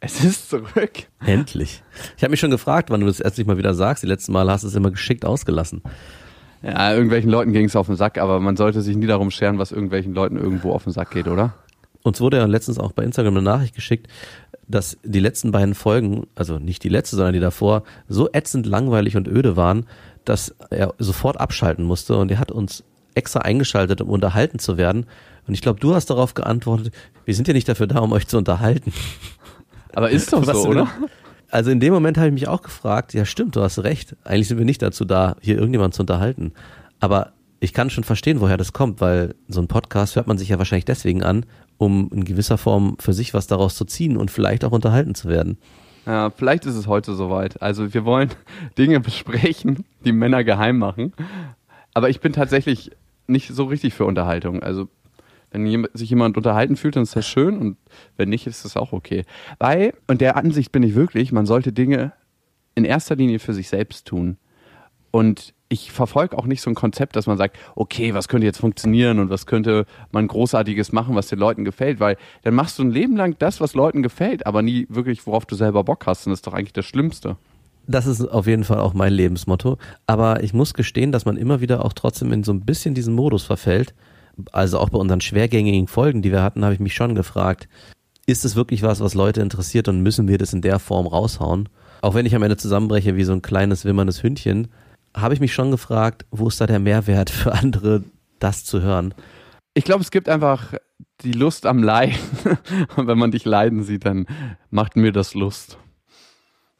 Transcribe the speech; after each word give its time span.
Es 0.00 0.22
ist 0.24 0.50
zurück. 0.50 1.08
Endlich. 1.24 1.82
Ich 2.16 2.22
habe 2.22 2.30
mich 2.30 2.40
schon 2.40 2.50
gefragt, 2.50 2.90
wann 2.90 3.00
du 3.00 3.06
das 3.06 3.20
erst 3.20 3.44
mal 3.46 3.58
wieder 3.58 3.74
sagst. 3.74 4.02
Die 4.02 4.06
letzten 4.06 4.32
Mal 4.32 4.48
hast 4.50 4.62
du 4.62 4.68
es 4.68 4.74
immer 4.74 4.90
geschickt 4.90 5.24
ausgelassen. 5.24 5.82
Ja, 6.62 6.92
irgendwelchen 6.92 7.30
Leuten 7.30 7.52
ging 7.52 7.66
es 7.66 7.76
auf 7.76 7.86
den 7.86 7.96
Sack, 7.96 8.18
aber 8.18 8.40
man 8.40 8.56
sollte 8.56 8.82
sich 8.82 8.96
nie 8.96 9.06
darum 9.06 9.30
scheren, 9.30 9.58
was 9.58 9.72
irgendwelchen 9.72 10.14
Leuten 10.14 10.36
irgendwo 10.36 10.72
auf 10.72 10.84
den 10.84 10.92
Sack 10.92 11.10
geht, 11.12 11.28
oder? 11.28 11.54
Uns 12.02 12.20
wurde 12.20 12.36
ja 12.36 12.46
letztens 12.46 12.78
auch 12.78 12.92
bei 12.92 13.04
Instagram 13.04 13.34
eine 13.34 13.42
Nachricht 13.42 13.74
geschickt, 13.74 14.08
dass 14.66 14.98
die 15.02 15.20
letzten 15.20 15.50
beiden 15.50 15.74
Folgen, 15.74 16.26
also 16.34 16.58
nicht 16.58 16.84
die 16.84 16.88
letzte, 16.88 17.16
sondern 17.16 17.34
die 17.34 17.40
davor, 17.40 17.82
so 18.08 18.28
ätzend 18.32 18.66
langweilig 18.66 19.16
und 19.16 19.28
öde 19.28 19.56
waren, 19.56 19.86
dass 20.24 20.54
er 20.70 20.94
sofort 20.98 21.40
abschalten 21.40 21.84
musste 21.84 22.16
und 22.16 22.30
er 22.30 22.38
hat 22.38 22.52
uns 22.52 22.84
extra 23.14 23.40
eingeschaltet, 23.40 24.00
um 24.00 24.10
unterhalten 24.10 24.58
zu 24.58 24.76
werden. 24.76 25.06
Und 25.46 25.54
ich 25.54 25.62
glaube, 25.62 25.80
du 25.80 25.94
hast 25.94 26.10
darauf 26.10 26.34
geantwortet, 26.34 26.92
wir 27.24 27.34
sind 27.34 27.48
ja 27.48 27.54
nicht 27.54 27.68
dafür 27.68 27.86
da, 27.86 28.00
um 28.00 28.12
euch 28.12 28.26
zu 28.28 28.36
unterhalten. 28.38 28.92
Aber 29.94 30.10
ist 30.10 30.32
doch 30.32 30.46
Was 30.46 30.62
so, 30.62 30.68
oder? 30.68 30.88
Also 31.50 31.70
in 31.70 31.80
dem 31.80 31.92
Moment 31.92 32.18
habe 32.18 32.28
ich 32.28 32.34
mich 32.34 32.48
auch 32.48 32.62
gefragt, 32.62 33.14
ja 33.14 33.24
stimmt, 33.24 33.56
du 33.56 33.62
hast 33.62 33.78
recht. 33.78 34.16
Eigentlich 34.24 34.48
sind 34.48 34.58
wir 34.58 34.64
nicht 34.64 34.82
dazu 34.82 35.04
da, 35.04 35.36
hier 35.40 35.56
irgendjemand 35.56 35.94
zu 35.94 36.02
unterhalten. 36.02 36.52
Aber 37.00 37.32
ich 37.60 37.72
kann 37.72 37.90
schon 37.90 38.04
verstehen, 38.04 38.40
woher 38.40 38.56
das 38.56 38.72
kommt, 38.72 39.00
weil 39.00 39.34
so 39.48 39.60
ein 39.60 39.68
Podcast 39.68 40.16
hört 40.16 40.26
man 40.26 40.38
sich 40.38 40.50
ja 40.50 40.58
wahrscheinlich 40.58 40.84
deswegen 40.84 41.22
an, 41.22 41.46
um 41.76 42.10
in 42.12 42.24
gewisser 42.24 42.58
Form 42.58 42.96
für 43.00 43.12
sich 43.12 43.34
was 43.34 43.46
daraus 43.46 43.76
zu 43.76 43.84
ziehen 43.84 44.16
und 44.16 44.30
vielleicht 44.30 44.64
auch 44.64 44.72
unterhalten 44.72 45.14
zu 45.14 45.28
werden. 45.28 45.58
Ja, 46.06 46.30
vielleicht 46.30 46.66
ist 46.66 46.74
es 46.74 46.86
heute 46.86 47.14
soweit. 47.14 47.60
Also 47.60 47.92
wir 47.92 48.04
wollen 48.04 48.30
Dinge 48.78 49.00
besprechen, 49.00 49.84
die 50.04 50.12
Männer 50.12 50.44
geheim 50.44 50.78
machen. 50.78 51.12
Aber 51.94 52.08
ich 52.08 52.20
bin 52.20 52.32
tatsächlich 52.32 52.92
nicht 53.26 53.48
so 53.48 53.64
richtig 53.64 53.94
für 53.94 54.06
Unterhaltung. 54.06 54.62
Also 54.62 54.88
wenn 55.50 55.88
sich 55.94 56.10
jemand 56.10 56.36
unterhalten 56.36 56.76
fühlt, 56.76 56.96
dann 56.96 57.04
ist 57.04 57.16
das 57.16 57.26
schön 57.26 57.58
und 57.58 57.76
wenn 58.16 58.28
nicht, 58.28 58.46
ist 58.46 58.64
das 58.64 58.76
auch 58.76 58.92
okay. 58.92 59.24
Weil, 59.58 59.94
und 60.06 60.20
der 60.20 60.36
Ansicht 60.36 60.72
bin 60.72 60.82
ich 60.82 60.94
wirklich, 60.94 61.32
man 61.32 61.46
sollte 61.46 61.72
Dinge 61.72 62.12
in 62.74 62.84
erster 62.84 63.16
Linie 63.16 63.38
für 63.38 63.54
sich 63.54 63.68
selbst 63.68 64.06
tun. 64.06 64.36
Und 65.10 65.54
ich 65.68 65.92
verfolge 65.92 66.36
auch 66.38 66.46
nicht 66.46 66.62
so 66.62 66.70
ein 66.70 66.74
Konzept, 66.74 67.16
dass 67.16 67.26
man 67.26 67.36
sagt, 67.36 67.58
okay, 67.74 68.14
was 68.14 68.28
könnte 68.28 68.46
jetzt 68.46 68.58
funktionieren 68.58 69.18
und 69.18 69.30
was 69.30 69.46
könnte 69.46 69.84
man 70.12 70.26
Großartiges 70.26 70.92
machen, 70.92 71.14
was 71.14 71.28
den 71.28 71.38
Leuten 71.38 71.64
gefällt, 71.64 72.00
weil 72.00 72.16
dann 72.42 72.54
machst 72.54 72.78
du 72.78 72.84
ein 72.84 72.90
Leben 72.90 73.16
lang 73.16 73.36
das, 73.38 73.60
was 73.60 73.74
Leuten 73.74 74.02
gefällt, 74.02 74.46
aber 74.46 74.62
nie 74.62 74.86
wirklich, 74.88 75.26
worauf 75.26 75.44
du 75.44 75.56
selber 75.56 75.84
Bock 75.84 76.06
hast. 76.06 76.26
Und 76.26 76.30
das 76.30 76.38
ist 76.38 76.46
doch 76.46 76.54
eigentlich 76.54 76.72
das 76.72 76.86
Schlimmste. 76.86 77.36
Das 77.86 78.06
ist 78.06 78.20
auf 78.22 78.46
jeden 78.46 78.64
Fall 78.64 78.80
auch 78.80 78.94
mein 78.94 79.12
Lebensmotto. 79.12 79.78
Aber 80.06 80.42
ich 80.42 80.52
muss 80.52 80.74
gestehen, 80.74 81.10
dass 81.10 81.24
man 81.24 81.36
immer 81.36 81.60
wieder 81.60 81.84
auch 81.84 81.94
trotzdem 81.94 82.32
in 82.32 82.44
so 82.44 82.52
ein 82.52 82.60
bisschen 82.60 82.94
diesen 82.94 83.14
Modus 83.14 83.44
verfällt. 83.44 83.94
Also 84.52 84.78
auch 84.78 84.90
bei 84.90 84.98
unseren 84.98 85.20
schwergängigen 85.20 85.88
Folgen, 85.88 86.22
die 86.22 86.32
wir 86.32 86.42
hatten, 86.42 86.64
habe 86.64 86.74
ich 86.74 86.80
mich 86.80 86.94
schon 86.94 87.14
gefragt, 87.14 87.68
ist 88.26 88.44
es 88.44 88.56
wirklich 88.56 88.82
was, 88.82 89.00
was 89.00 89.14
Leute 89.14 89.40
interessiert 89.40 89.88
und 89.88 90.02
müssen 90.02 90.28
wir 90.28 90.38
das 90.38 90.52
in 90.52 90.62
der 90.62 90.78
Form 90.78 91.06
raushauen? 91.06 91.68
Auch 92.02 92.14
wenn 92.14 92.26
ich 92.26 92.34
am 92.34 92.42
Ende 92.42 92.56
zusammenbreche 92.56 93.16
wie 93.16 93.24
so 93.24 93.32
ein 93.32 93.42
kleines 93.42 93.84
wimmerndes 93.84 94.22
Hündchen, 94.22 94.68
habe 95.16 95.34
ich 95.34 95.40
mich 95.40 95.54
schon 95.54 95.70
gefragt, 95.70 96.26
wo 96.30 96.48
ist 96.48 96.60
da 96.60 96.66
der 96.66 96.78
Mehrwert 96.78 97.30
für 97.30 97.52
andere, 97.52 98.04
das 98.38 98.64
zu 98.64 98.82
hören? 98.82 99.14
Ich 99.74 99.84
glaube, 99.84 100.02
es 100.02 100.10
gibt 100.10 100.28
einfach 100.28 100.74
die 101.22 101.32
Lust 101.32 101.66
am 101.66 101.82
Leiden. 101.82 102.18
Und 102.96 103.06
wenn 103.06 103.18
man 103.18 103.30
dich 103.30 103.44
leiden 103.44 103.82
sieht, 103.82 104.04
dann 104.04 104.26
macht 104.70 104.96
mir 104.96 105.12
das 105.12 105.34
Lust. 105.34 105.78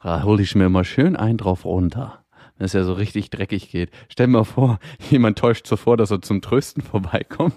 Da 0.02 0.22
hole 0.22 0.42
ich 0.42 0.54
mir 0.54 0.68
mal 0.68 0.84
schön 0.84 1.16
einen 1.16 1.38
drauf 1.38 1.64
runter. 1.64 2.24
Wenn 2.58 2.64
es 2.64 2.72
ja 2.72 2.84
so 2.84 2.92
richtig 2.92 3.30
dreckig 3.30 3.70
geht. 3.70 3.90
Stell 4.08 4.26
mir 4.26 4.38
mal 4.38 4.44
vor, 4.44 4.78
jemand 5.10 5.38
täuscht 5.38 5.66
so 5.66 5.76
vor, 5.76 5.96
dass 5.96 6.10
er 6.10 6.20
zum 6.22 6.42
Trösten 6.42 6.82
vorbeikommt. 6.82 7.54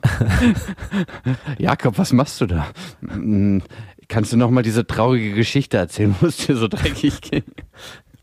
Jakob, 1.57 1.97
was 1.97 2.13
machst 2.13 2.39
du 2.41 2.45
da? 2.45 2.67
Hm, 3.01 3.63
Kannst 4.12 4.34
du 4.34 4.38
noch 4.38 4.51
mal 4.51 4.62
diese 4.62 4.85
traurige 4.85 5.34
Geschichte 5.34 5.78
erzählen, 5.78 6.13
wo 6.19 6.25
es 6.28 6.35
dir 6.35 6.57
so 6.57 6.67
dreckig 6.67 7.22
geht? 7.22 7.45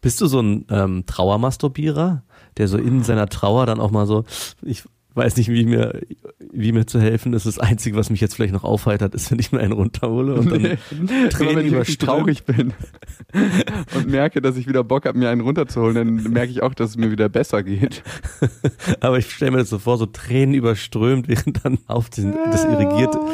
Bist 0.02 0.20
du 0.20 0.26
so 0.26 0.38
ein 0.38 0.66
ähm, 0.68 1.06
Trauermasturbierer, 1.06 2.24
der 2.58 2.68
so 2.68 2.76
in 2.76 3.02
seiner 3.02 3.26
Trauer 3.26 3.64
dann 3.64 3.80
auch 3.80 3.90
mal 3.90 4.06
so, 4.06 4.26
ich 4.60 4.84
weiß 5.18 5.36
nicht, 5.36 5.50
wie 5.50 5.66
mir, 5.66 6.00
wie 6.50 6.72
mir 6.72 6.86
zu 6.86 7.00
helfen 7.00 7.34
ist. 7.34 7.44
Das 7.44 7.58
Einzige, 7.58 7.96
was 7.96 8.08
mich 8.08 8.20
jetzt 8.20 8.34
vielleicht 8.34 8.54
noch 8.54 8.64
aufheitert, 8.64 9.14
ist, 9.14 9.30
wenn 9.30 9.38
ich 9.38 9.52
mir 9.52 9.60
einen 9.60 9.72
runterhole 9.72 10.34
und 10.34 10.50
dann 10.50 10.62
Nee. 10.62 11.28
Tränen 11.28 11.72
wenn 11.72 11.82
ich 11.82 11.98
traurig 11.98 12.44
bin 12.44 12.72
und 13.94 14.08
merke, 14.08 14.40
dass 14.40 14.56
ich 14.56 14.66
wieder 14.66 14.82
Bock 14.84 15.06
habe, 15.06 15.18
mir 15.18 15.28
einen 15.30 15.40
runterzuholen, 15.42 15.94
dann 15.94 16.32
merke 16.32 16.50
ich 16.50 16.62
auch, 16.62 16.74
dass 16.74 16.90
es 16.90 16.96
mir 16.96 17.10
wieder 17.10 17.28
besser 17.28 17.62
geht. 17.62 18.02
Aber 19.00 19.18
ich 19.18 19.30
stelle 19.30 19.50
mir 19.50 19.58
das 19.58 19.68
so 19.68 19.78
vor, 19.78 19.98
so 19.98 20.06
Tränen 20.06 20.54
überströmt, 20.54 21.28
während 21.28 21.64
dann 21.64 21.78
auf 21.86 22.08
den, 22.10 22.32
das 22.32 22.64
irrigiert. 22.64 23.16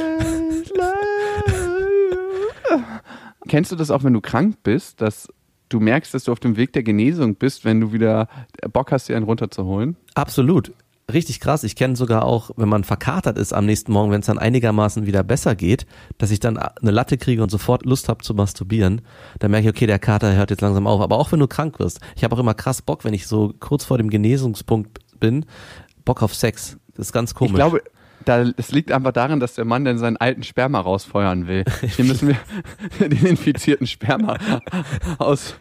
Kennst 3.48 3.72
du 3.72 3.76
das 3.76 3.90
auch, 3.90 4.04
wenn 4.04 4.14
du 4.14 4.20
krank 4.20 4.56
bist, 4.62 5.00
dass 5.00 5.28
du 5.68 5.80
merkst, 5.80 6.14
dass 6.14 6.24
du 6.24 6.32
auf 6.32 6.40
dem 6.40 6.56
Weg 6.56 6.72
der 6.72 6.82
Genesung 6.82 7.36
bist, 7.36 7.64
wenn 7.64 7.80
du 7.80 7.92
wieder 7.92 8.28
Bock 8.72 8.92
hast, 8.92 9.08
dir 9.08 9.16
einen 9.16 9.26
runterzuholen? 9.26 9.96
Absolut. 10.14 10.72
Richtig 11.12 11.38
krass. 11.38 11.64
Ich 11.64 11.76
kenne 11.76 11.96
sogar 11.96 12.24
auch, 12.24 12.50
wenn 12.56 12.68
man 12.68 12.82
verkatert 12.82 13.36
ist 13.36 13.52
am 13.52 13.66
nächsten 13.66 13.92
Morgen, 13.92 14.10
wenn 14.10 14.20
es 14.20 14.26
dann 14.26 14.38
einigermaßen 14.38 15.04
wieder 15.04 15.22
besser 15.22 15.54
geht, 15.54 15.86
dass 16.16 16.30
ich 16.30 16.40
dann 16.40 16.56
eine 16.56 16.90
Latte 16.90 17.18
kriege 17.18 17.42
und 17.42 17.50
sofort 17.50 17.84
Lust 17.84 18.08
habe 18.08 18.24
zu 18.24 18.32
masturbieren. 18.32 19.02
Dann 19.38 19.50
merke 19.50 19.68
ich, 19.68 19.74
okay, 19.76 19.86
der 19.86 19.98
Kater 19.98 20.34
hört 20.34 20.50
jetzt 20.50 20.62
langsam 20.62 20.86
auf. 20.86 21.02
Aber 21.02 21.18
auch 21.18 21.30
wenn 21.30 21.40
du 21.40 21.46
krank 21.46 21.78
wirst. 21.78 22.00
Ich 22.16 22.24
habe 22.24 22.34
auch 22.34 22.40
immer 22.40 22.54
krass 22.54 22.80
Bock, 22.80 23.04
wenn 23.04 23.12
ich 23.12 23.26
so 23.26 23.52
kurz 23.60 23.84
vor 23.84 23.98
dem 23.98 24.08
Genesungspunkt 24.08 24.98
bin, 25.20 25.44
Bock 26.06 26.22
auf 26.22 26.34
Sex. 26.34 26.78
Das 26.94 27.08
ist 27.08 27.12
ganz 27.12 27.34
komisch. 27.34 27.52
Ich 27.52 27.56
glaube, 27.56 27.82
da, 28.24 28.44
es 28.56 28.72
liegt 28.72 28.92
einfach 28.92 29.12
daran, 29.12 29.40
dass 29.40 29.54
der 29.54 29.64
Mann 29.64 29.84
dann 29.84 29.98
seinen 29.98 30.16
alten 30.16 30.42
Sperma 30.42 30.80
rausfeuern 30.80 31.46
will. 31.46 31.64
Hier 31.82 32.04
müssen 32.04 32.28
wir 32.28 33.08
den 33.08 33.26
infizierten 33.26 33.86
Sperma 33.86 34.36
aus, 35.18 35.54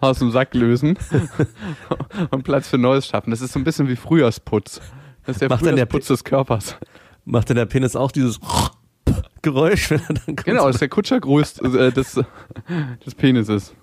aus 0.00 0.18
dem 0.18 0.30
Sack 0.30 0.54
lösen 0.54 0.96
und 2.30 2.42
Platz 2.44 2.68
für 2.68 2.78
Neues 2.78 3.06
schaffen. 3.06 3.30
Das 3.30 3.40
ist 3.40 3.52
so 3.52 3.58
ein 3.58 3.64
bisschen 3.64 3.88
wie 3.88 3.96
Frühjahrsputz. 3.96 4.80
Das 5.26 5.36
ist 5.36 5.42
der 5.42 5.48
Macht 5.48 5.60
dann 5.60 5.76
der 5.76 5.86
Frühjahrsputz 5.86 6.08
des 6.08 6.24
Körpers. 6.24 6.76
Macht 7.24 7.48
denn 7.48 7.56
der 7.56 7.66
Penis 7.66 7.96
auch 7.96 8.12
dieses 8.12 8.40
Geräusch, 9.42 9.90
wenn 9.90 10.00
er 10.00 10.14
dann 10.14 10.36
kurz 10.36 10.44
Genau, 10.44 10.66
das 10.66 10.76
ist 10.76 10.80
der 10.80 10.88
Kutschergröß 10.88 11.58
äh, 11.60 11.92
des, 11.92 12.20
des 13.06 13.14
Penises. 13.14 13.74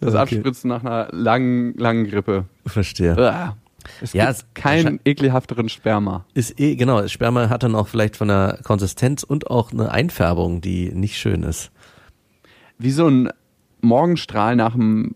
Das 0.00 0.14
Okay. 0.14 0.36
Abspritzen 0.36 0.68
nach 0.68 0.82
einer 0.82 1.08
langen, 1.12 1.74
langen 1.76 2.06
Grippe. 2.08 2.46
Verstehe. 2.64 3.14
Uah. 3.16 3.56
Es 4.00 4.12
Ja, 4.12 4.26
gibt 4.26 4.38
es- 4.38 4.46
keinen 4.54 5.00
ekelhafteren 5.04 5.68
Sperma. 5.68 6.24
Ist 6.34 6.58
eh, 6.60 6.76
genau, 6.76 7.06
Sperma 7.08 7.48
hat 7.48 7.62
dann 7.62 7.74
auch 7.74 7.88
vielleicht 7.88 8.16
von 8.16 8.28
der 8.28 8.58
Konsistenz 8.64 9.22
und 9.22 9.50
auch 9.50 9.72
eine 9.72 9.90
Einfärbung, 9.90 10.60
die 10.60 10.90
nicht 10.92 11.16
schön 11.18 11.42
ist. 11.42 11.70
Wie 12.78 12.90
so 12.90 13.06
ein 13.08 13.30
Morgenstrahl 13.80 14.56
nach 14.56 14.74
einem 14.74 15.12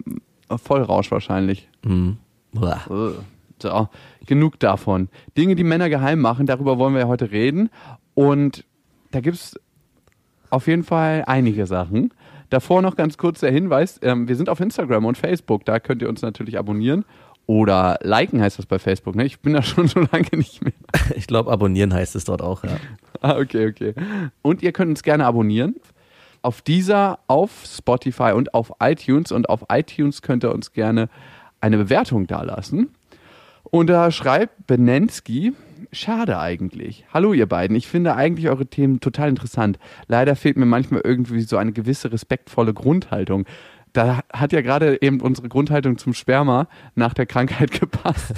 Vollrausch 0.55 1.11
wahrscheinlich. 1.11 1.69
Hm. 1.85 2.19
Ugh. 2.57 3.15
So, 3.63 3.89
genug 4.27 4.59
davon. 4.61 5.09
Dinge, 5.39 5.55
die 5.55 5.65
Männer 5.65 5.89
geheim 5.89 6.21
machen, 6.21 6.47
darüber 6.47 6.79
wollen 6.79 6.93
wir 6.95 7.03
ja 7.03 7.09
heute 7.09 7.31
reden. 7.31 7.71
Und 8.15 8.65
da 9.13 9.21
gibt's 9.21 9.59
auf 10.51 10.67
jeden 10.67 10.85
Fall 10.85 11.25
einige 11.27 11.67
Sachen. 11.67 12.13
Davor 12.51 12.83
noch 12.83 12.95
ganz 12.95 13.17
kurz 13.17 13.41
der 13.41 13.51
Hinweis, 13.51 13.99
ähm, 14.03 14.29
wir 14.29 14.37
sind 14.37 14.49
auf 14.49 14.61
Instagram 14.61 15.05
und 15.07 15.17
Facebook, 15.19 15.65
da 15.65 15.81
könnt 15.81 16.03
ihr 16.03 16.09
uns 16.09 16.23
natürlich 16.23 16.59
abonnieren. 16.59 17.05
Oder 17.47 17.99
liken 18.03 18.41
heißt 18.41 18.59
das 18.59 18.67
bei 18.67 18.79
Facebook, 18.79 19.15
ne? 19.17 19.25
Ich 19.25 19.41
bin 19.41 19.53
da 19.53 19.63
schon 19.63 19.89
so 19.89 20.01
lange 20.01 20.29
nicht 20.33 20.63
mehr. 20.63 20.73
Ich 21.17 21.27
glaube, 21.27 21.51
abonnieren 21.51 21.93
heißt 21.93 22.17
es 22.17 22.25
dort 22.25 22.41
auch, 22.43 22.65
ja. 22.65 22.77
Ah, 23.21 23.39
okay, 23.39 23.69
okay. 23.69 23.95
Und 24.43 24.63
ihr 24.63 24.73
könnt 24.73 24.91
uns 24.91 25.03
gerne 25.03 25.27
abonnieren. 25.27 25.77
Auf 26.43 26.63
dieser, 26.63 27.21
auf 27.27 27.65
Spotify 27.65 28.33
und 28.33 28.55
auf 28.55 28.73
iTunes. 28.81 29.33
Und 29.33 29.49
auf 29.49 29.65
iTunes 29.71 30.23
könnt 30.23 30.45
ihr 30.45 30.53
uns 30.53 30.73
gerne 30.73 31.09
eine 31.61 31.77
Bewertung 31.79 32.27
dalassen. 32.27 32.91
Und 33.65 33.89
da 33.89 34.11
schreibt 34.11 34.67
Benensky, 34.67 35.53
schade 35.93 36.39
eigentlich. 36.39 37.05
Hallo 37.13 37.33
ihr 37.33 37.47
beiden, 37.47 37.77
ich 37.77 37.89
finde 37.89 38.15
eigentlich 38.15 38.49
eure 38.49 38.67
Themen 38.67 39.01
total 39.01 39.29
interessant. 39.31 39.79
Leider 40.07 40.37
fehlt 40.37 40.57
mir 40.57 40.67
manchmal 40.67 41.01
irgendwie 41.03 41.41
so 41.43 41.57
eine 41.57 41.73
gewisse 41.73 42.13
respektvolle 42.13 42.75
Grundhaltung. 42.75 43.47
Da 43.95 44.21
hat 44.33 44.53
ja 44.53 44.61
gerade 44.61 45.01
eben 45.01 45.21
unsere 45.21 45.49
Grundhaltung 45.49 45.97
zum 45.99 46.15
Sperma 46.15 46.67
nach 46.97 47.15
der 47.15 47.27
Krankheit 47.27 47.71
gepasst. 47.81 48.35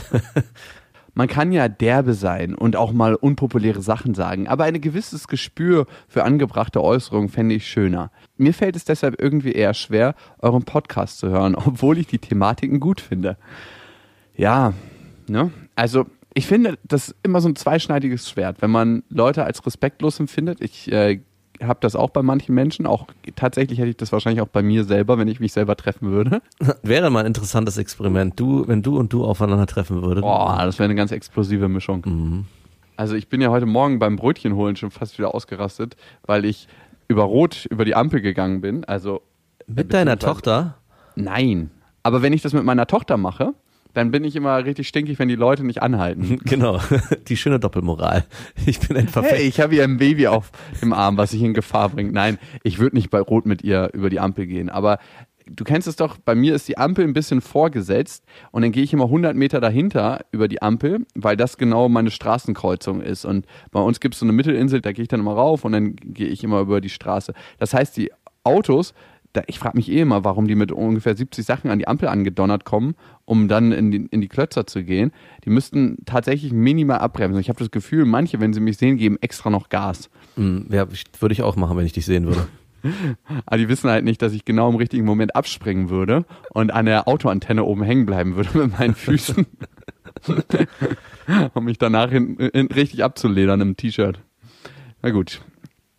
man 1.15 1.29
kann 1.29 1.51
ja 1.51 1.67
derbe 1.69 2.13
sein 2.13 2.55
und 2.55 2.77
auch 2.77 2.93
mal 2.93 3.15
unpopuläre 3.15 3.81
Sachen 3.81 4.15
sagen, 4.15 4.49
aber 4.49 4.65
ein 4.65 4.79
gewisses 4.83 5.29
Gespür 5.29 5.87
für 6.09 6.25
angebrachte 6.25 6.85
Äußerungen 6.85 7.31
fände 7.31 7.55
ich 7.55 7.67
schöner. 7.67 8.11
Mir 8.37 8.53
fällt 8.53 8.77
es 8.77 8.85
deshalb 8.85 9.21
irgendwie 9.21 9.53
eher 9.53 9.73
schwer, 9.73 10.15
euren 10.41 10.63
Podcast 10.63 11.19
zu 11.19 11.31
hören, 11.31 11.55
obwohl 11.67 11.97
ich 11.97 12.07
die 12.07 12.19
Thematiken 12.19 12.79
gut 12.79 13.01
finde. 13.01 13.39
Ja, 14.37 14.75
ne? 15.27 15.51
Also 15.75 16.05
ich 16.35 16.47
finde, 16.47 16.77
das 16.85 17.09
ist 17.09 17.17
immer 17.23 17.41
so 17.41 17.49
ein 17.49 17.57
zweischneidiges 17.57 18.29
Schwert, 18.29 18.61
wenn 18.61 18.71
man 18.71 19.05
Leute 19.09 19.45
als 19.45 19.65
respektlos 19.65 20.21
empfindet. 20.21 20.61
Ich 20.61 20.93
äh, 20.93 21.21
habe 21.63 21.79
das 21.81 21.97
auch 21.97 22.11
bei 22.11 22.23
manchen 22.23 22.55
Menschen. 22.55 22.87
Auch 22.87 23.07
tatsächlich 23.35 23.79
hätte 23.79 23.91
ich 23.91 23.97
das 23.97 24.13
wahrscheinlich 24.13 24.43
auch 24.43 24.49
bei 24.49 24.63
mir 24.63 24.85
selber, 24.85 25.19
wenn 25.19 25.29
ich 25.29 25.41
mich 25.41 25.53
selber 25.53 25.77
treffen 25.77 26.11
würde. 26.11 26.43
Wäre 26.83 27.11
mal 27.11 27.21
ein 27.21 27.27
interessantes 27.27 27.79
Experiment. 27.79 28.39
Du, 28.39 28.67
wenn 28.69 28.83
du 28.83 28.99
und 28.99 29.13
du 29.13 29.25
aufeinander 29.25 29.67
treffen 29.67 30.03
würdet. 30.03 30.23
Boah, 30.23 30.63
das 30.65 30.79
wäre 30.79 30.87
eine 30.87 30.95
ganz 30.95 31.13
explosive 31.13 31.69
Mischung. 31.69 32.03
Mhm. 32.05 32.45
Also 32.97 33.15
ich 33.15 33.29
bin 33.29 33.41
ja 33.41 33.51
heute 33.51 33.67
Morgen 33.67 33.99
beim 33.99 34.17
Brötchen 34.17 34.55
holen 34.55 34.77
schon 34.77 34.91
fast 34.91 35.19
wieder 35.19 35.35
ausgerastet, 35.35 35.97
weil 36.25 36.45
ich 36.45 36.67
über 37.09 37.25
Rot 37.25 37.67
über 37.67 37.85
die 37.85 37.95
Ampel 37.95 38.21
gegangen 38.21 38.61
bin. 38.61 38.85
Also 38.85 39.23
Mit 39.67 39.93
deiner 39.93 40.19
Tochter? 40.19 40.77
Nein. 41.15 41.71
Aber 42.03 42.23
wenn 42.23 42.33
ich 42.33 42.43
das 42.43 42.53
mit 42.53 42.65
meiner 42.65 42.87
Tochter 42.87 43.17
mache, 43.17 43.55
dann 43.97 44.11
bin 44.11 44.25
ich 44.25 44.37
immer 44.37 44.63
richtig 44.63 44.89
stinkig, 44.89 45.19
wenn 45.19 45.29
die 45.29 45.37
Leute 45.37 45.65
nicht 45.65 45.83
anhalten. 45.83 46.39
Genau, 46.47 46.81
die 47.29 47.37
schöne 47.37 47.59
Doppelmoral. 47.59 48.25
Ich 48.67 48.79
bin 48.79 48.97
ein 48.97 49.09
Verfechter. 49.09 49.39
Hey, 49.39 49.49
ich 49.49 49.61
habe 49.61 49.75
hier 49.75 49.85
ein 49.85 49.97
Baby 49.97 50.29
auf 50.29 50.51
dem 50.81 50.93
Arm, 50.93 51.17
was 51.17 51.31
sich 51.31 51.43
in 51.43 51.55
Gefahr 51.55 51.89
bringt. 51.89 52.13
Nein, 52.13 52.39
ich 52.63 52.79
würde 52.79 52.97
nicht 52.97 53.11
bei 53.11 53.21
Rot 53.21 53.47
mit 53.47 53.63
ihr 53.63 53.91
über 53.95 54.11
die 54.11 54.21
Ampel 54.21 54.47
gehen. 54.47 54.69
Aber 54.69 54.99
du 55.47 55.65
kennst 55.65 55.89
es 55.89 55.97
doch, 55.97 56.19
bei 56.19 56.35
mir 56.35 56.55
ist 56.55 56.69
die 56.69 56.79
Ampel 56.79 57.05
ein 57.05 57.15
bisschen 57.15 57.41
vorgesetzt 57.41 58.25
und 58.53 58.63
dann 58.63 58.73
gehe 58.73 58.83
ich 58.83 58.93
immer 58.93 59.05
100 59.05 59.35
Meter 59.35 59.61
dahinter 59.61 60.25
über 60.31 60.47
die 60.47 60.61
Ampel, 60.63 61.07
weil 61.15 61.37
das 61.37 61.57
genau 61.57 61.89
meine 61.89 62.11
Straßenkreuzung 62.11 63.01
ist. 63.01 63.25
Und 63.25 63.47
bei 63.71 63.81
uns 63.81 64.01
gibt 64.01 64.15
es 64.15 64.21
so 64.21 64.27
eine 64.27 64.33
Mittelinsel, 64.33 64.81
da 64.83 64.93
gehe 64.93 65.03
ich 65.03 65.09
dann 65.09 65.21
immer 65.21 65.35
rauf 65.35 65.65
und 65.65 65.73
dann 65.73 65.97
gehe 65.97 66.29
ich 66.29 66.45
immer 66.45 66.61
über 66.61 66.81
die 66.81 66.91
Straße. 66.91 67.33
Das 67.59 67.73
heißt, 67.73 67.97
die 67.97 68.13
Autos 68.45 68.95
da, 69.37 69.43
ich 69.47 69.59
frage 69.59 69.77
mich 69.77 69.91
eh 69.91 70.01
immer, 70.01 70.25
warum 70.25 70.49
die 70.49 70.55
mit 70.55 70.73
ungefähr 70.73 71.17
70 71.17 71.45
Sachen 71.45 71.71
an 71.71 71.79
die 71.79 71.89
Ampel 71.89 72.09
angedonnert 72.09 72.65
kommen, 72.65 72.95
um 73.25 73.49
dann 73.49 73.73
in 73.73 73.91
die, 73.91 74.07
in 74.11 74.21
die 74.21 74.29
Klötzer 74.29 74.67
zu 74.67 74.83
gehen. 74.83 75.13
Die 75.45 75.51
müssten 75.51 75.99
tatsächlich 76.07 76.53
minimal 76.53 76.99
abbremsen. 76.99 77.41
Ich 77.41 77.49
habe 77.49 77.59
das 77.59 77.71
Gefühl, 77.71 78.05
manche, 78.05 78.41
wenn 78.41 78.53
sie 78.53 78.61
mich 78.61 78.79
sehen, 78.79 78.97
geben 78.97 79.19
extra 79.21 79.51
noch 79.51 79.69
Gas. 79.69 80.11
Mhm, 80.37 80.67
ja, 80.71 80.87
würde 81.21 81.33
ich 81.33 81.43
auch 81.43 81.57
machen, 81.57 81.77
wenn 81.77 81.87
ich 81.87 81.93
dich 81.93 82.07
sehen 82.07 82.27
würde. 82.27 82.47
Aber 83.47 83.57
die 83.59 83.69
wissen 83.69 83.91
halt 83.91 84.05
nicht, 84.05 84.23
dass 84.23 84.33
ich 84.33 84.45
genau 84.45 84.69
im 84.69 84.77
richtigen 84.77 85.05
Moment 85.05 85.37
abspringen 85.37 85.91
würde 85.91 86.25
und 86.51 86.73
an 86.73 86.87
der 86.87 87.09
Autoantenne 87.09 87.65
oben 87.65 87.83
hängen 87.83 88.07
bleiben 88.07 88.37
würde 88.37 88.59
mit 88.59 88.79
meinen 88.79 88.95
Füßen. 88.97 89.47
um 91.55 91.65
mich 91.65 91.79
danach 91.79 92.11
hin, 92.11 92.37
hin, 92.53 92.69
richtig 92.69 93.05
abzuledern 93.05 93.61
im 93.61 93.77
T-Shirt. 93.77 94.21
Na 95.03 95.11
gut, 95.11 95.43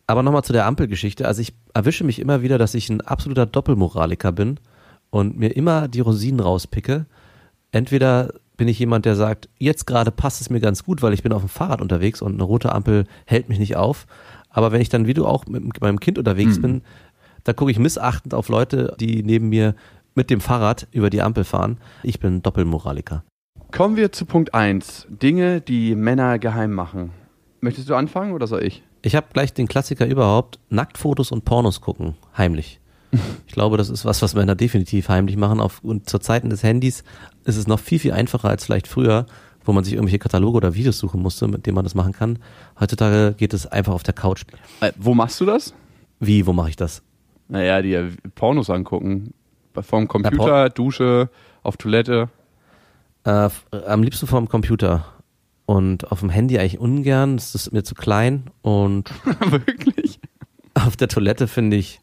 aber 0.08 0.24
nochmal 0.24 0.44
zu 0.44 0.54
der 0.54 0.66
Ampelgeschichte. 0.66 1.28
Also 1.28 1.42
ich 1.42 1.54
erwische 1.74 2.06
mich 2.06 2.20
immer 2.20 2.42
wieder, 2.42 2.58
dass 2.58 2.74
ich 2.74 2.90
ein 2.90 3.02
absoluter 3.02 3.46
Doppelmoraliker 3.46 4.32
bin 4.32 4.60
und 5.10 5.38
mir 5.38 5.56
immer 5.56 5.88
die 5.90 6.00
Rosinen 6.00 6.40
rauspicke. 6.40 7.06
Entweder 7.72 8.34
bin 8.56 8.70
ich 8.70 8.80
jemand, 8.80 9.06
der 9.06 9.16
sagt, 9.16 9.50
jetzt 9.60 9.86
gerade 9.86 10.12
passt 10.12 10.42
es 10.42 10.50
mir 10.50 10.62
ganz 10.62 10.84
gut, 10.84 11.02
weil 11.02 11.14
ich 11.14 11.24
bin 11.24 11.34
auf 11.34 11.42
dem 11.42 11.50
Fahrrad 11.50 11.82
unterwegs 11.82 12.22
und 12.22 12.34
eine 12.34 12.44
rote 12.44 12.72
Ampel 12.74 13.06
hält 13.26 13.50
mich 13.50 13.60
nicht 13.60 13.76
auf. 13.76 14.08
Aber 14.50 14.72
wenn 14.72 14.82
ich 14.82 14.90
dann, 14.90 15.06
wie 15.06 15.14
du 15.14 15.26
auch 15.28 15.46
mit 15.46 15.82
meinem 15.82 16.00
Kind 16.00 16.18
unterwegs 16.18 16.56
hm. 16.56 16.62
bin, 16.62 16.82
da 17.44 17.54
gucke 17.54 17.70
ich 17.70 17.78
missachtend 17.78 18.34
auf 18.34 18.50
Leute, 18.50 18.96
die 19.00 19.24
neben 19.24 19.50
mir 19.50 19.76
mit 20.16 20.30
dem 20.30 20.42
Fahrrad 20.42 20.88
über 20.92 21.10
die 21.10 21.22
Ampel 21.22 21.44
fahren. 21.44 21.78
Ich 22.02 22.20
bin 22.20 22.42
Doppelmoraliker. 22.42 23.24
Kommen 23.72 23.98
wir 23.98 24.12
zu 24.12 24.26
Punkt 24.26 24.54
1. 24.54 25.08
Dinge, 25.10 25.62
die 25.62 25.96
Männer 25.96 26.40
geheim 26.40 26.74
machen. 26.74 27.12
Möchtest 27.60 27.90
du 27.90 27.96
anfangen 27.96 28.32
oder 28.32 28.48
soll 28.48 28.64
ich? 28.64 28.84
Ich 29.02 29.16
habe 29.16 29.28
gleich 29.32 29.54
den 29.54 29.68
Klassiker 29.68 30.06
überhaupt, 30.06 30.60
Nacktfotos 30.70 31.32
und 31.32 31.46
Pornos 31.46 31.82
gucken, 31.82 32.16
heimlich. 32.38 32.80
Ich 33.48 33.54
glaube, 33.54 33.78
das 33.78 33.90
ist 33.90 34.06
was, 34.06 34.22
was 34.22 34.36
Männer 34.36 34.54
definitiv 34.54 35.10
heimlich 35.10 35.38
machen. 35.38 35.62
Auf, 35.62 35.80
und 35.84 36.08
zu 36.10 36.20
Zeiten 36.20 36.50
des 36.50 36.62
Handys 36.62 37.04
ist 37.46 37.56
es 37.56 37.66
noch 37.66 37.80
viel, 37.80 37.98
viel 37.98 38.12
einfacher 38.12 38.50
als 38.50 38.66
vielleicht 38.66 38.88
früher, 38.88 39.26
wo 39.66 39.72
man 39.72 39.84
sich 39.84 39.94
irgendwelche 39.94 40.20
Kataloge 40.20 40.58
oder 40.58 40.76
Videos 40.76 41.00
suchen 41.00 41.22
musste, 41.22 41.48
mit 41.48 41.66
denen 41.66 41.74
man 41.74 41.86
das 41.86 41.96
machen 41.96 42.14
kann. 42.14 42.38
Heutzutage 42.80 43.34
geht 43.36 43.54
es 43.54 43.66
einfach 43.66 43.94
auf 43.94 44.04
der 44.04 44.14
Couch. 44.14 44.44
Äh, 44.82 44.92
wo 44.98 45.16
machst 45.16 45.40
du 45.42 45.46
das? 45.46 45.74
Wie, 46.20 46.46
wo 46.46 46.54
mache 46.54 46.70
ich 46.70 46.76
das? 46.76 47.02
Naja, 47.48 47.82
die 47.82 48.18
Pornos 48.36 48.70
angucken. 48.70 49.34
Vom 49.82 50.08
Computer, 50.08 50.70
Dusche, 50.70 51.30
auf 51.64 51.78
Toilette. 51.78 52.30
Äh, 53.24 53.50
am 53.86 54.04
liebsten 54.04 54.28
vom 54.28 54.48
Computer. 54.48 55.06
Und 55.68 56.14
auf 56.14 56.22
dem 56.22 56.30
Handy 56.30 56.58
eigentlich 56.58 56.80
ungern, 56.80 57.36
das 57.36 57.54
ist 57.54 57.74
mir 57.74 57.84
zu 57.84 57.94
klein. 57.94 58.46
Und 58.62 59.12
wirklich? 59.50 60.18
Auf 60.74 60.96
der 60.96 61.10
Toilette 61.10 61.46
finde 61.46 61.76
ich 61.76 62.00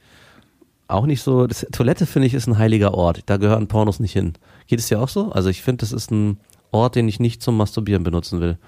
auch 0.87 1.07
nicht 1.07 1.23
so. 1.23 1.47
Das, 1.47 1.67
Toilette 1.73 2.05
finde 2.05 2.27
ich 2.27 2.35
ist 2.35 2.47
ein 2.47 2.59
heiliger 2.59 2.93
Ort. 2.93 3.23
Da 3.25 3.39
gehören 3.39 3.67
Pornos 3.67 4.01
nicht 4.01 4.13
hin. 4.13 4.35
Geht 4.67 4.81
es 4.81 4.89
dir 4.89 5.01
auch 5.01 5.09
so? 5.09 5.33
Also 5.33 5.49
ich 5.49 5.63
finde, 5.63 5.81
das 5.81 5.93
ist 5.93 6.11
ein 6.11 6.39
Ort, 6.73 6.95
den 6.95 7.09
ich 7.09 7.21
nicht 7.21 7.41
zum 7.41 7.57
Masturbieren 7.57 8.05
benutzen 8.05 8.43
will. 8.43 8.59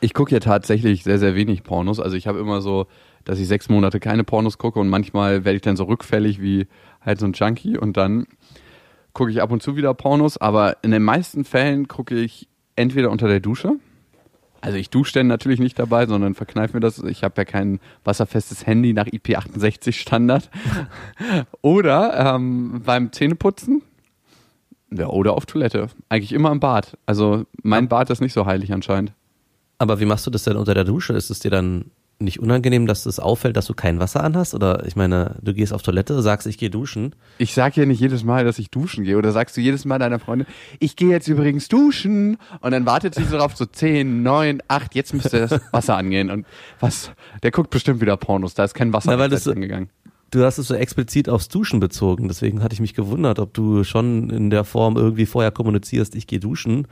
Ich 0.00 0.14
gucke 0.14 0.32
ja 0.32 0.38
tatsächlich 0.38 1.02
sehr, 1.02 1.18
sehr 1.18 1.34
wenig 1.34 1.64
Pornos. 1.64 1.98
Also 1.98 2.16
ich 2.16 2.28
habe 2.28 2.38
immer 2.38 2.60
so, 2.60 2.86
dass 3.24 3.40
ich 3.40 3.48
sechs 3.48 3.68
Monate 3.68 3.98
keine 3.98 4.22
Pornos 4.22 4.56
gucke 4.56 4.78
und 4.78 4.88
manchmal 4.88 5.44
werde 5.44 5.56
ich 5.56 5.62
dann 5.62 5.76
so 5.76 5.82
rückfällig 5.82 6.40
wie 6.40 6.68
halt 7.00 7.18
so 7.18 7.26
ein 7.26 7.32
Junkie 7.32 7.76
und 7.76 7.96
dann 7.96 8.28
gucke 9.14 9.32
ich 9.32 9.42
ab 9.42 9.50
und 9.50 9.64
zu 9.64 9.74
wieder 9.74 9.94
Pornos. 9.94 10.36
Aber 10.36 10.76
in 10.82 10.92
den 10.92 11.02
meisten 11.02 11.44
Fällen 11.44 11.88
gucke 11.88 12.14
ich 12.14 12.46
entweder 12.76 13.10
unter 13.10 13.26
der 13.26 13.40
Dusche 13.40 13.80
also 14.60 14.76
ich 14.76 14.90
dusche 14.90 15.12
dann 15.14 15.26
natürlich 15.28 15.60
nicht 15.60 15.78
dabei, 15.78 16.06
sondern 16.06 16.34
verkneife 16.34 16.74
mir 16.74 16.80
das. 16.80 16.98
Ich 16.98 17.22
habe 17.22 17.34
ja 17.38 17.44
kein 17.44 17.80
wasserfestes 18.04 18.66
Handy 18.66 18.92
nach 18.92 19.06
IP68 19.06 19.92
Standard. 19.92 20.50
oder 21.62 22.34
ähm, 22.34 22.82
beim 22.84 23.12
Zähneputzen. 23.12 23.82
Ja, 24.90 25.08
oder 25.08 25.34
auf 25.34 25.46
Toilette. 25.46 25.88
Eigentlich 26.08 26.32
immer 26.32 26.50
im 26.50 26.60
Bad. 26.60 26.96
Also 27.06 27.44
mein 27.62 27.88
Bad 27.88 28.10
ist 28.10 28.20
nicht 28.20 28.32
so 28.32 28.46
heilig 28.46 28.72
anscheinend. 28.72 29.12
Aber 29.78 30.00
wie 30.00 30.06
machst 30.06 30.26
du 30.26 30.30
das 30.30 30.44
denn 30.44 30.56
unter 30.56 30.74
der 30.74 30.84
Dusche? 30.84 31.12
Ist 31.12 31.30
es 31.30 31.38
dir 31.38 31.50
dann 31.50 31.90
nicht 32.20 32.40
unangenehm, 32.40 32.86
dass 32.86 33.06
es 33.06 33.20
auffällt, 33.20 33.56
dass 33.56 33.66
du 33.66 33.74
kein 33.74 34.00
Wasser 34.00 34.24
anhast? 34.24 34.54
Oder 34.54 34.84
ich 34.86 34.96
meine, 34.96 35.36
du 35.40 35.54
gehst 35.54 35.72
auf 35.72 35.82
Toilette, 35.82 36.20
sagst, 36.22 36.46
ich 36.46 36.58
gehe 36.58 36.70
duschen. 36.70 37.14
Ich 37.38 37.54
sag 37.54 37.76
ja 37.76 37.86
nicht 37.86 38.00
jedes 38.00 38.24
Mal, 38.24 38.44
dass 38.44 38.58
ich 38.58 38.70
duschen 38.70 39.04
gehe. 39.04 39.16
Oder 39.16 39.32
sagst 39.32 39.56
du 39.56 39.60
jedes 39.60 39.84
Mal 39.84 39.98
deiner 39.98 40.18
Freundin, 40.18 40.46
ich 40.80 40.96
gehe 40.96 41.10
jetzt 41.10 41.28
übrigens 41.28 41.68
duschen. 41.68 42.38
Und 42.60 42.72
dann 42.72 42.86
wartet 42.86 43.14
sie 43.14 43.24
so 43.24 43.36
drauf, 43.36 43.56
so 43.56 43.66
10, 43.66 44.22
9, 44.22 44.62
8, 44.66 44.94
jetzt 44.94 45.14
müsste 45.14 45.46
das 45.46 45.60
Wasser 45.72 45.96
angehen. 45.96 46.30
Und 46.30 46.46
was? 46.80 47.12
Der 47.42 47.52
guckt 47.52 47.70
bestimmt 47.70 48.00
wieder 48.00 48.16
Pornos, 48.16 48.54
da 48.54 48.64
ist 48.64 48.74
kein 48.74 48.92
Wasser 48.92 49.12
Na, 49.12 49.18
weil 49.18 49.28
das, 49.28 49.46
angegangen. 49.46 49.88
Du 50.30 50.44
hast 50.44 50.58
es 50.58 50.68
so 50.68 50.74
explizit 50.74 51.28
aufs 51.28 51.48
Duschen 51.48 51.80
bezogen. 51.80 52.28
Deswegen 52.28 52.62
hatte 52.62 52.74
ich 52.74 52.80
mich 52.80 52.94
gewundert, 52.94 53.38
ob 53.38 53.54
du 53.54 53.84
schon 53.84 54.28
in 54.28 54.50
der 54.50 54.64
Form 54.64 54.96
irgendwie 54.96 55.24
vorher 55.24 55.52
kommunizierst, 55.52 56.14
ich 56.14 56.26
gehe 56.26 56.40
duschen 56.40 56.86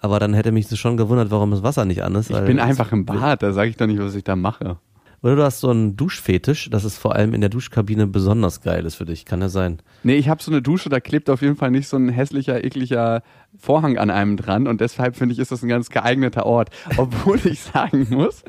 aber 0.00 0.18
dann 0.20 0.34
hätte 0.34 0.52
mich 0.52 0.68
das 0.68 0.78
schon 0.78 0.96
gewundert, 0.96 1.30
warum 1.30 1.50
das 1.50 1.62
Wasser 1.62 1.84
nicht 1.84 2.02
an 2.02 2.14
ist. 2.14 2.30
Ich 2.30 2.40
bin 2.40 2.60
einfach 2.60 2.92
im 2.92 3.04
Bad, 3.04 3.42
da 3.42 3.52
sage 3.52 3.70
ich 3.70 3.76
doch 3.76 3.86
nicht, 3.86 4.00
was 4.00 4.14
ich 4.14 4.24
da 4.24 4.36
mache. 4.36 4.78
Oder 5.22 5.36
du 5.36 5.42
hast 5.42 5.60
so 5.60 5.70
einen 5.70 5.96
Duschfetisch, 5.96 6.70
dass 6.70 6.84
es 6.84 6.96
vor 6.96 7.16
allem 7.16 7.34
in 7.34 7.40
der 7.40 7.50
Duschkabine 7.50 8.06
besonders 8.06 8.60
geil 8.60 8.84
ist 8.86 8.94
für 8.94 9.04
dich. 9.04 9.24
Kann 9.24 9.40
ja 9.40 9.48
sein. 9.48 9.78
Nee, 10.02 10.16
ich 10.16 10.28
habe 10.28 10.42
so 10.42 10.50
eine 10.50 10.62
Dusche, 10.62 10.88
da 10.88 11.00
klebt 11.00 11.28
auf 11.28 11.42
jeden 11.42 11.56
Fall 11.56 11.70
nicht 11.70 11.88
so 11.88 11.96
ein 11.96 12.08
hässlicher, 12.08 12.62
ekliger 12.64 13.22
Vorhang 13.56 13.98
an 13.98 14.10
einem 14.10 14.36
dran 14.36 14.68
und 14.68 14.80
deshalb 14.80 15.16
finde 15.16 15.32
ich, 15.32 15.40
ist 15.40 15.50
das 15.50 15.62
ein 15.62 15.68
ganz 15.68 15.88
geeigneter 15.88 16.46
Ort. 16.46 16.68
Obwohl 16.96 17.40
ich 17.44 17.60
sagen 17.60 18.06
muss, 18.10 18.44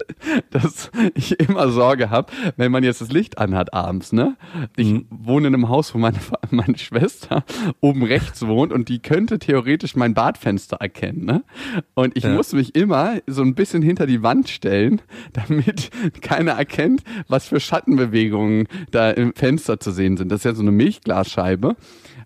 dass 0.52 0.92
ich 1.16 1.40
immer 1.40 1.70
Sorge 1.70 2.10
habe, 2.12 2.32
wenn 2.58 2.72
man 2.72 2.84
jetzt 2.84 3.02
das 3.02 3.12
Licht 3.12 3.40
anhat 3.40 3.74
abends, 3.74 4.12
ne? 4.12 4.36
Ich 4.76 4.92
mhm. 4.92 5.08
wohne 5.10 5.48
in 5.48 5.56
einem 5.56 5.70
Haus, 5.70 5.96
wo 5.96 5.98
meine, 5.98 6.18
meine 6.52 6.78
Schwester 6.78 7.44
oben 7.80 8.04
rechts 8.04 8.46
wohnt 8.46 8.72
und 8.72 8.90
die 8.90 9.00
könnte 9.00 9.40
theoretisch 9.40 9.96
mein 9.96 10.14
Badfenster 10.14 10.78
erkennen, 10.78 11.26
ne? 11.26 11.44
Und 11.96 12.16
ich 12.16 12.26
ja. 12.26 12.34
muss 12.34 12.54
mich 12.54 12.76
immer 12.76 13.16
so 13.26 13.42
ein 13.42 13.56
bisschen 13.56 13.82
hinter 13.82 14.06
die 14.06 14.22
Wand 14.22 14.50
stellen, 14.50 15.02
damit 15.34 15.90
keiner 16.22 16.59
erkennt, 16.60 17.04
was 17.28 17.48
für 17.48 17.60
Schattenbewegungen 17.60 18.68
da 18.92 19.10
im 19.10 19.34
Fenster 19.34 19.80
zu 19.80 19.92
sehen 19.92 20.18
sind. 20.18 20.32
Das 20.32 20.42
ist 20.42 20.46
ja 20.46 20.54
so 20.54 20.62
eine 20.62 20.72
Milchglasscheibe. 20.72 21.76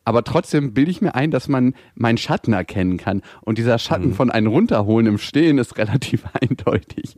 Aber 0.06 0.24
trotzdem 0.24 0.74
bilde 0.74 0.92
ich 0.92 1.02
mir 1.02 1.16
ein, 1.16 1.32
dass 1.32 1.48
man 1.48 1.76
meinen 1.96 2.18
Schatten 2.18 2.52
erkennen 2.52 2.98
kann. 2.98 3.22
Und 3.42 3.58
dieser 3.58 3.80
Schatten 3.80 4.10
mhm. 4.10 4.14
von 4.16 4.32
einem 4.32 4.48
runterholen 4.48 5.08
im 5.08 5.18
Stehen 5.18 5.58
ist 5.58 5.78
relativ 5.78 6.26
eindeutig. 6.42 7.18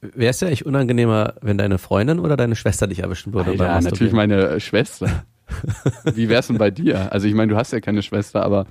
Wäre 0.00 0.30
es 0.30 0.40
ja 0.40 0.48
echt 0.48 0.64
unangenehmer, 0.64 1.34
wenn 1.42 1.58
deine 1.58 1.78
Freundin 1.78 2.18
oder 2.18 2.36
deine 2.36 2.56
Schwester 2.56 2.86
dich 2.86 3.00
erwischen 3.00 3.34
würde? 3.34 3.54
Ja, 3.54 3.80
natürlich 3.80 4.14
meine 4.14 4.58
Schwester. 4.58 5.24
Wie 6.14 6.28
wär's 6.28 6.46
denn 6.46 6.58
bei 6.58 6.70
dir? 6.70 7.12
Also 7.12 7.28
ich 7.28 7.34
meine, 7.34 7.52
du 7.52 7.56
hast 7.58 7.72
ja 7.72 7.80
keine 7.80 8.02
Schwester, 8.02 8.42
aber 8.42 8.66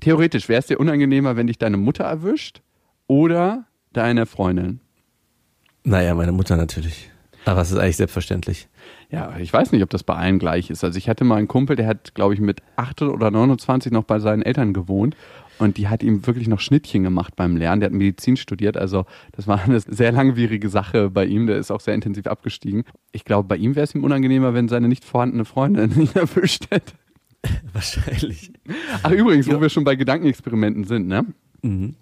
theoretisch 0.00 0.48
wäre 0.48 0.60
es 0.60 0.66
dir 0.66 0.78
unangenehmer, 0.78 1.36
wenn 1.36 1.46
dich 1.46 1.58
deine 1.58 1.78
Mutter 1.78 2.04
erwischt 2.04 2.60
oder 3.06 3.64
deine 3.92 4.26
Freundin? 4.26 4.80
Naja, 5.88 6.14
meine 6.14 6.32
Mutter 6.32 6.56
natürlich. 6.56 7.10
Aber 7.46 7.62
es 7.62 7.70
ist 7.70 7.78
eigentlich 7.78 7.96
selbstverständlich. 7.96 8.68
Ja, 9.10 9.38
ich 9.38 9.50
weiß 9.50 9.72
nicht, 9.72 9.82
ob 9.82 9.88
das 9.88 10.02
bei 10.02 10.14
allen 10.14 10.38
gleich 10.38 10.68
ist. 10.68 10.84
Also 10.84 10.98
ich 10.98 11.08
hatte 11.08 11.24
mal 11.24 11.36
einen 11.36 11.48
Kumpel, 11.48 11.76
der 11.76 11.86
hat, 11.86 12.14
glaube 12.14 12.34
ich, 12.34 12.40
mit 12.40 12.60
8 12.76 13.02
oder 13.02 13.30
29 13.30 13.90
noch 13.90 14.04
bei 14.04 14.18
seinen 14.18 14.42
Eltern 14.42 14.74
gewohnt. 14.74 15.16
und 15.58 15.76
die 15.78 15.88
hat 15.88 16.02
ihm 16.02 16.26
wirklich 16.26 16.46
noch 16.46 16.60
Schnittchen 16.60 17.02
gemacht 17.02 17.34
beim 17.36 17.56
Lernen. 17.56 17.80
Der 17.80 17.88
hat 17.88 17.94
Medizin 17.94 18.36
studiert, 18.36 18.76
also 18.76 19.06
das 19.32 19.46
war 19.46 19.60
eine 19.62 19.80
sehr 19.80 20.12
langwierige 20.12 20.68
Sache 20.68 21.10
bei 21.10 21.24
ihm. 21.24 21.46
Der 21.46 21.56
ist 21.56 21.70
auch 21.70 21.80
sehr 21.80 21.94
intensiv 21.94 22.26
abgestiegen. 22.26 22.84
Ich 23.12 23.24
glaube, 23.24 23.48
bei 23.48 23.56
ihm 23.56 23.74
wäre 23.74 23.84
es 23.84 23.94
ihm 23.94 24.04
unangenehmer, 24.04 24.52
wenn 24.54 24.68
seine 24.68 24.88
nicht 24.88 25.04
vorhandene 25.06 25.46
Freundin 25.46 25.90
ihn 26.00 26.10
erwischt 26.14 26.66
hätte. 26.70 26.92
Wahrscheinlich. 27.72 28.52
Ach 29.02 29.10
übrigens, 29.10 29.48
wo 29.48 29.60
wir 29.60 29.70
schon 29.70 29.84
bei 29.84 29.96
Gedankenexperimenten 29.96 30.84
sind, 30.84 31.08
ne? 31.08 31.24
Mhm. 31.62 31.94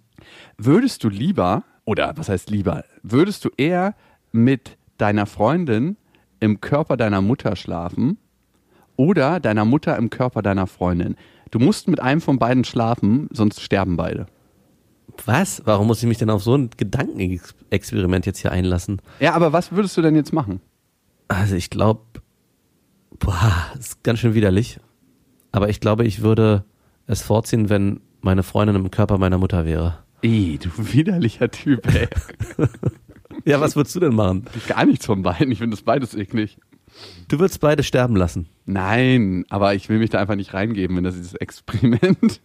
Würdest 0.58 1.04
du 1.04 1.08
lieber, 1.08 1.62
oder 1.86 2.12
was 2.16 2.28
heißt 2.28 2.50
lieber, 2.50 2.84
würdest 3.02 3.44
du 3.46 3.50
eher 3.56 3.94
mit 4.32 4.76
deiner 4.98 5.24
Freundin 5.24 5.96
im 6.40 6.60
Körper 6.60 6.98
deiner 6.98 7.22
Mutter 7.22 7.56
schlafen 7.56 8.18
oder 8.96 9.40
deiner 9.40 9.64
Mutter 9.64 9.96
im 9.96 10.10
Körper 10.10 10.42
deiner 10.42 10.66
Freundin? 10.66 11.16
Du 11.50 11.58
musst 11.58 11.88
mit 11.88 12.00
einem 12.00 12.20
von 12.20 12.38
beiden 12.38 12.64
schlafen, 12.64 13.28
sonst 13.30 13.60
sterben 13.62 13.96
beide. 13.96 14.26
Was? 15.24 15.62
Warum 15.64 15.86
muss 15.86 16.02
ich 16.02 16.08
mich 16.08 16.18
denn 16.18 16.28
auf 16.28 16.42
so 16.42 16.56
ein 16.56 16.70
Gedankenexperiment 16.76 18.26
jetzt 18.26 18.40
hier 18.40 18.52
einlassen? 18.52 19.00
Ja, 19.20 19.32
aber 19.32 19.52
was 19.52 19.72
würdest 19.72 19.96
du 19.96 20.02
denn 20.02 20.16
jetzt 20.16 20.32
machen? 20.32 20.60
Also 21.28 21.54
ich 21.54 21.70
glaube, 21.70 22.02
boah, 23.18 23.52
ist 23.78 24.02
ganz 24.02 24.18
schön 24.18 24.34
widerlich. 24.34 24.78
Aber 25.52 25.68
ich 25.68 25.80
glaube, 25.80 26.04
ich 26.04 26.20
würde 26.20 26.64
es 27.06 27.22
vorziehen, 27.22 27.70
wenn 27.70 28.00
meine 28.20 28.42
Freundin 28.42 28.76
im 28.76 28.90
Körper 28.90 29.18
meiner 29.18 29.38
Mutter 29.38 29.64
wäre. 29.64 29.98
Ih, 30.26 30.58
du 30.58 30.70
widerlicher 30.92 31.50
Typ, 31.50 31.86
ey. 31.94 32.08
Ja, 33.44 33.60
was 33.60 33.76
würdest 33.76 33.94
du 33.94 34.00
denn 34.00 34.14
machen? 34.14 34.46
Gar 34.66 34.86
nichts 34.86 35.06
von 35.06 35.22
beiden. 35.22 35.52
Ich 35.52 35.58
finde 35.58 35.76
das 35.76 35.84
beides 35.84 36.14
eklig. 36.14 36.58
Du 37.28 37.38
würdest 37.38 37.60
beide 37.60 37.84
sterben 37.84 38.16
lassen. 38.16 38.48
Nein, 38.64 39.44
aber 39.50 39.74
ich 39.74 39.88
will 39.88 39.98
mich 39.98 40.10
da 40.10 40.18
einfach 40.18 40.34
nicht 40.34 40.52
reingeben 40.52 40.98
in 40.98 41.04
das 41.04 41.14
dieses 41.14 41.34
Experiment. 41.34 42.40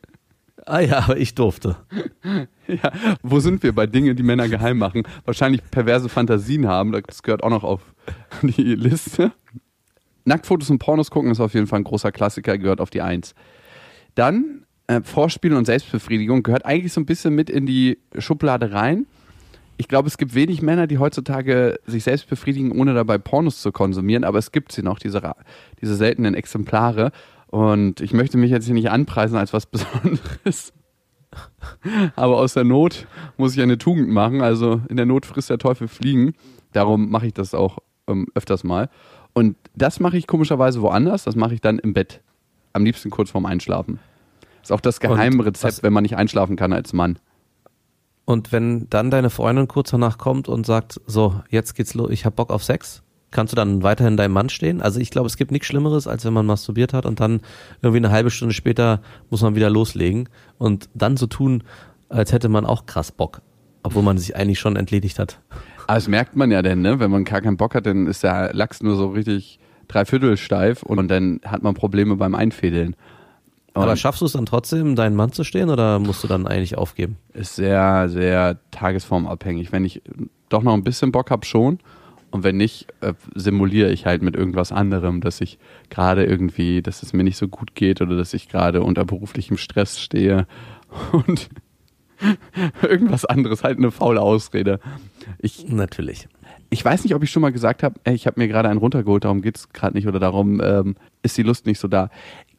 Ah 0.68 0.80
ja, 0.80 1.00
aber 1.00 1.18
ich 1.18 1.34
durfte. 1.34 1.78
Ja, 2.68 2.92
wo 3.22 3.42
sind 3.42 3.64
wir 3.64 3.74
bei 3.76 3.86
Dingen, 3.86 4.16
die 4.16 4.24
Männer 4.24 4.48
geheim 4.48 4.78
machen? 4.78 5.04
Wahrscheinlich 5.26 5.62
perverse 5.72 6.08
Fantasien 6.08 6.68
haben, 6.68 6.94
das 6.94 7.22
gehört 7.22 7.44
auch 7.44 7.50
noch 7.50 7.66
auf 7.66 7.82
die 8.44 8.76
Liste. 8.76 9.34
Nacktfotos 10.24 10.70
und 10.70 10.80
Pornos 10.80 11.12
gucken 11.12 11.32
ist 11.32 11.42
auf 11.42 11.54
jeden 11.54 11.68
Fall 11.68 11.80
ein 11.80 11.84
großer 11.84 12.14
Klassiker, 12.14 12.58
gehört 12.58 12.80
auf 12.80 12.90
die 12.90 13.02
Eins. 13.02 13.34
Dann 14.16 14.66
äh, 14.92 15.02
Vorspielen 15.04 15.56
und 15.56 15.66
Selbstbefriedigung 15.66 16.44
gehört 16.44 16.66
eigentlich 16.66 16.92
so 16.92 17.00
ein 17.00 17.06
bisschen 17.06 17.34
mit 17.34 17.50
in 17.50 17.66
die 17.66 17.98
Schublade 18.18 18.74
rein. 18.74 19.06
Ich 19.78 19.88
glaube, 19.88 20.08
es 20.08 20.18
gibt 20.18 20.36
wenig 20.36 20.62
Männer, 20.62 20.86
die 20.86 20.98
heutzutage 20.98 21.80
sich 21.86 22.04
selbst 22.04 22.30
befriedigen, 22.30 22.72
ohne 22.72 22.94
dabei 22.94 23.18
Pornos 23.18 23.62
zu 23.62 23.72
konsumieren, 23.72 24.24
aber 24.24 24.38
es 24.38 24.52
gibt 24.52 24.72
sie 24.72 24.84
noch, 24.84 25.00
diese, 25.00 25.22
diese 25.82 25.96
seltenen 25.96 26.36
Exemplare. 26.36 27.12
Und 27.48 28.02
ich 28.02 28.14
möchte 28.14 28.38
mich 28.38 28.52
jetzt 28.52 28.66
hier 28.66 28.74
nicht 28.74 28.92
anpreisen 28.92 29.38
als 29.38 29.54
was 29.54 29.66
Besonderes. 29.68 30.74
Aber 32.16 32.38
aus 32.38 32.54
der 32.54 32.66
Not 32.66 33.08
muss 33.38 33.56
ich 33.56 33.62
eine 33.62 33.78
Tugend 33.78 34.10
machen. 34.10 34.42
Also 34.42 34.82
in 34.90 34.98
der 34.98 35.06
Not 35.06 35.26
frisst 35.26 35.50
der 35.50 35.58
Teufel 35.58 35.88
Fliegen. 35.88 36.34
Darum 36.74 37.10
mache 37.10 37.28
ich 37.28 37.34
das 37.34 37.54
auch 37.54 37.80
ähm, 38.08 38.28
öfters 38.36 38.66
mal. 38.66 38.90
Und 39.34 39.56
das 39.74 40.02
mache 40.02 40.18
ich 40.18 40.28
komischerweise 40.28 40.82
woanders. 40.82 41.24
Das 41.24 41.36
mache 41.36 41.54
ich 41.54 41.62
dann 41.62 41.80
im 41.80 41.94
Bett. 41.94 42.22
Am 42.74 42.84
liebsten 42.84 43.10
kurz 43.10 43.32
vorm 43.32 43.46
Einschlafen. 43.46 44.00
Ist 44.64 44.72
auch 44.72 44.82
das 44.82 45.00
Geheimrezept, 45.00 45.64
was- 45.64 45.84
wenn 45.84 45.94
man 45.94 46.04
nicht 46.04 46.16
einschlafen 46.18 46.56
kann 46.56 46.74
als 46.74 46.94
Mann. 46.94 47.18
Und 48.26 48.52
wenn 48.52 48.88
dann 48.90 49.12
deine 49.12 49.30
Freundin 49.30 49.68
kurz 49.68 49.92
danach 49.92 50.18
kommt 50.18 50.48
und 50.48 50.66
sagt, 50.66 51.02
so, 51.08 51.42
jetzt 51.50 51.74
geht's 51.76 51.94
los, 51.96 52.10
ich 52.12 52.26
hab 52.26 52.36
Bock 52.36 52.50
auf 52.52 52.64
Sex, 52.64 53.02
kannst 53.32 53.52
du 53.54 53.56
dann 53.56 53.84
weiterhin 53.84 54.16
deinem 54.18 54.34
Mann 54.34 54.50
stehen? 54.50 54.82
Also 54.82 55.00
ich 55.00 55.10
glaube, 55.10 55.28
es 55.28 55.38
gibt 55.38 55.52
nichts 55.52 55.68
Schlimmeres, 55.68 56.08
als 56.08 56.24
wenn 56.24 56.34
man 56.34 56.46
masturbiert 56.46 56.94
hat 56.94 57.06
und 57.06 57.20
dann 57.20 57.42
irgendwie 57.82 57.98
eine 57.98 58.12
halbe 58.12 58.30
Stunde 58.30 58.54
später 58.54 59.02
muss 59.30 59.42
man 59.42 59.56
wieder 59.56 59.70
loslegen 59.70 60.30
und 60.58 60.90
dann 60.94 61.18
so 61.18 61.28
tun, 61.28 61.64
als 62.10 62.32
hätte 62.32 62.48
man 62.50 62.66
auch 62.66 62.86
krass 62.86 63.12
Bock, 63.12 63.42
obwohl 63.84 64.04
man 64.04 64.18
sich 64.18 64.36
eigentlich 64.36 64.60
schon 64.60 64.76
entledigt 64.76 65.18
hat. 65.18 65.40
Aber 65.88 65.96
das 65.96 66.08
merkt 66.08 66.36
man 66.36 66.52
ja 66.52 66.62
denn, 66.62 66.82
ne? 66.82 67.00
Wenn 67.00 67.12
man 67.12 67.26
gar 67.26 67.42
keinen 67.42 67.58
Bock 67.58 67.74
hat, 67.76 67.86
dann 67.86 68.06
ist 68.08 68.24
der 68.24 68.54
Lachs 68.54 68.84
nur 68.84 68.96
so 68.96 69.08
richtig 69.10 69.60
dreiviertel 69.88 70.38
steif 70.38 70.84
und 70.84 71.08
dann 71.10 71.42
hat 71.46 71.64
man 71.64 71.74
Probleme 71.74 72.16
beim 72.18 72.36
Einfädeln. 72.36 72.96
Aber 73.74 73.92
Und 73.92 73.98
schaffst 73.98 74.22
du 74.22 74.26
es 74.26 74.34
dann 74.34 74.46
trotzdem, 74.46 74.96
deinen 74.96 75.16
Mann 75.16 75.32
zu 75.32 75.44
stehen 75.44 75.70
oder 75.70 76.00
musst 76.00 76.24
du 76.24 76.28
dann 76.28 76.46
eigentlich 76.46 76.78
aufgeben? 76.78 77.18
ist 77.34 77.56
sehr, 77.56 78.10
sehr 78.10 78.60
tagesformabhängig. 78.72 79.72
Wenn 79.72 79.86
ich 79.86 80.02
doch 80.50 80.64
noch 80.64 80.74
ein 80.74 80.84
bisschen 80.84 81.12
Bock 81.12 81.32
habe, 81.32 81.46
schon. 81.46 81.80
Und 82.32 82.44
wenn 82.44 82.58
nicht, 82.58 82.88
äh, 83.02 83.14
simuliere 83.36 83.92
ich 83.92 84.06
halt 84.06 84.22
mit 84.22 84.36
irgendwas 84.36 84.72
anderem, 84.72 85.22
dass 85.22 85.42
ich 85.42 85.60
gerade 85.90 86.26
irgendwie, 86.26 86.82
dass 86.82 87.04
es 87.04 87.14
mir 87.14 87.24
nicht 87.24 87.38
so 87.38 87.48
gut 87.48 87.76
geht 87.76 88.02
oder 88.02 88.16
dass 88.16 88.34
ich 88.34 88.48
gerade 88.48 88.84
unter 88.84 89.04
beruflichem 89.06 89.58
Stress 89.58 90.00
stehe 90.00 90.48
und 91.12 91.50
irgendwas 92.82 93.26
anderes, 93.26 93.64
halt 93.64 93.78
eine 93.78 93.92
faule 93.92 94.22
Ausrede. 94.22 94.80
Ich, 95.40 95.68
Natürlich. 95.68 96.28
ich 96.70 96.84
weiß 96.84 97.04
nicht, 97.04 97.16
ob 97.16 97.24
ich 97.24 97.32
schon 97.32 97.42
mal 97.42 97.52
gesagt 97.52 97.84
habe, 97.84 98.00
ich 98.06 98.28
habe 98.28 98.40
mir 98.40 98.48
gerade 98.48 98.70
einen 98.70 98.80
runtergeholt, 98.80 99.26
darum 99.26 99.42
geht's 99.42 99.70
gerade 99.70 99.96
nicht 99.96 100.08
oder 100.08 100.20
darum 100.20 100.62
ähm, 100.62 100.96
ist 101.24 101.38
die 101.38 101.44
Lust 101.44 101.66
nicht 101.66 101.80
so 101.80 101.88
da. 101.88 102.10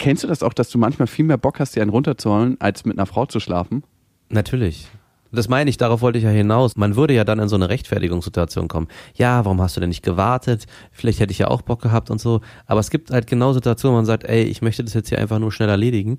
Kennst 0.02 0.24
du 0.24 0.26
das 0.26 0.42
auch, 0.42 0.52
dass 0.52 0.68
du 0.68 0.78
manchmal 0.78 1.06
viel 1.06 1.24
mehr 1.24 1.36
Bock 1.36 1.60
hast, 1.60 1.76
dir 1.76 1.80
einen 1.80 1.92
runterzuholen, 1.92 2.56
als 2.60 2.84
mit 2.84 2.98
einer 2.98 3.06
Frau 3.06 3.24
zu 3.24 3.38
schlafen? 3.38 3.84
Natürlich. 4.30 4.88
Das 5.30 5.48
meine 5.48 5.70
ich, 5.70 5.76
darauf 5.76 6.00
wollte 6.00 6.18
ich 6.18 6.24
ja 6.24 6.30
hinaus. 6.30 6.74
Man 6.74 6.96
würde 6.96 7.14
ja 7.14 7.22
dann 7.22 7.38
in 7.38 7.46
so 7.46 7.54
eine 7.54 7.68
Rechtfertigungssituation 7.68 8.66
kommen. 8.66 8.88
Ja, 9.14 9.44
warum 9.44 9.62
hast 9.62 9.76
du 9.76 9.80
denn 9.80 9.90
nicht 9.90 10.02
gewartet? 10.02 10.66
Vielleicht 10.90 11.20
hätte 11.20 11.30
ich 11.30 11.38
ja 11.38 11.46
auch 11.46 11.62
Bock 11.62 11.80
gehabt 11.80 12.10
und 12.10 12.20
so. 12.20 12.40
Aber 12.66 12.80
es 12.80 12.90
gibt 12.90 13.12
halt 13.12 13.28
genau 13.28 13.52
Situationen, 13.52 13.94
wo 13.94 13.98
man 13.98 14.04
sagt, 14.04 14.24
ey, 14.24 14.42
ich 14.42 14.60
möchte 14.60 14.82
das 14.82 14.92
jetzt 14.92 15.08
hier 15.08 15.20
einfach 15.20 15.38
nur 15.38 15.52
schnell 15.52 15.68
erledigen. 15.68 16.18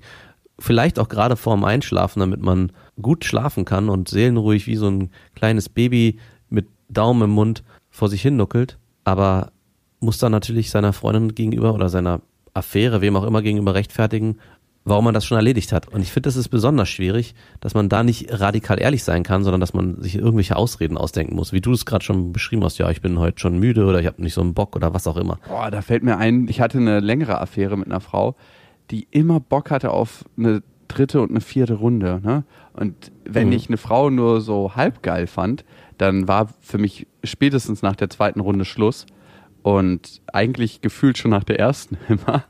Vielleicht 0.58 0.98
auch 0.98 1.10
gerade 1.10 1.36
vorm 1.36 1.62
Einschlafen, 1.62 2.20
damit 2.20 2.40
man 2.40 2.72
gut 3.02 3.26
schlafen 3.26 3.66
kann 3.66 3.90
und 3.90 4.08
seelenruhig 4.08 4.66
wie 4.66 4.76
so 4.76 4.88
ein 4.88 5.10
kleines 5.34 5.68
Baby 5.68 6.18
mit 6.48 6.68
Daumen 6.88 7.20
im 7.20 7.30
Mund 7.32 7.62
vor 7.90 8.08
sich 8.08 8.22
hin 8.22 8.38
nuckelt. 8.38 8.78
Aber 9.04 9.52
muss 10.00 10.16
dann 10.16 10.32
natürlich 10.32 10.70
seiner 10.70 10.94
Freundin 10.94 11.34
gegenüber 11.34 11.74
oder 11.74 11.90
seiner 11.90 12.22
Affäre, 12.54 13.00
wem 13.00 13.16
auch 13.16 13.24
immer 13.24 13.42
gegenüber 13.42 13.74
rechtfertigen, 13.74 14.38
warum 14.84 15.04
man 15.06 15.14
das 15.14 15.24
schon 15.24 15.36
erledigt 15.36 15.72
hat. 15.72 15.88
Und 15.88 16.02
ich 16.02 16.12
finde, 16.12 16.28
das 16.28 16.36
ist 16.36 16.48
besonders 16.48 16.88
schwierig, 16.88 17.34
dass 17.60 17.74
man 17.74 17.88
da 17.88 18.02
nicht 18.02 18.26
radikal 18.40 18.80
ehrlich 18.80 19.02
sein 19.02 19.22
kann, 19.22 19.42
sondern 19.42 19.60
dass 19.60 19.72
man 19.74 20.00
sich 20.02 20.16
irgendwelche 20.16 20.56
Ausreden 20.56 20.98
ausdenken 20.98 21.34
muss. 21.36 21.52
Wie 21.52 21.60
du 21.62 21.72
es 21.72 21.86
gerade 21.86 22.04
schon 22.04 22.32
beschrieben 22.32 22.62
hast, 22.64 22.78
ja, 22.78 22.90
ich 22.90 23.00
bin 23.00 23.18
heute 23.18 23.40
schon 23.40 23.58
müde 23.58 23.86
oder 23.86 24.00
ich 24.00 24.06
habe 24.06 24.22
nicht 24.22 24.34
so 24.34 24.40
einen 24.42 24.54
Bock 24.54 24.76
oder 24.76 24.92
was 24.94 25.06
auch 25.06 25.16
immer. 25.16 25.38
Boah, 25.48 25.70
da 25.70 25.80
fällt 25.82 26.02
mir 26.02 26.18
ein, 26.18 26.48
ich 26.48 26.60
hatte 26.60 26.78
eine 26.78 27.00
längere 27.00 27.40
Affäre 27.40 27.76
mit 27.78 27.86
einer 27.86 28.00
Frau, 28.00 28.36
die 28.90 29.08
immer 29.10 29.40
Bock 29.40 29.70
hatte 29.70 29.90
auf 29.90 30.24
eine 30.36 30.62
dritte 30.88 31.22
und 31.22 31.30
eine 31.30 31.40
vierte 31.40 31.74
Runde. 31.74 32.20
Ne? 32.22 32.44
Und 32.74 33.10
wenn 33.24 33.46
Mhm. 33.48 33.52
ich 33.54 33.68
eine 33.68 33.78
Frau 33.78 34.10
nur 34.10 34.42
so 34.42 34.76
halb 34.76 35.02
geil 35.02 35.26
fand, 35.26 35.64
dann 35.96 36.28
war 36.28 36.48
für 36.60 36.76
mich 36.76 37.06
spätestens 37.24 37.80
nach 37.80 37.96
der 37.96 38.10
zweiten 38.10 38.40
Runde 38.40 38.66
Schluss. 38.66 39.06
Und 39.64 40.20
eigentlich 40.32 40.82
gefühlt 40.82 41.16
schon 41.16 41.30
nach 41.30 41.42
der 41.42 41.58
ersten 41.58 41.96
immer. 42.08 42.44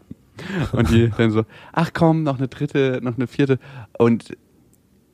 Und 0.73 0.90
die 0.90 1.11
dann 1.16 1.30
so, 1.30 1.44
ach 1.73 1.90
komm, 1.94 2.25
noch 2.25 2.38
eine 2.38 2.49
dritte, 2.49 2.99
noch 3.02 3.14
eine 3.14 3.28
vierte. 3.28 3.61
Und 3.97 4.37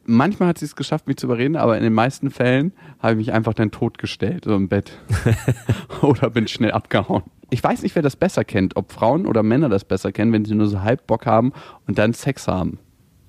manchmal 0.06 0.48
hat 0.48 0.56
sie 0.58 0.64
es 0.64 0.74
geschafft, 0.76 1.06
mich 1.06 1.18
zu 1.18 1.26
überreden, 1.26 1.56
aber 1.56 1.76
in 1.76 1.82
den 1.84 1.92
meisten 1.92 2.30
Fällen 2.30 2.72
habe 3.00 3.12
ich 3.12 3.18
mich 3.18 3.32
einfach 3.34 3.52
dann 3.52 3.70
totgestellt, 3.70 4.46
so 4.46 4.56
im 4.56 4.68
Bett. 4.68 4.98
oder 6.00 6.30
bin 6.30 6.48
schnell 6.48 6.72
abgehauen. 6.72 7.22
Ich 7.50 7.62
weiß 7.62 7.82
nicht, 7.82 7.94
wer 7.96 8.02
das 8.02 8.16
besser 8.16 8.44
kennt, 8.44 8.76
ob 8.76 8.92
Frauen 8.92 9.26
oder 9.26 9.42
Männer 9.42 9.68
das 9.68 9.84
besser 9.84 10.10
kennen, 10.10 10.32
wenn 10.32 10.46
sie 10.46 10.54
nur 10.54 10.68
so 10.68 10.80
halb 10.80 11.06
Bock 11.06 11.26
haben 11.26 11.52
und 11.86 11.98
dann 11.98 12.14
Sex 12.14 12.48
haben. 12.48 12.78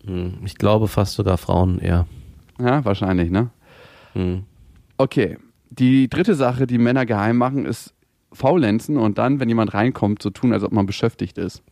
Hm, 0.06 0.36
Ich 0.46 0.56
glaube 0.56 0.88
fast 0.88 1.16
sogar 1.16 1.38
Frauen 1.38 1.78
eher. 1.80 2.08
Ja, 2.58 2.86
wahrscheinlich, 2.86 3.32
ne? 3.32 3.50
Hm. 4.14 4.44
Okay. 4.98 5.38
Die 5.72 6.08
dritte 6.10 6.36
Sache, 6.36 6.68
die 6.68 6.78
Männer 6.78 7.06
geheim 7.06 7.38
machen, 7.38 7.66
ist 7.66 7.94
faulenzen 8.34 8.98
und 8.98 9.18
dann, 9.18 9.40
wenn 9.40 9.50
jemand 9.50 9.74
reinkommt, 9.74 10.22
so 10.22 10.30
tun, 10.30 10.54
als 10.54 10.64
ob 10.64 10.72
man 10.72 10.86
beschäftigt 10.86 11.38
ist. 11.38 11.64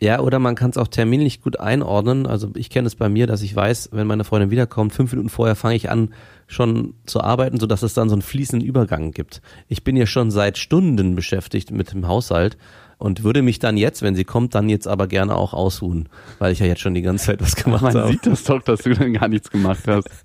Ja, 0.00 0.20
oder 0.20 0.38
man 0.38 0.54
kann 0.54 0.70
es 0.70 0.76
auch 0.76 0.86
terminlich 0.86 1.42
gut 1.42 1.58
einordnen. 1.58 2.26
Also 2.26 2.50
ich 2.54 2.70
kenne 2.70 2.86
es 2.86 2.94
bei 2.94 3.08
mir, 3.08 3.26
dass 3.26 3.42
ich 3.42 3.54
weiß, 3.54 3.90
wenn 3.92 4.06
meine 4.06 4.22
Freundin 4.22 4.50
wiederkommt, 4.50 4.92
fünf 4.92 5.10
Minuten 5.10 5.28
vorher 5.28 5.56
fange 5.56 5.74
ich 5.74 5.90
an, 5.90 6.14
schon 6.46 6.94
zu 7.04 7.20
arbeiten, 7.20 7.58
sodass 7.58 7.82
es 7.82 7.94
dann 7.94 8.08
so 8.08 8.14
einen 8.14 8.22
fließenden 8.22 8.66
Übergang 8.66 9.10
gibt. 9.10 9.42
Ich 9.66 9.82
bin 9.82 9.96
ja 9.96 10.06
schon 10.06 10.30
seit 10.30 10.56
Stunden 10.56 11.16
beschäftigt 11.16 11.72
mit 11.72 11.92
dem 11.92 12.06
Haushalt 12.06 12.56
und 12.98 13.22
würde 13.22 13.42
mich 13.42 13.58
dann 13.60 13.76
jetzt, 13.76 14.02
wenn 14.02 14.14
sie 14.14 14.24
kommt, 14.24 14.54
dann 14.54 14.68
jetzt 14.68 14.86
aber 14.88 15.06
gerne 15.06 15.36
auch 15.36 15.54
ausruhen, 15.54 16.08
weil 16.40 16.52
ich 16.52 16.58
ja 16.58 16.66
jetzt 16.66 16.80
schon 16.80 16.94
die 16.94 17.02
ganze 17.02 17.26
Zeit 17.26 17.40
was 17.40 17.56
gemacht 17.56 17.82
Man 17.82 17.94
habe. 17.94 18.12
sieht 18.12 18.26
das 18.26 18.44
doch, 18.44 18.60
dass 18.62 18.82
du 18.82 18.92
dann 18.94 19.12
gar 19.12 19.28
nichts 19.28 19.50
gemacht 19.50 19.84
hast. 19.86 20.08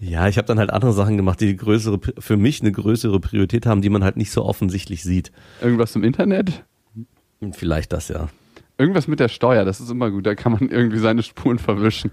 Ja, 0.00 0.28
ich 0.28 0.36
habe 0.36 0.46
dann 0.46 0.58
halt 0.58 0.70
andere 0.70 0.92
Sachen 0.92 1.16
gemacht, 1.16 1.40
die 1.40 1.56
größere, 1.56 2.00
für 2.18 2.36
mich 2.36 2.60
eine 2.60 2.72
größere 2.72 3.20
Priorität 3.20 3.66
haben, 3.66 3.82
die 3.82 3.88
man 3.88 4.04
halt 4.04 4.16
nicht 4.16 4.30
so 4.30 4.44
offensichtlich 4.44 5.02
sieht. 5.02 5.32
Irgendwas 5.60 5.94
im 5.96 6.04
Internet? 6.04 6.64
Vielleicht 7.52 7.92
das 7.92 8.08
ja. 8.08 8.28
Irgendwas 8.78 9.08
mit 9.08 9.20
der 9.20 9.28
Steuer, 9.28 9.64
das 9.64 9.80
ist 9.80 9.90
immer 9.90 10.10
gut, 10.10 10.26
da 10.26 10.34
kann 10.34 10.52
man 10.52 10.68
irgendwie 10.68 10.98
seine 10.98 11.22
Spuren 11.22 11.58
verwischen. 11.58 12.10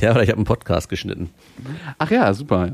Ja, 0.00 0.12
oder 0.12 0.22
ich 0.22 0.28
habe 0.28 0.38
einen 0.38 0.46
Podcast 0.46 0.88
geschnitten. 0.88 1.30
Ach 1.98 2.10
ja, 2.10 2.32
super. 2.34 2.68
Ja. 2.68 2.72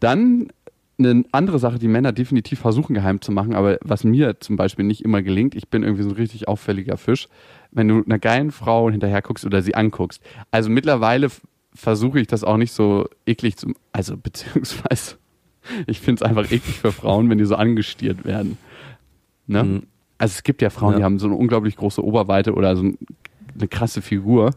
Dann 0.00 0.48
eine 0.98 1.24
andere 1.32 1.58
Sache, 1.58 1.78
die 1.78 1.88
Männer 1.88 2.12
definitiv 2.12 2.60
versuchen 2.60 2.94
geheim 2.94 3.20
zu 3.20 3.32
machen, 3.32 3.54
aber 3.54 3.78
was 3.82 4.04
mir 4.04 4.40
zum 4.40 4.56
Beispiel 4.56 4.84
nicht 4.84 5.04
immer 5.04 5.22
gelingt, 5.22 5.54
ich 5.54 5.68
bin 5.68 5.82
irgendwie 5.82 6.02
so 6.02 6.10
ein 6.10 6.14
richtig 6.14 6.48
auffälliger 6.48 6.96
Fisch. 6.96 7.28
wenn 7.76 7.88
du 7.88 8.04
einer 8.04 8.20
geilen 8.20 8.52
Frau 8.52 8.88
hinterher 8.88 9.20
guckst 9.20 9.44
oder 9.44 9.60
sie 9.60 9.74
anguckst. 9.74 10.22
Also 10.52 10.70
mittlerweile 10.70 11.28
versuche 11.74 12.20
ich 12.20 12.28
das 12.28 12.44
auch 12.44 12.56
nicht 12.56 12.72
so 12.72 13.08
eklig 13.26 13.56
zu, 13.56 13.74
also 13.92 14.16
beziehungsweise 14.22 15.16
ich 15.86 16.00
finde 16.00 16.22
es 16.24 16.30
einfach 16.30 16.44
eklig 16.52 16.78
für 16.78 16.92
Frauen, 16.92 17.28
wenn 17.30 17.38
die 17.38 17.44
so 17.44 17.56
angestiert 17.56 18.24
werden. 18.24 18.58
Ne? 19.46 19.64
Mhm. 19.64 19.82
Also 20.18 20.34
es 20.34 20.42
gibt 20.44 20.62
ja 20.62 20.70
Frauen, 20.70 20.92
ja. 20.92 20.98
die 20.98 21.04
haben 21.04 21.18
so 21.18 21.26
eine 21.26 21.34
unglaublich 21.34 21.76
große 21.76 22.04
Oberweite 22.04 22.54
oder 22.54 22.76
so 22.76 22.82
eine 22.82 23.68
krasse 23.68 24.02
Figur, 24.02 24.50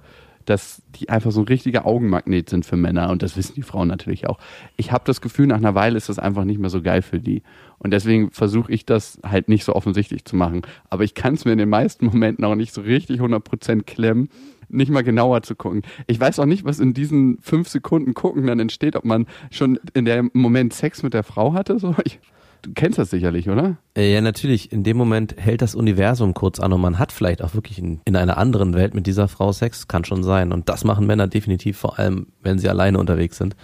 dass 0.50 0.82
die 0.96 1.10
einfach 1.10 1.32
so 1.32 1.42
ein 1.42 1.48
richtiger 1.48 1.86
Augenmagnet 1.86 2.50
sind 2.50 2.66
für 2.66 2.78
Männer 2.78 3.10
und 3.10 3.22
das 3.22 3.36
wissen 3.36 3.56
die 3.56 3.62
Frauen 3.62 3.90
natürlich 3.90 4.28
auch. 4.28 4.40
Ich 4.78 4.92
habe 4.92 5.04
das 5.06 5.20
Gefühl, 5.20 5.46
nach 5.48 5.58
einer 5.58 5.76
Weile 5.76 5.98
ist 5.98 6.08
das 6.10 6.20
einfach 6.20 6.46
nicht 6.46 6.60
mehr 6.60 6.70
so 6.70 6.82
geil 6.82 7.02
für 7.02 7.20
die. 7.20 7.44
Und 7.80 7.92
deswegen 7.92 8.32
versuche 8.32 8.72
ich 8.72 8.86
das 8.86 9.20
halt 9.24 9.50
nicht 9.50 9.66
so 9.66 9.76
offensichtlich 9.76 10.24
zu 10.24 10.36
machen. 10.36 10.62
Aber 10.90 11.04
ich 11.04 11.16
kann 11.16 11.34
es 11.34 11.44
mir 11.44 11.52
in 11.52 11.58
den 11.58 11.70
meisten 11.70 12.06
Momenten 12.06 12.46
auch 12.46 12.56
nicht 12.56 12.74
so 12.74 12.82
richtig 12.82 13.20
100% 13.20 13.84
klemmen, 13.84 14.30
nicht 14.70 14.90
mal 14.90 15.04
genauer 15.04 15.44
zu 15.44 15.56
gucken. 15.56 15.82
Ich 16.08 16.20
weiß 16.20 16.40
auch 16.40 16.46
nicht, 16.46 16.64
was 16.64 16.80
in 16.80 16.94
diesen 16.94 17.40
fünf 17.42 17.68
Sekunden 17.68 18.14
gucken 18.14 18.48
dann 18.48 18.60
entsteht, 18.60 18.96
ob 18.96 19.06
man 19.06 19.28
schon 19.52 19.80
in 19.94 20.06
dem 20.06 20.32
Moment 20.34 20.74
Sex 20.74 21.04
mit 21.04 21.14
der 21.14 21.24
Frau 21.24 21.54
hatte. 21.54 21.78
So. 21.78 21.94
Ich, 22.06 22.20
du 22.62 22.72
kennst 22.74 23.00
das 23.00 23.10
sicherlich, 23.10 23.50
oder? 23.50 23.78
Äh, 23.96 24.14
ja, 24.14 24.22
natürlich. 24.22 24.72
In 24.72 24.84
dem 24.84 24.98
Moment 24.98 25.36
hält 25.38 25.62
das 25.62 25.76
Universum 25.76 26.34
kurz 26.34 26.60
an 26.60 26.74
und 26.74 26.82
man 26.82 27.00
hat 27.00 27.12
vielleicht 27.12 27.42
auch 27.42 27.54
wirklich 27.54 27.80
in, 27.80 28.02
in 28.06 28.16
einer 28.16 28.38
anderen 28.38 28.74
Welt 28.74 28.94
mit 28.94 29.08
dieser 29.08 29.28
Frau 29.28 29.52
Sex. 29.52 29.88
Kann 29.88 30.06
schon 30.06 30.24
sein. 30.24 30.52
Und 30.52 30.70
das 30.70 30.84
machen 30.84 31.08
Männer 31.08 31.28
definitiv, 31.28 31.78
vor 31.78 32.00
allem, 32.00 32.28
wenn 32.42 32.60
sie 32.60 32.70
alleine 32.70 33.00
unterwegs 33.00 33.38
sind. 33.38 33.56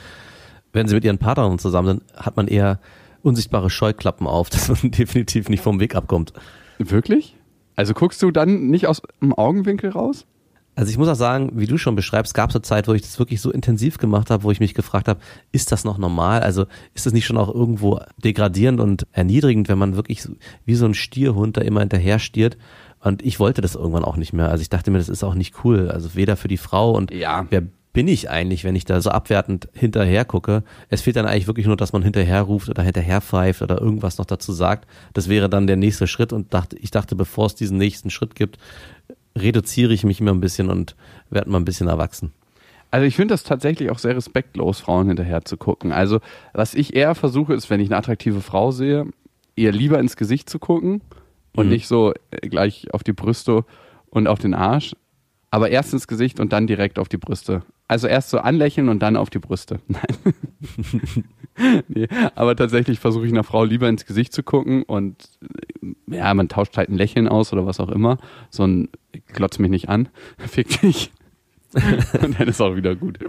Wenn 0.71 0.88
sie 0.88 0.95
mit 0.95 1.05
ihren 1.05 1.17
Partnern 1.19 1.59
zusammen 1.59 2.00
sind, 2.00 2.13
hat 2.15 2.35
man 2.38 2.47
eher 2.47 2.79
unsichtbare 3.21 3.69
Scheuklappen 3.69 4.27
auf, 4.27 4.50
dass 4.51 4.69
man 4.69 4.91
definitiv 4.91 5.50
nicht 5.50 5.63
vom 5.63 5.79
Weg 5.79 5.95
abkommt. 5.95 6.33
Wirklich? 6.77 7.35
Also 7.75 7.93
guckst 7.93 8.21
du 8.21 8.31
dann 8.31 8.67
nicht 8.67 8.88
aus 8.88 9.01
dem 9.21 9.33
Augenwinkel 9.33 9.89
raus? 9.89 10.25
Also 10.75 10.89
ich 10.89 10.97
muss 10.97 11.07
auch 11.07 11.15
sagen, 11.15 11.51
wie 11.53 11.67
du 11.67 11.77
schon 11.77 11.95
beschreibst, 11.95 12.33
gab 12.33 12.49
es 12.49 12.55
eine 12.55 12.63
Zeit, 12.63 12.87
wo 12.87 12.93
ich 12.93 13.01
das 13.03 13.19
wirklich 13.19 13.41
so 13.41 13.51
intensiv 13.51 13.97
gemacht 13.97 14.29
habe, 14.29 14.43
wo 14.43 14.51
ich 14.51 14.59
mich 14.59 14.73
gefragt 14.73 15.07
habe, 15.07 15.19
ist 15.51 15.71
das 15.71 15.83
noch 15.83 15.97
normal? 15.97 16.41
Also 16.41 16.65
ist 16.93 17.05
das 17.05 17.13
nicht 17.13 17.25
schon 17.25 17.37
auch 17.37 17.53
irgendwo 17.53 17.99
degradierend 18.23 18.79
und 18.79 19.05
erniedrigend, 19.11 19.69
wenn 19.69 19.77
man 19.77 19.95
wirklich 19.95 20.27
wie 20.65 20.75
so 20.75 20.85
ein 20.85 20.93
Stierhund 20.95 21.57
da 21.57 21.61
immer 21.61 21.81
hinterher 21.81 22.19
stiert? 22.19 22.57
Und 22.99 23.21
ich 23.21 23.39
wollte 23.39 23.61
das 23.61 23.75
irgendwann 23.75 24.05
auch 24.05 24.17
nicht 24.17 24.33
mehr. 24.33 24.49
Also 24.49 24.61
ich 24.61 24.69
dachte 24.69 24.89
mir, 24.89 24.97
das 24.97 25.09
ist 25.09 25.23
auch 25.23 25.35
nicht 25.35 25.63
cool. 25.63 25.91
Also 25.91 26.15
weder 26.15 26.37
für 26.37 26.47
die 26.47 26.57
Frau 26.57 26.95
und 26.95 27.11
ja. 27.11 27.45
wer 27.49 27.63
bin 27.93 28.07
ich 28.07 28.29
eigentlich, 28.29 28.63
wenn 28.63 28.75
ich 28.75 28.85
da 28.85 28.99
so 28.99 29.11
abwertend 29.11 29.69
hinterher 29.73 30.25
gucke? 30.25 30.63
Es 30.89 31.03
fehlt 31.03 31.15
dann 31.15 31.27
eigentlich 31.27 31.47
wirklich 31.47 31.67
nur, 31.67 31.77
dass 31.77 31.93
man 31.93 32.01
hinterher 32.01 32.41
ruft 32.41 32.67
oder 32.67 32.81
hinterher 32.81 33.21
pfeift 33.21 33.61
oder 33.61 33.79
irgendwas 33.79 34.17
noch 34.17 34.25
dazu 34.25 34.51
sagt. 34.51 34.87
Das 35.13 35.29
wäre 35.29 35.47
dann 35.47 35.67
der 35.67 35.75
nächste 35.75 36.07
Schritt 36.07 36.33
und 36.33 36.53
dachte, 36.53 36.75
ich 36.79 36.89
dachte, 36.89 37.15
bevor 37.15 37.45
es 37.45 37.55
diesen 37.55 37.77
nächsten 37.77 38.09
Schritt 38.09 38.33
gibt, 38.33 38.57
reduziere 39.35 39.93
ich 39.93 40.03
mich 40.03 40.19
immer 40.19 40.31
ein 40.31 40.41
bisschen 40.41 40.69
und 40.69 40.95
werde 41.29 41.49
mal 41.49 41.59
ein 41.59 41.65
bisschen 41.65 41.87
erwachsen. 41.87 42.33
Also 42.91 43.07
ich 43.07 43.15
finde 43.15 43.33
das 43.33 43.43
tatsächlich 43.43 43.89
auch 43.89 43.97
sehr 43.97 44.15
respektlos, 44.15 44.79
Frauen 44.79 45.07
hinterher 45.07 45.43
zu 45.43 45.57
gucken. 45.57 45.91
Also 45.91 46.19
was 46.53 46.75
ich 46.75 46.95
eher 46.95 47.15
versuche, 47.15 47.53
ist, 47.53 47.69
wenn 47.71 47.79
ich 47.79 47.87
eine 47.87 47.97
attraktive 47.97 48.41
Frau 48.41 48.71
sehe, 48.71 49.07
ihr 49.55 49.71
lieber 49.71 49.99
ins 49.99 50.15
Gesicht 50.15 50.49
zu 50.49 50.59
gucken 50.59 51.01
und 51.55 51.65
mhm. 51.65 51.71
nicht 51.71 51.87
so 51.87 52.13
äh, 52.29 52.47
gleich 52.47 52.93
auf 52.93 53.03
die 53.03 53.13
Brüste 53.13 53.65
und 54.11 54.27
auf 54.27 54.37
den 54.37 54.53
Arsch, 54.53 54.95
aber 55.49 55.71
erst 55.71 55.93
ins 55.93 56.07
Gesicht 56.07 56.39
und 56.39 56.53
dann 56.53 56.67
direkt 56.67 56.99
auf 56.99 57.09
die 57.09 57.17
Brüste. 57.17 57.63
Also 57.93 58.07
erst 58.07 58.31
so 58.31 58.39
anlächeln 58.39 58.89
und 58.89 59.03
dann 59.03 59.15
auf 59.15 59.29
die 59.29 59.38
Brüste. 59.38 59.79
Nein. 59.88 60.33
nee, 61.88 62.07
aber 62.33 62.55
tatsächlich 62.55 63.00
versuche 63.00 63.27
ich 63.27 63.31
einer 63.31 63.43
Frau 63.43 63.65
lieber 63.65 63.88
ins 63.88 64.07
Gesicht 64.07 64.33
zu 64.33 64.41
gucken 64.41 64.81
und 64.81 65.29
äh, 66.09 66.15
ja, 66.15 66.33
man 66.33 66.50
tauscht 66.50 66.75
halt 66.75 66.89
ein 66.89 66.97
Lächeln 66.97 67.27
aus 67.27 67.53
oder 67.53 67.67
was 67.67 67.79
auch 67.79 67.89
immer. 67.89 68.17
So 68.50 68.65
ein 68.65 68.89
glotz 69.27 69.59
mich 69.59 69.69
nicht 69.69 69.89
an, 69.89 70.09
fick 70.39 70.81
dich. 70.81 71.12
und 72.19 72.39
dann 72.39 72.47
ist 72.47 72.59
auch 72.62 72.75
wieder 72.75 72.95
gut. 72.95 73.19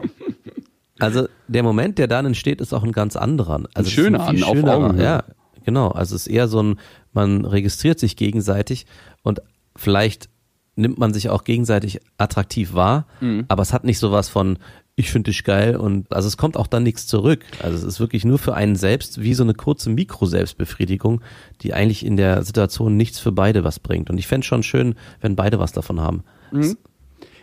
Also 0.99 1.29
der 1.47 1.63
Moment, 1.63 1.99
der 1.99 2.07
dann 2.07 2.25
entsteht, 2.25 2.63
ist 2.63 2.73
auch 2.73 2.85
ein 2.85 2.93
ganz 2.93 3.17
anderer. 3.17 3.65
Also 3.75 3.89
ein 3.89 3.93
schöner, 3.93 4.27
ein 4.27 4.43
auf 4.45 4.65
Augen. 4.65 4.99
Ja, 4.99 5.25
genau. 5.63 5.89
Also 5.89 6.17
es 6.17 6.27
ist 6.27 6.33
eher 6.33 6.49
so 6.49 6.63
ein, 6.63 6.81
man 7.13 7.45
registriert 7.45 7.99
sich 7.99 8.17
gegenseitig 8.17 8.87
und 9.23 9.43
vielleicht 9.77 10.31
nimmt 10.77 10.99
man 10.99 11.13
sich 11.15 11.29
auch 11.29 11.45
gegenseitig 11.45 12.01
attraktiv 12.19 12.75
wahr, 12.75 13.07
mhm. 13.21 13.45
aber 13.49 13.63
es 13.63 13.73
hat 13.73 13.85
nicht 13.85 13.99
sowas 13.99 14.29
von 14.29 14.59
ich 14.97 15.11
finde 15.11 15.31
dich 15.31 15.43
geil 15.43 15.77
und 15.77 16.13
also 16.13 16.29
es 16.29 16.37
kommt 16.37 16.57
auch 16.57 16.69
dann 16.69 16.85
nichts 16.85 17.09
zurück. 17.09 17.45
Also 17.61 17.77
es 17.77 17.83
ist 17.83 18.01
wirklich 18.01 18.25
nur 18.25 18.39
für 18.39 18.55
einen 18.55 18.77
selbst 18.77 19.21
wie 19.21 19.35
so 19.35 19.43
eine 19.43 19.55
kurze 19.55 19.91
Mikro-Selbstbefriedigung, 19.91 21.21
die 21.63 21.75
eigentlich 21.75 22.07
in 22.07 22.17
der 22.17 22.45
Situation 22.45 22.97
nichts 22.97 23.19
für 23.19 23.33
beide 23.33 23.65
was 23.65 23.81
bringt. 23.81 24.09
Und 24.09 24.19
ich 24.19 24.29
fände 24.29 24.47
schon 24.47 24.63
schön, 24.63 24.95
wenn 25.21 25.35
beide 25.35 25.59
was 25.59 25.73
davon 25.73 26.01
haben. 26.01 26.23
Mhm. 26.53 26.77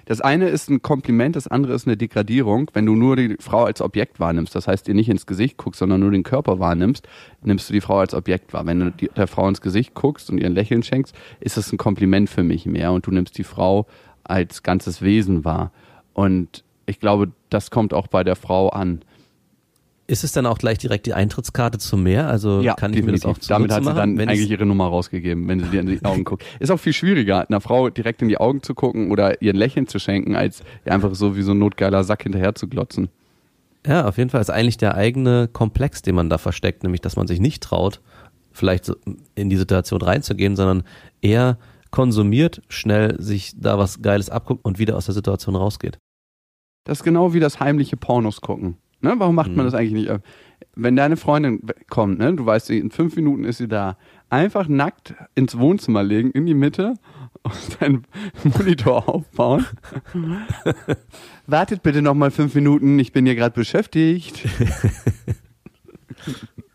Das 0.05 0.21
eine 0.21 0.49
ist 0.49 0.69
ein 0.69 0.81
Kompliment, 0.81 1.35
das 1.35 1.47
andere 1.47 1.73
ist 1.73 1.87
eine 1.87 1.97
Degradierung. 1.97 2.69
Wenn 2.73 2.85
du 2.85 2.95
nur 2.95 3.15
die 3.15 3.37
Frau 3.39 3.65
als 3.65 3.81
Objekt 3.81 4.19
wahrnimmst, 4.19 4.55
das 4.55 4.67
heißt, 4.67 4.87
dir 4.87 4.93
nicht 4.93 5.09
ins 5.09 5.25
Gesicht 5.25 5.57
guckst, 5.57 5.79
sondern 5.79 5.99
nur 5.99 6.11
den 6.11 6.23
Körper 6.23 6.59
wahrnimmst, 6.59 7.07
nimmst 7.43 7.69
du 7.69 7.73
die 7.73 7.81
Frau 7.81 7.99
als 7.99 8.13
Objekt 8.13 8.53
wahr. 8.53 8.65
Wenn 8.65 8.79
du 8.79 8.91
die, 8.91 9.09
der 9.15 9.27
Frau 9.27 9.47
ins 9.47 9.61
Gesicht 9.61 9.93
guckst 9.93 10.29
und 10.29 10.37
ihr 10.37 10.45
ein 10.45 10.53
Lächeln 10.53 10.83
schenkst, 10.83 11.15
ist 11.39 11.57
das 11.57 11.71
ein 11.71 11.77
Kompliment 11.77 12.29
für 12.29 12.43
mich 12.43 12.65
mehr 12.65 12.91
und 12.91 13.07
du 13.07 13.11
nimmst 13.11 13.37
die 13.37 13.43
Frau 13.43 13.87
als 14.23 14.63
ganzes 14.63 15.01
Wesen 15.01 15.45
wahr. 15.45 15.71
Und 16.13 16.63
ich 16.85 16.99
glaube, 16.99 17.31
das 17.49 17.71
kommt 17.71 17.93
auch 17.93 18.07
bei 18.07 18.23
der 18.23 18.35
Frau 18.35 18.69
an. 18.69 19.01
Ist 20.11 20.25
es 20.25 20.33
dann 20.33 20.45
auch 20.45 20.57
gleich 20.57 20.77
direkt 20.77 21.05
die 21.05 21.13
Eintrittskarte 21.13 21.77
zum 21.77 22.03
Meer? 22.03 22.27
Also 22.27 22.59
ja, 22.59 22.73
kann 22.73 22.93
ich 22.93 23.01
mir 23.01 23.13
das 23.13 23.23
auch 23.23 23.37
Damit 23.47 23.71
hat 23.71 23.85
sie 23.85 23.93
dann 23.93 24.19
eigentlich 24.19 24.49
ihre 24.49 24.65
Nummer 24.65 24.87
rausgegeben, 24.87 25.47
wenn 25.47 25.61
sie 25.61 25.67
dir 25.67 25.79
in 25.79 25.87
die 25.87 26.03
Augen 26.03 26.25
guckt. 26.25 26.43
Ist 26.59 26.69
auch 26.69 26.81
viel 26.81 26.91
schwieriger, 26.91 27.47
einer 27.47 27.61
Frau 27.61 27.89
direkt 27.89 28.21
in 28.21 28.27
die 28.27 28.37
Augen 28.37 28.61
zu 28.61 28.75
gucken 28.75 29.09
oder 29.09 29.41
ihr 29.41 29.53
ein 29.53 29.55
Lächeln 29.55 29.87
zu 29.87 29.99
schenken, 29.99 30.35
als 30.35 30.63
einfach 30.83 31.15
so 31.15 31.37
wie 31.37 31.43
so 31.43 31.53
ein 31.53 31.59
notgeiler 31.59 32.03
Sack 32.03 32.23
hinterher 32.23 32.55
zu 32.55 32.67
glotzen. 32.67 33.07
Ja, 33.87 34.05
auf 34.05 34.17
jeden 34.17 34.29
Fall 34.29 34.41
ist 34.41 34.49
eigentlich 34.49 34.75
der 34.75 34.95
eigene 34.95 35.47
Komplex, 35.47 36.01
den 36.01 36.15
man 36.15 36.29
da 36.29 36.37
versteckt, 36.37 36.83
nämlich 36.83 36.99
dass 36.99 37.15
man 37.15 37.27
sich 37.27 37.39
nicht 37.39 37.63
traut, 37.63 38.01
vielleicht 38.51 38.91
in 39.35 39.49
die 39.49 39.55
Situation 39.55 40.01
reinzugehen, 40.01 40.57
sondern 40.57 40.83
eher 41.21 41.57
konsumiert, 41.89 42.61
schnell 42.67 43.15
sich 43.21 43.53
da 43.55 43.79
was 43.79 44.01
Geiles 44.01 44.29
abguckt 44.29 44.65
und 44.65 44.77
wieder 44.77 44.97
aus 44.97 45.05
der 45.05 45.15
Situation 45.15 45.55
rausgeht. 45.55 45.99
Das 46.83 46.97
ist 46.99 47.03
genau 47.05 47.33
wie 47.33 47.39
das 47.39 47.61
heimliche 47.61 47.95
Pornos 47.95 48.41
gucken. 48.41 48.75
Ne? 49.01 49.15
Warum 49.17 49.35
macht 49.35 49.49
man 49.55 49.65
mhm. 49.65 49.71
das 49.71 49.73
eigentlich 49.73 50.07
nicht? 50.07 50.11
Wenn 50.75 50.95
deine 50.95 51.17
Freundin 51.17 51.61
kommt, 51.89 52.19
ne? 52.19 52.33
du 52.33 52.45
weißt, 52.45 52.69
in 52.69 52.91
fünf 52.91 53.15
Minuten 53.15 53.43
ist 53.43 53.57
sie 53.57 53.67
da, 53.67 53.97
einfach 54.29 54.67
nackt 54.67 55.13
ins 55.35 55.57
Wohnzimmer 55.57 56.03
legen, 56.03 56.31
in 56.31 56.45
die 56.45 56.53
Mitte 56.53 56.95
und 57.43 57.53
deinen 57.81 58.05
Monitor 58.43 59.09
aufbauen. 59.09 59.65
Wartet 61.47 61.83
bitte 61.83 62.01
noch 62.01 62.13
mal 62.13 62.31
fünf 62.31 62.55
Minuten, 62.55 62.99
ich 62.99 63.11
bin 63.11 63.25
hier 63.25 63.35
gerade 63.35 63.53
beschäftigt. 63.53 64.47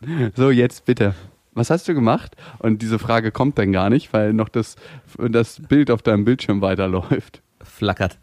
so, 0.37 0.51
jetzt 0.51 0.85
bitte. 0.85 1.15
Was 1.55 1.71
hast 1.71 1.89
du 1.89 1.95
gemacht? 1.95 2.37
Und 2.59 2.83
diese 2.83 2.99
Frage 2.99 3.33
kommt 3.33 3.59
dann 3.59 3.73
gar 3.73 3.89
nicht, 3.89 4.13
weil 4.13 4.35
noch 4.35 4.51
das, 4.51 4.77
das 5.17 5.63
Bild 5.63 5.91
auf 5.91 6.03
deinem 6.03 6.27
Bildschirm 6.27 6.61
weiterläuft. 6.61 7.41
Flackert. 7.63 8.19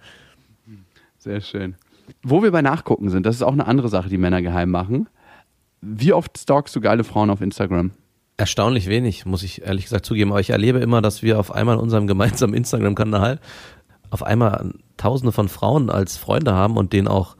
Sehr 1.18 1.42
schön. 1.42 1.76
Wo 2.24 2.44
wir 2.44 2.52
bei 2.52 2.62
Nachgucken 2.62 3.10
sind, 3.10 3.26
das 3.26 3.36
ist 3.36 3.42
auch 3.42 3.54
eine 3.54 3.68
andere 3.68 3.90
Sache, 3.90 4.10
die 4.10 4.18
Männer 4.18 4.42
geheim 4.42 4.72
machen. 4.72 5.08
Wie 5.82 6.14
oft 6.14 6.38
stalkst 6.38 6.76
du 6.76 6.82
geile 6.82 7.04
Frauen 7.04 7.30
auf 7.30 7.42
Instagram? 7.42 7.92
Erstaunlich 8.38 8.88
wenig, 8.88 9.26
muss 9.26 9.44
ich 9.44 9.64
ehrlich 9.64 9.86
gesagt 9.86 10.06
zugeben. 10.06 10.32
Aber 10.32 10.40
ich 10.40 10.50
erlebe 10.50 10.80
immer, 10.80 11.02
dass 11.02 11.22
wir 11.22 11.40
auf 11.40 11.52
einmal 11.52 11.76
in 11.76 11.82
unserem 11.82 12.08
gemeinsamen 12.08 12.54
Instagram-Kanal 12.54 13.40
auf 14.10 14.24
einmal 14.24 14.74
tausende 14.98 15.32
von 15.32 15.50
Frauen 15.50 15.90
als 15.90 16.18
Freunde 16.18 16.54
haben 16.54 16.78
und 16.78 16.94
denen 16.94 17.08
auch 17.08 17.36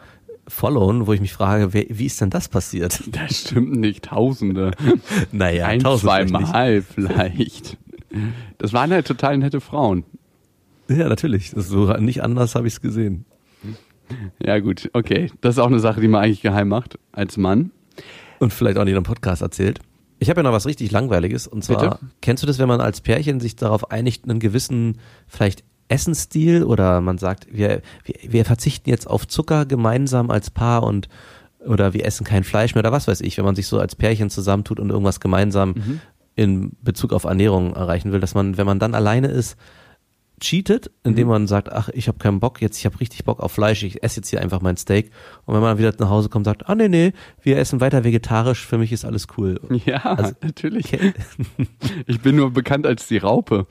followen, 0.48 1.08
wo 1.08 1.14
ich 1.14 1.22
mich 1.22 1.34
frage, 1.34 1.74
wer, 1.74 1.86
wie 1.90 2.06
ist 2.06 2.20
denn 2.20 2.30
das 2.30 2.50
passiert? 2.50 3.04
Das 3.12 3.42
stimmt 3.42 3.76
nicht, 3.76 4.06
tausende. 4.06 4.72
naja, 5.32 5.68
ein, 5.68 5.82
zweimal 5.82 6.82
vielleicht. 6.82 7.78
Das 8.58 8.74
waren 8.74 8.92
halt 8.92 9.08
total 9.08 9.38
nette 9.38 9.62
Frauen. 9.62 10.04
Ja, 10.90 11.08
natürlich. 11.08 11.52
so 11.56 11.94
nicht 11.94 12.24
anders 12.24 12.56
habe 12.56 12.68
ich 12.68 12.74
es 12.74 12.82
gesehen. 12.82 13.26
Ja, 14.44 14.60
gut, 14.60 14.90
okay. 14.94 15.32
Das 15.42 15.56
ist 15.56 15.60
auch 15.60 15.68
eine 15.68 15.80
Sache, 15.80 16.02
die 16.02 16.08
man 16.08 16.24
eigentlich 16.24 16.42
geheim 16.42 16.68
macht, 16.68 17.00
als 17.12 17.38
Mann. 17.38 17.72
Und 18.40 18.54
vielleicht 18.54 18.78
auch 18.78 18.84
nicht 18.84 18.96
im 18.96 19.04
Podcast 19.04 19.42
erzählt. 19.42 19.80
Ich 20.20 20.30
habe 20.30 20.40
ja 20.40 20.44
noch 20.44 20.52
was 20.52 20.66
richtig 20.66 20.92
Langweiliges. 20.92 21.48
Und 21.48 21.64
zwar, 21.64 21.82
Bitte? 21.82 22.00
kennst 22.22 22.44
du 22.44 22.48
das, 22.48 22.60
wenn 22.60 22.68
man 22.68 22.82
als 22.82 23.02
Pärchen 23.02 23.40
sich 23.40 23.56
darauf 23.56 23.92
einigt, 23.92 24.24
einen 24.24 24.40
gewissen, 24.40 25.00
vielleicht 25.28 25.64
Essensstil 25.90 26.64
oder 26.64 27.02
man 27.02 27.18
sagt, 27.18 27.48
wir, 27.52 27.82
wir, 28.04 28.16
wir 28.28 28.46
verzichten 28.46 28.90
jetzt 28.90 29.08
auf 29.08 29.28
Zucker 29.28 29.66
gemeinsam 29.66 30.32
als 30.32 30.50
Paar 30.50 30.84
und 30.84 31.08
oder 31.66 31.94
wir 31.94 32.06
essen 32.06 32.26
kein 32.26 32.44
Fleisch 32.44 32.76
mehr 32.76 32.82
oder 32.82 32.92
was 32.92 33.08
weiß 33.08 33.22
ich, 33.22 33.38
wenn 33.38 33.46
man 33.46 33.56
sich 33.56 33.68
so 33.68 33.80
als 33.80 33.96
Pärchen 33.96 34.30
zusammentut 34.30 34.80
und 34.80 34.90
irgendwas 34.90 35.20
gemeinsam 35.20 35.70
mhm. 35.70 36.00
in 36.36 36.72
Bezug 36.82 37.14
auf 37.14 37.24
Ernährung 37.24 37.74
erreichen 37.76 38.12
will, 38.12 38.20
dass 38.20 38.34
man, 38.34 38.58
wenn 38.58 38.66
man 38.66 38.80
dann 38.80 38.96
alleine 38.96 39.28
ist, 39.28 39.58
cheatet, 40.40 40.92
indem 41.04 41.28
man 41.28 41.48
sagt, 41.48 41.72
ach, 41.72 41.90
ich 41.90 42.08
habe 42.08 42.18
keinen 42.18 42.40
Bock, 42.40 42.62
jetzt 42.62 42.78
ich 42.78 42.86
habe 42.86 43.00
richtig 43.00 43.24
Bock 43.24 43.40
auf 43.40 43.52
Fleisch, 43.52 43.84
ich 43.84 44.04
esse 44.04 44.18
jetzt 44.18 44.30
hier 44.30 44.42
einfach 44.42 44.62
mein 44.62 44.78
Steak. 44.78 45.12
Und 45.46 45.56
wenn 45.56 45.62
man 45.62 45.78
wieder 45.78 45.94
nach 45.98 46.10
Hause 46.10 46.30
kommt, 46.30 46.46
sagt, 46.46 46.68
ah 46.68 46.76
nee, 46.76 46.90
nee, 46.90 47.14
wir 47.42 47.58
essen 47.58 47.82
weiter 47.82 48.04
vegetarisch, 48.04 48.66
für 48.66 48.78
mich 48.78 48.92
ist 48.92 49.06
alles 49.06 49.28
cool. 49.38 49.60
Ja, 49.86 50.04
also, 50.04 50.34
natürlich. 50.42 50.98
Ich 52.08 52.22
bin 52.22 52.36
nur 52.36 52.52
bekannt 52.52 52.86
als 52.86 53.08
die 53.08 53.18
Raupe. 53.18 53.68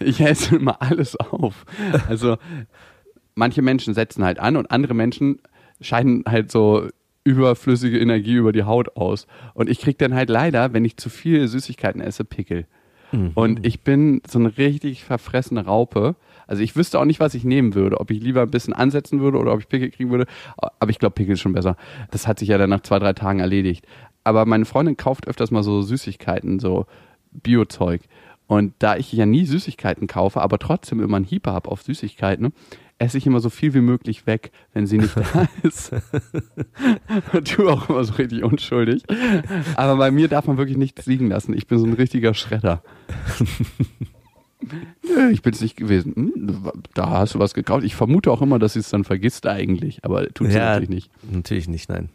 Ich 0.00 0.20
esse 0.20 0.56
immer 0.56 0.82
alles 0.82 1.16
auf. 1.16 1.64
Also 2.08 2.36
manche 3.34 3.62
Menschen 3.62 3.94
setzen 3.94 4.24
halt 4.24 4.38
an 4.38 4.56
und 4.56 4.70
andere 4.70 4.94
Menschen 4.94 5.40
scheiden 5.80 6.24
halt 6.26 6.50
so 6.50 6.88
überflüssige 7.24 7.98
Energie 7.98 8.34
über 8.34 8.52
die 8.52 8.62
Haut 8.62 8.96
aus. 8.96 9.26
Und 9.54 9.68
ich 9.68 9.80
krieg 9.80 9.98
dann 9.98 10.14
halt 10.14 10.30
leider, 10.30 10.72
wenn 10.72 10.84
ich 10.84 10.96
zu 10.96 11.10
viel 11.10 11.48
Süßigkeiten 11.48 12.00
esse, 12.00 12.24
Pickel. 12.24 12.66
Mhm. 13.12 13.32
Und 13.34 13.66
ich 13.66 13.80
bin 13.80 14.22
so 14.28 14.38
eine 14.38 14.56
richtig 14.56 15.04
verfressene 15.04 15.64
Raupe. 15.64 16.16
Also 16.46 16.62
ich 16.62 16.76
wüsste 16.76 16.98
auch 16.98 17.04
nicht, 17.04 17.20
was 17.20 17.34
ich 17.34 17.44
nehmen 17.44 17.74
würde. 17.74 18.00
Ob 18.00 18.10
ich 18.10 18.22
lieber 18.22 18.42
ein 18.42 18.50
bisschen 18.50 18.74
ansetzen 18.74 19.20
würde 19.20 19.38
oder 19.38 19.52
ob 19.52 19.60
ich 19.60 19.68
Pickel 19.68 19.90
kriegen 19.90 20.10
würde. 20.10 20.26
Aber 20.56 20.90
ich 20.90 20.98
glaube, 20.98 21.14
Pickel 21.14 21.34
ist 21.34 21.40
schon 21.40 21.52
besser. 21.52 21.76
Das 22.10 22.26
hat 22.26 22.38
sich 22.38 22.48
ja 22.48 22.58
dann 22.58 22.70
nach 22.70 22.82
zwei, 22.82 22.98
drei 22.98 23.12
Tagen 23.12 23.40
erledigt. 23.40 23.86
Aber 24.24 24.44
meine 24.44 24.64
Freundin 24.64 24.96
kauft 24.96 25.28
öfters 25.28 25.50
mal 25.50 25.62
so 25.62 25.82
Süßigkeiten, 25.82 26.58
so 26.58 26.86
Biozeug. 27.30 28.02
Und 28.46 28.74
da 28.78 28.96
ich 28.96 29.12
ja 29.12 29.26
nie 29.26 29.44
Süßigkeiten 29.44 30.06
kaufe, 30.06 30.40
aber 30.40 30.58
trotzdem 30.58 31.00
immer 31.00 31.16
einen 31.16 31.24
Hieper 31.24 31.52
habe 31.52 31.70
auf 31.70 31.82
Süßigkeiten, 31.82 32.52
esse 32.98 33.18
ich 33.18 33.26
immer 33.26 33.40
so 33.40 33.50
viel 33.50 33.74
wie 33.74 33.80
möglich 33.80 34.26
weg, 34.26 34.52
wenn 34.72 34.86
sie 34.86 34.98
nicht 34.98 35.16
da 35.16 35.48
ist. 35.62 35.92
Und 37.32 37.48
tue 37.48 37.70
auch 37.70 37.88
immer 37.88 38.04
so 38.04 38.14
richtig 38.14 38.42
unschuldig. 38.42 39.04
Aber 39.76 39.96
bei 39.96 40.10
mir 40.10 40.28
darf 40.28 40.46
man 40.46 40.56
wirklich 40.56 40.78
nichts 40.78 41.06
liegen 41.06 41.28
lassen. 41.28 41.54
Ich 41.54 41.66
bin 41.66 41.78
so 41.78 41.86
ein 41.86 41.92
richtiger 41.92 42.34
Schredder. 42.34 42.82
Nö, 44.60 45.30
ich 45.30 45.42
bin 45.42 45.52
es 45.52 45.60
nicht 45.60 45.76
gewesen. 45.76 46.14
Hm, 46.14 46.72
da 46.94 47.10
hast 47.10 47.34
du 47.34 47.38
was 47.38 47.54
gekauft. 47.54 47.84
Ich 47.84 47.94
vermute 47.94 48.32
auch 48.32 48.42
immer, 48.42 48.58
dass 48.58 48.72
sie 48.72 48.80
es 48.80 48.88
dann 48.88 49.04
vergisst 49.04 49.46
eigentlich, 49.46 50.04
aber 50.04 50.26
tut 50.28 50.48
sie 50.48 50.56
ja, 50.56 50.70
natürlich 50.70 50.88
nicht. 50.88 51.10
Natürlich 51.30 51.68
nicht, 51.68 51.88
nein. 51.88 52.08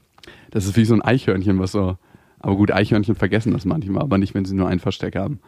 Das 0.50 0.65
ist 0.65 0.76
wie 0.76 0.86
so 0.86 0.94
ein 0.94 1.02
Eichhörnchen, 1.02 1.60
was 1.60 1.72
so. 1.72 1.98
Aber 2.39 2.56
gut, 2.56 2.72
Eichhörnchen 2.72 3.15
vergessen 3.15 3.54
das 3.54 3.65
manchmal, 3.65 4.02
aber 4.02 4.17
nicht, 4.17 4.34
wenn 4.34 4.46
sie 4.46 4.56
nur 4.56 4.67
ein 4.67 4.80
Versteck 4.80 5.15
haben. 5.15 5.39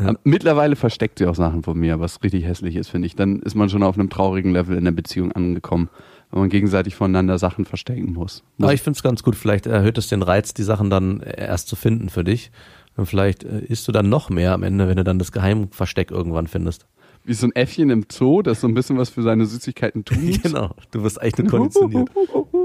Ja. 0.00 0.14
Mittlerweile 0.24 0.76
versteckt 0.76 1.18
sie 1.18 1.26
auch 1.26 1.34
Sachen 1.34 1.62
von 1.62 1.78
mir, 1.78 2.00
was 2.00 2.22
richtig 2.22 2.44
hässlich 2.44 2.76
ist, 2.76 2.88
finde 2.88 3.06
ich. 3.06 3.16
Dann 3.16 3.40
ist 3.40 3.54
man 3.54 3.68
schon 3.68 3.82
auf 3.82 3.98
einem 3.98 4.10
traurigen 4.10 4.52
Level 4.52 4.76
in 4.76 4.84
der 4.84 4.92
Beziehung 4.92 5.32
angekommen, 5.32 5.90
wenn 6.30 6.40
man 6.40 6.48
gegenseitig 6.48 6.94
voneinander 6.94 7.38
Sachen 7.38 7.64
verstecken 7.64 8.12
muss. 8.12 8.42
Aber 8.60 8.72
ich 8.72 8.82
finde 8.82 8.96
es 8.96 9.02
ganz 9.02 9.22
gut. 9.22 9.36
Vielleicht 9.36 9.66
erhöht 9.66 9.98
es 9.98 10.08
den 10.08 10.22
Reiz, 10.22 10.54
die 10.54 10.62
Sachen 10.62 10.90
dann 10.90 11.20
erst 11.20 11.68
zu 11.68 11.76
finden 11.76 12.08
für 12.08 12.24
dich. 12.24 12.50
Und 12.96 13.06
vielleicht 13.06 13.44
äh, 13.44 13.60
isst 13.60 13.86
du 13.88 13.92
dann 13.92 14.08
noch 14.08 14.30
mehr 14.30 14.52
am 14.52 14.62
Ende, 14.62 14.88
wenn 14.88 14.96
du 14.96 15.04
dann 15.04 15.18
das 15.18 15.32
Geheimversteck 15.32 16.10
irgendwann 16.10 16.46
findest. 16.46 16.86
Wie 17.24 17.34
so 17.34 17.46
ein 17.46 17.54
Äffchen 17.54 17.90
im 17.90 18.06
Zoo, 18.10 18.42
das 18.42 18.60
so 18.60 18.68
ein 18.68 18.74
bisschen 18.74 18.96
was 18.96 19.10
für 19.10 19.22
seine 19.22 19.46
Süßigkeiten 19.46 20.04
tut. 20.04 20.18
genau, 20.42 20.74
du 20.90 21.02
wirst 21.02 21.20
eigentlich 21.20 21.38
nur 21.38 21.48
konditioniert. 21.48 22.10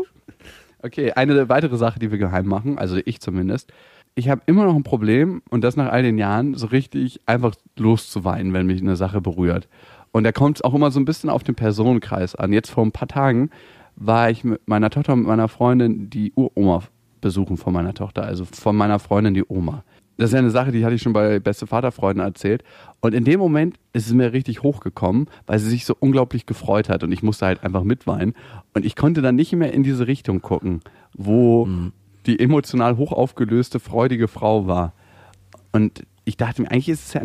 okay, 0.83 1.11
eine 1.11 1.49
weitere 1.49 1.77
Sache, 1.77 1.99
die 1.99 2.11
wir 2.11 2.17
geheim 2.17 2.47
machen, 2.47 2.77
also 2.77 2.97
ich 3.03 3.19
zumindest, 3.19 3.71
ich 4.15 4.29
habe 4.29 4.41
immer 4.45 4.63
noch 4.63 4.75
ein 4.75 4.83
Problem 4.83 5.41
und 5.49 5.63
das 5.63 5.75
nach 5.75 5.91
all 5.91 6.01
den 6.01 6.17
Jahren, 6.17 6.55
so 6.55 6.67
richtig 6.67 7.19
einfach 7.25 7.53
loszuweinen, 7.77 8.53
wenn 8.53 8.65
mich 8.65 8.81
eine 8.81 8.95
Sache 8.95 9.19
berührt. 9.19 9.67
Und 10.11 10.23
da 10.23 10.31
kommt 10.31 10.57
es 10.57 10.61
auch 10.63 10.73
immer 10.73 10.89
so 10.91 10.99
ein 10.99 11.05
bisschen 11.05 11.29
auf 11.29 11.43
den 11.43 11.55
Personenkreis 11.55 12.35
an. 12.35 12.53
Jetzt 12.53 12.71
vor 12.71 12.85
ein 12.85 12.93
paar 12.93 13.09
Tagen 13.09 13.49
war 13.97 14.29
ich 14.29 14.45
mit 14.45 14.65
meiner 14.67 14.89
Tochter 14.89 15.13
und 15.13 15.19
mit 15.19 15.27
meiner 15.27 15.49
Freundin 15.49 16.09
die 16.09 16.31
Uroma 16.35 16.83
besuchen 17.19 17.57
von 17.57 17.73
meiner 17.73 17.93
Tochter, 17.93 18.23
also 18.23 18.45
von 18.45 18.75
meiner 18.75 18.99
Freundin 18.99 19.33
die 19.33 19.43
Oma. 19.47 19.83
Das 20.17 20.29
ist 20.29 20.33
ja 20.33 20.39
eine 20.39 20.49
Sache, 20.49 20.71
die 20.71 20.85
hatte 20.85 20.95
ich 20.95 21.01
schon 21.01 21.11
bei 21.11 21.39
Beste 21.39 21.67
Vaterfreunden 21.67 22.25
erzählt. 22.25 22.63
Und 23.01 23.13
in 23.13 23.25
dem 23.25 23.37
Moment 23.37 23.75
ist 23.91 24.07
es 24.07 24.13
mir 24.13 24.31
richtig 24.31 24.63
hochgekommen, 24.63 25.27
weil 25.45 25.59
sie 25.59 25.69
sich 25.69 25.83
so 25.83 25.93
unglaublich 25.99 26.45
gefreut 26.45 26.87
hat 26.87 27.03
und 27.03 27.11
ich 27.11 27.21
musste 27.21 27.47
halt 27.47 27.63
einfach 27.63 27.83
mitweinen. 27.83 28.33
Und 28.73 28.85
ich 28.85 28.95
konnte 28.95 29.21
dann 29.21 29.35
nicht 29.35 29.51
mehr 29.51 29.73
in 29.73 29.83
diese 29.83 30.07
Richtung 30.07 30.41
gucken, 30.41 30.79
wo 31.13 31.65
mhm 31.65 31.91
die 32.25 32.39
emotional 32.39 32.97
hoch 32.97 33.11
aufgelöste, 33.11 33.79
freudige 33.79 34.27
Frau 34.27 34.67
war. 34.67 34.93
Und 35.71 36.05
ich 36.23 36.37
dachte 36.37 36.61
mir, 36.61 36.71
eigentlich 36.71 36.89
ist 36.89 37.07
es 37.07 37.13
ja 37.13 37.21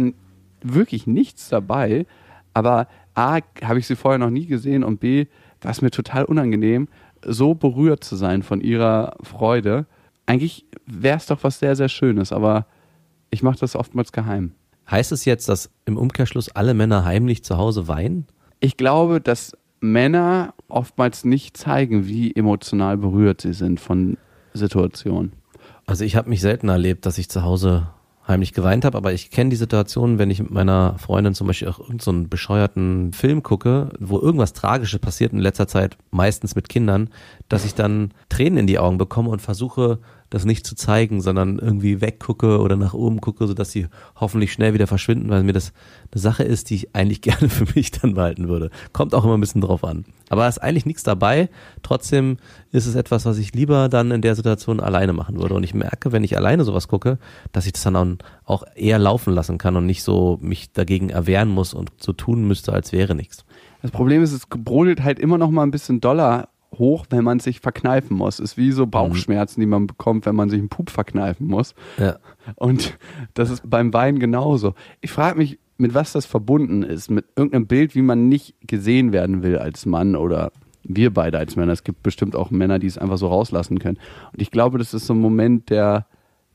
wirklich 0.63 1.07
nichts 1.07 1.49
dabei, 1.49 2.07
aber 2.53 2.89
A, 3.15 3.39
habe 3.63 3.79
ich 3.79 3.87
sie 3.87 3.97
vorher 3.97 4.19
noch 4.19 4.31
nie 4.31 4.47
gesehen 4.47 4.85
und 4.85 5.01
B, 5.01 5.27
war 5.63 5.71
es 5.71 5.83
mir 5.83 5.91
total 5.91 6.25
unangenehm, 6.25 6.89
so 7.25 7.55
berührt 7.55 8.05
zu 8.05 8.17
sein 8.17 8.43
von 8.43 8.61
ihrer 8.61 9.17
Freude. 9.23 9.87
Eigentlich 10.27 10.67
wäre 10.87 11.17
es 11.17 11.27
doch 11.27 11.43
was 11.43 11.59
sehr, 11.59 11.77
sehr 11.77 11.89
Schönes, 11.89 12.33
aber 12.33 12.67
ich 13.31 13.43
mache 13.43 13.59
das 13.59 13.77
oftmals 13.77 14.13
geheim. 14.13 14.53
Heißt 14.91 15.13
es 15.13 15.25
jetzt, 15.25 15.49
dass 15.49 15.71
im 15.85 15.97
Umkehrschluss 15.97 16.49
alle 16.51 16.75
Männer 16.75 17.05
heimlich 17.05 17.45
zu 17.45 17.57
Hause 17.57 17.89
weinen? 17.89 18.27
Ich 18.59 18.77
glaube, 18.77 19.21
dass 19.21 19.57
Männer 19.81 20.55
oftmals 20.69 21.25
nicht 21.25 21.57
zeigen, 21.57 22.07
wie 22.07 22.35
emotional 22.35 22.97
berührt 22.97 23.41
sie 23.41 23.55
sind 23.55 23.81
von 23.81 24.17
Situation? 24.55 25.33
Also 25.87 26.05
ich 26.05 26.17
habe 26.17 26.29
mich 26.29 26.41
selten 26.41 26.69
erlebt, 26.69 27.07
dass 27.07 27.19
ich 27.19 27.29
zu 27.29 27.43
Hause 27.43 27.89
heimlich 28.29 28.53
geweint 28.53 28.85
habe, 28.85 28.97
aber 28.97 29.13
ich 29.13 29.31
kenne 29.31 29.51
die 29.51 29.57
Situation, 29.57 30.19
wenn 30.19 30.31
ich 30.31 30.41
mit 30.41 30.51
meiner 30.51 30.99
Freundin 30.99 31.35
zum 31.35 31.47
Beispiel 31.47 31.69
auch 31.69 31.81
irgendeinen 31.81 32.23
so 32.23 32.29
bescheuerten 32.29 33.13
Film 33.13 33.43
gucke, 33.43 33.91
wo 33.99 34.19
irgendwas 34.19 34.53
Tragisches 34.53 35.01
passiert 35.01 35.33
in 35.33 35.39
letzter 35.39 35.67
Zeit, 35.67 35.97
meistens 36.11 36.55
mit 36.55 36.69
Kindern, 36.69 37.11
dass 37.49 37.65
ich 37.65 37.75
dann 37.75 38.13
Tränen 38.29 38.59
in 38.59 38.67
die 38.67 38.79
Augen 38.79 38.99
bekomme 38.99 39.31
und 39.31 39.43
versuche, 39.43 39.99
das 40.31 40.45
nicht 40.45 40.65
zu 40.65 40.77
zeigen, 40.77 41.21
sondern 41.21 41.59
irgendwie 41.59 42.01
weggucke 42.01 42.61
oder 42.61 42.77
nach 42.77 42.95
oben 42.95 43.21
gucke, 43.21 43.47
sodass 43.47 43.73
sie 43.73 43.89
hoffentlich 44.15 44.53
schnell 44.53 44.73
wieder 44.75 44.87
verschwinden, 44.87 45.29
weil 45.29 45.43
mir 45.43 45.53
das 45.53 45.73
eine 46.13 46.21
Sache 46.21 46.45
ist, 46.45 46.71
die 46.71 46.77
ich 46.77 46.95
eigentlich 46.95 47.21
gerne 47.21 47.49
für 47.49 47.67
mich 47.75 47.91
dann 47.91 48.15
behalten 48.15 48.49
würde. 48.49 48.71
Kommt 48.93 49.15
auch 49.15 49.25
immer 49.25 49.37
ein 49.37 49.41
bisschen 49.41 49.61
drauf 49.61 49.85
an. 49.85 50.05
Aber 50.29 50.47
ist 50.47 50.63
eigentlich 50.63 50.87
nichts 50.87 51.03
dabei. 51.03 51.51
Trotzdem 51.83 52.37
ist 52.71 52.87
es 52.87 52.95
etwas, 52.95 53.27
was 53.27 53.39
ich 53.39 53.53
lieber 53.53 53.89
dann 53.89 54.13
in 54.13 54.23
der 54.23 54.37
Situation 54.37 54.79
alleine 54.79 55.13
machen 55.13 55.41
würde. 55.41 55.55
Und 55.55 55.65
ich 55.65 55.75
merke, 55.75 56.13
wenn 56.13 56.23
ich 56.23 56.37
alleine 56.37 56.63
sowas 56.63 56.87
gucke, 56.87 57.19
dass 57.51 57.67
ich 57.67 57.73
das 57.73 57.83
dann 57.83 58.19
auch 58.45 58.63
eher 58.77 59.01
laufen 59.01 59.35
lassen 59.35 59.59
kann 59.59 59.77
und 59.77 59.87
nicht 59.87 60.05
so 60.05 60.39
mich 60.41 60.73
dagegen 60.73 61.11
erwehren 61.11 61.49
muss 61.49 61.75
und 61.75 61.91
so 61.99 62.13
tun 62.13 62.47
müsste, 62.47 62.73
als 62.73 62.93
wäre 62.93 63.17
nichts. 63.17 63.45
Das 63.83 63.91
Problem 63.91 64.23
ist, 64.23 64.33
es 64.33 64.47
brodelt 64.47 65.03
halt 65.03 65.19
immer 65.19 65.39
noch 65.39 65.51
mal 65.51 65.65
ein 65.65 65.71
bisschen 65.71 66.01
doller 66.01 66.49
hoch, 66.79 67.07
wenn 67.11 67.25
man 67.25 67.41
sich 67.41 67.61
verkneifen 67.61 68.17
muss. 68.17 68.39
Ist 68.39 68.57
wie 68.57 68.73
so 68.73 68.87
Bauchschmerzen, 68.87 69.61
die 69.61 69.67
man 69.67 69.87
bekommt, 69.87 70.27
wenn 70.27 70.37
man 70.37 70.51
sich 70.51 70.59
einen 70.59 70.69
Pup 70.69 70.91
verkneifen 70.91 71.47
muss. 71.47 71.75
Ja. 71.99 72.19
Und 72.57 72.99
das 73.35 73.51
ist 73.51 73.69
beim 73.69 73.93
Wein 73.93 74.19
genauso. 74.19 74.75
Ich 75.01 75.11
frage 75.11 75.39
mich, 75.39 75.59
mit 75.79 75.95
was 75.95 76.13
das 76.13 76.27
verbunden 76.27 76.83
ist. 76.83 77.11
Mit 77.11 77.27
irgendeinem 77.37 77.67
Bild, 77.67 77.95
wie 77.95 78.03
man 78.03 78.29
nicht 78.29 78.55
gesehen 78.67 79.13
werden 79.13 79.43
will 79.43 79.59
als 79.59 79.87
Mann 79.87 80.15
oder 80.15 80.53
wir 80.83 81.13
beide 81.13 81.39
als 81.39 81.57
Männer. 81.57 81.73
Es 81.73 81.85
gibt 81.85 82.03
bestimmt 82.03 82.37
auch 82.37 82.51
Männer, 82.51 82.79
die 82.79 82.87
es 82.87 82.99
einfach 82.99 83.19
so 83.19 83.29
rauslassen 83.29 83.79
können. 83.79 83.99
Und 84.33 84.41
ich 84.41 84.51
glaube, 84.51 84.79
das 84.79 84.95
ist 84.95 85.07
so 85.07 85.15
ein 85.15 85.21
Moment 85.21 85.71
der, 85.71 86.07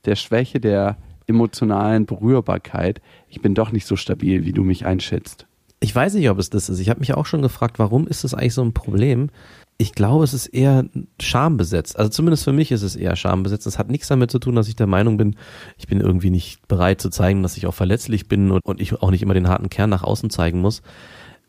der 0.06 0.16
Schwäche, 0.16 0.60
der 0.60 0.98
emotionalen 1.28 2.06
Berührbarkeit. 2.06 3.02
Ich 3.30 3.42
bin 3.42 3.56
doch 3.56 3.72
nicht 3.72 3.86
so 3.86 3.96
stabil, 3.96 4.46
wie 4.46 4.54
du 4.54 4.64
mich 4.64 4.86
einschätzt. 4.86 5.48
Ich 5.80 5.94
weiß 5.94 6.14
nicht, 6.16 6.30
ob 6.30 6.40
es 6.40 6.50
das 6.50 6.70
ist. 6.70 6.80
Ich 6.80 6.90
habe 6.90 7.00
mich 7.00 7.14
auch 7.14 7.26
schon 7.26 7.42
gefragt, 7.42 7.80
warum 7.80 8.08
ist 8.08 8.24
das 8.24 8.34
eigentlich 8.34 8.54
so 8.54 8.64
ein 8.64 8.74
Problem? 8.74 9.30
Ich 9.78 9.94
glaube, 9.94 10.24
es 10.24 10.34
ist 10.34 10.48
eher 10.48 10.86
schambesetzt. 11.22 12.00
Also 12.00 12.10
zumindest 12.10 12.46
für 12.46 12.54
mich 12.54 12.72
ist 12.72 12.82
es 12.82 12.96
eher 12.96 13.16
schambesetzt. 13.16 13.68
Es 13.68 13.78
hat 13.78 13.90
nichts 13.90 14.08
damit 14.08 14.32
zu 14.32 14.40
tun, 14.40 14.56
dass 14.56 14.70
ich 14.70 14.76
der 14.76 14.88
Meinung 14.88 15.18
bin, 15.18 15.36
ich 15.78 15.88
bin 15.88 16.00
irgendwie 16.00 16.30
nicht 16.30 16.66
bereit 16.68 17.02
zu 17.02 17.10
zeigen, 17.10 17.44
dass 17.44 17.58
ich 17.58 17.68
auch 17.68 17.74
verletzlich 17.74 18.28
bin 18.28 18.52
und, 18.52 18.62
und 18.64 18.80
ich 18.80 18.94
auch 19.02 19.12
nicht 19.12 19.22
immer 19.22 19.34
den 19.34 19.50
harten 19.50 19.70
Kern 19.70 19.90
nach 19.90 20.04
außen 20.04 20.30
zeigen 20.30 20.62
muss. 20.62 20.82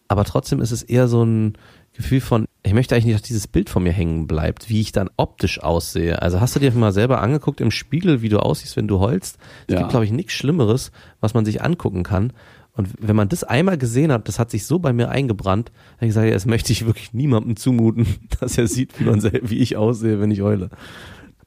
Aber 0.09 0.25
trotzdem 0.25 0.61
ist 0.61 0.73
es 0.73 0.83
eher 0.83 1.07
so 1.07 1.25
ein 1.25 1.57
Gefühl 1.97 2.21
von, 2.21 2.47
ich 2.63 2.75
möchte 2.75 2.95
eigentlich 2.95 3.07
nicht, 3.07 3.15
dass 3.15 3.23
dieses 3.23 3.47
Bild 3.47 3.71
von 3.71 3.83
mir 3.83 3.93
hängen 3.93 4.27
bleibt, 4.27 4.69
wie 4.69 4.81
ich 4.81 4.93
dann 4.93 5.09
optisch 5.17 5.63
aussehe. 5.63 6.21
Also 6.21 6.41
hast 6.41 6.55
du 6.55 6.61
dir 6.61 6.71
mal 6.73 6.93
selber 6.93 7.23
angeguckt 7.23 7.61
im 7.61 7.71
Spiegel, 7.71 8.23
wie 8.23 8.29
du 8.29 8.39
aussiehst, 8.39 8.77
wenn 8.77 8.89
du 8.89 8.99
heulst? 9.01 9.39
Es 9.67 9.75
ja. 9.75 9.79
gibt, 9.81 9.91
glaube 9.91 10.05
ich, 10.05 10.13
nichts 10.13 10.35
Schlimmeres, 10.35 10.91
was 11.21 11.33
man 11.33 11.45
sich 11.45 11.63
angucken 11.63 12.03
kann, 12.03 12.33
und 12.77 12.91
wenn 13.01 13.17
man 13.17 13.29
das 13.29 13.43
einmal 13.43 13.79
gesehen 13.79 14.13
hat, 14.13 14.29
das 14.29 14.39
hat 14.39 14.51
sich 14.51 14.67
so 14.67 14.79
bei 14.79 14.93
mir 14.93 15.09
eingebrannt, 15.09 15.73
dass 15.99 16.09
ich 16.09 16.15
sage, 16.15 16.31
das 16.31 16.47
möchte 16.47 16.73
ich 16.73 16.87
wirklich 16.87 17.15
niemandem 17.15 17.57
zumuten, 17.57 18.07
dass 18.41 18.59
er 18.59 18.69
sieht, 18.69 19.01
wie, 19.01 19.05
man, 19.05 19.23
wie 19.23 19.59
ich 19.59 19.77
aussehe, 19.77 20.21
wenn 20.21 20.31
ich 20.31 20.43
heule. 20.43 20.71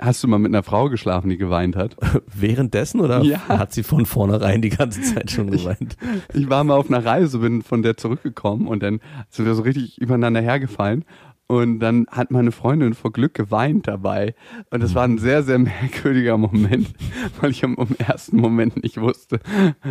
Hast 0.01 0.23
du 0.23 0.29
mal 0.29 0.39
mit 0.39 0.51
einer 0.51 0.63
Frau 0.63 0.87
geschlafen, 0.87 1.29
die 1.29 1.37
geweint 1.37 1.75
hat? 1.75 1.97
Währenddessen 2.33 3.01
oder 3.01 3.21
ja. 3.21 3.47
hat 3.49 3.73
sie 3.73 3.83
von 3.83 4.05
vornherein 4.05 4.61
die 4.61 4.69
ganze 4.69 5.01
Zeit 5.01 5.29
schon 5.29 5.51
geweint? 5.51 5.97
Ich, 6.33 6.41
ich 6.41 6.49
war 6.49 6.63
mal 6.63 6.75
auf 6.75 6.89
einer 6.89 7.05
Reise, 7.05 7.39
bin 7.39 7.61
von 7.61 7.83
der 7.83 7.97
zurückgekommen 7.97 8.67
und 8.67 8.81
dann 8.81 9.01
sind 9.29 9.45
wir 9.45 9.55
so 9.55 9.61
richtig 9.61 9.99
übereinander 9.99 10.41
hergefallen 10.41 11.03
und 11.49 11.79
dann 11.79 12.05
hat 12.11 12.29
meine 12.29 12.51
Freundin 12.51 12.93
vor 12.93 13.11
Glück 13.11 13.33
geweint 13.33 13.87
dabei. 13.87 14.35
Und 14.69 14.83
das 14.83 14.93
war 14.93 15.03
ein 15.03 15.17
sehr, 15.17 15.41
sehr 15.41 15.57
merkwürdiger 15.59 16.37
Moment, 16.37 16.93
weil 17.41 17.49
ich 17.49 17.63
im, 17.63 17.75
ersten 17.97 18.37
Moment 18.37 18.83
nicht 18.83 19.01
wusste, 19.01 19.39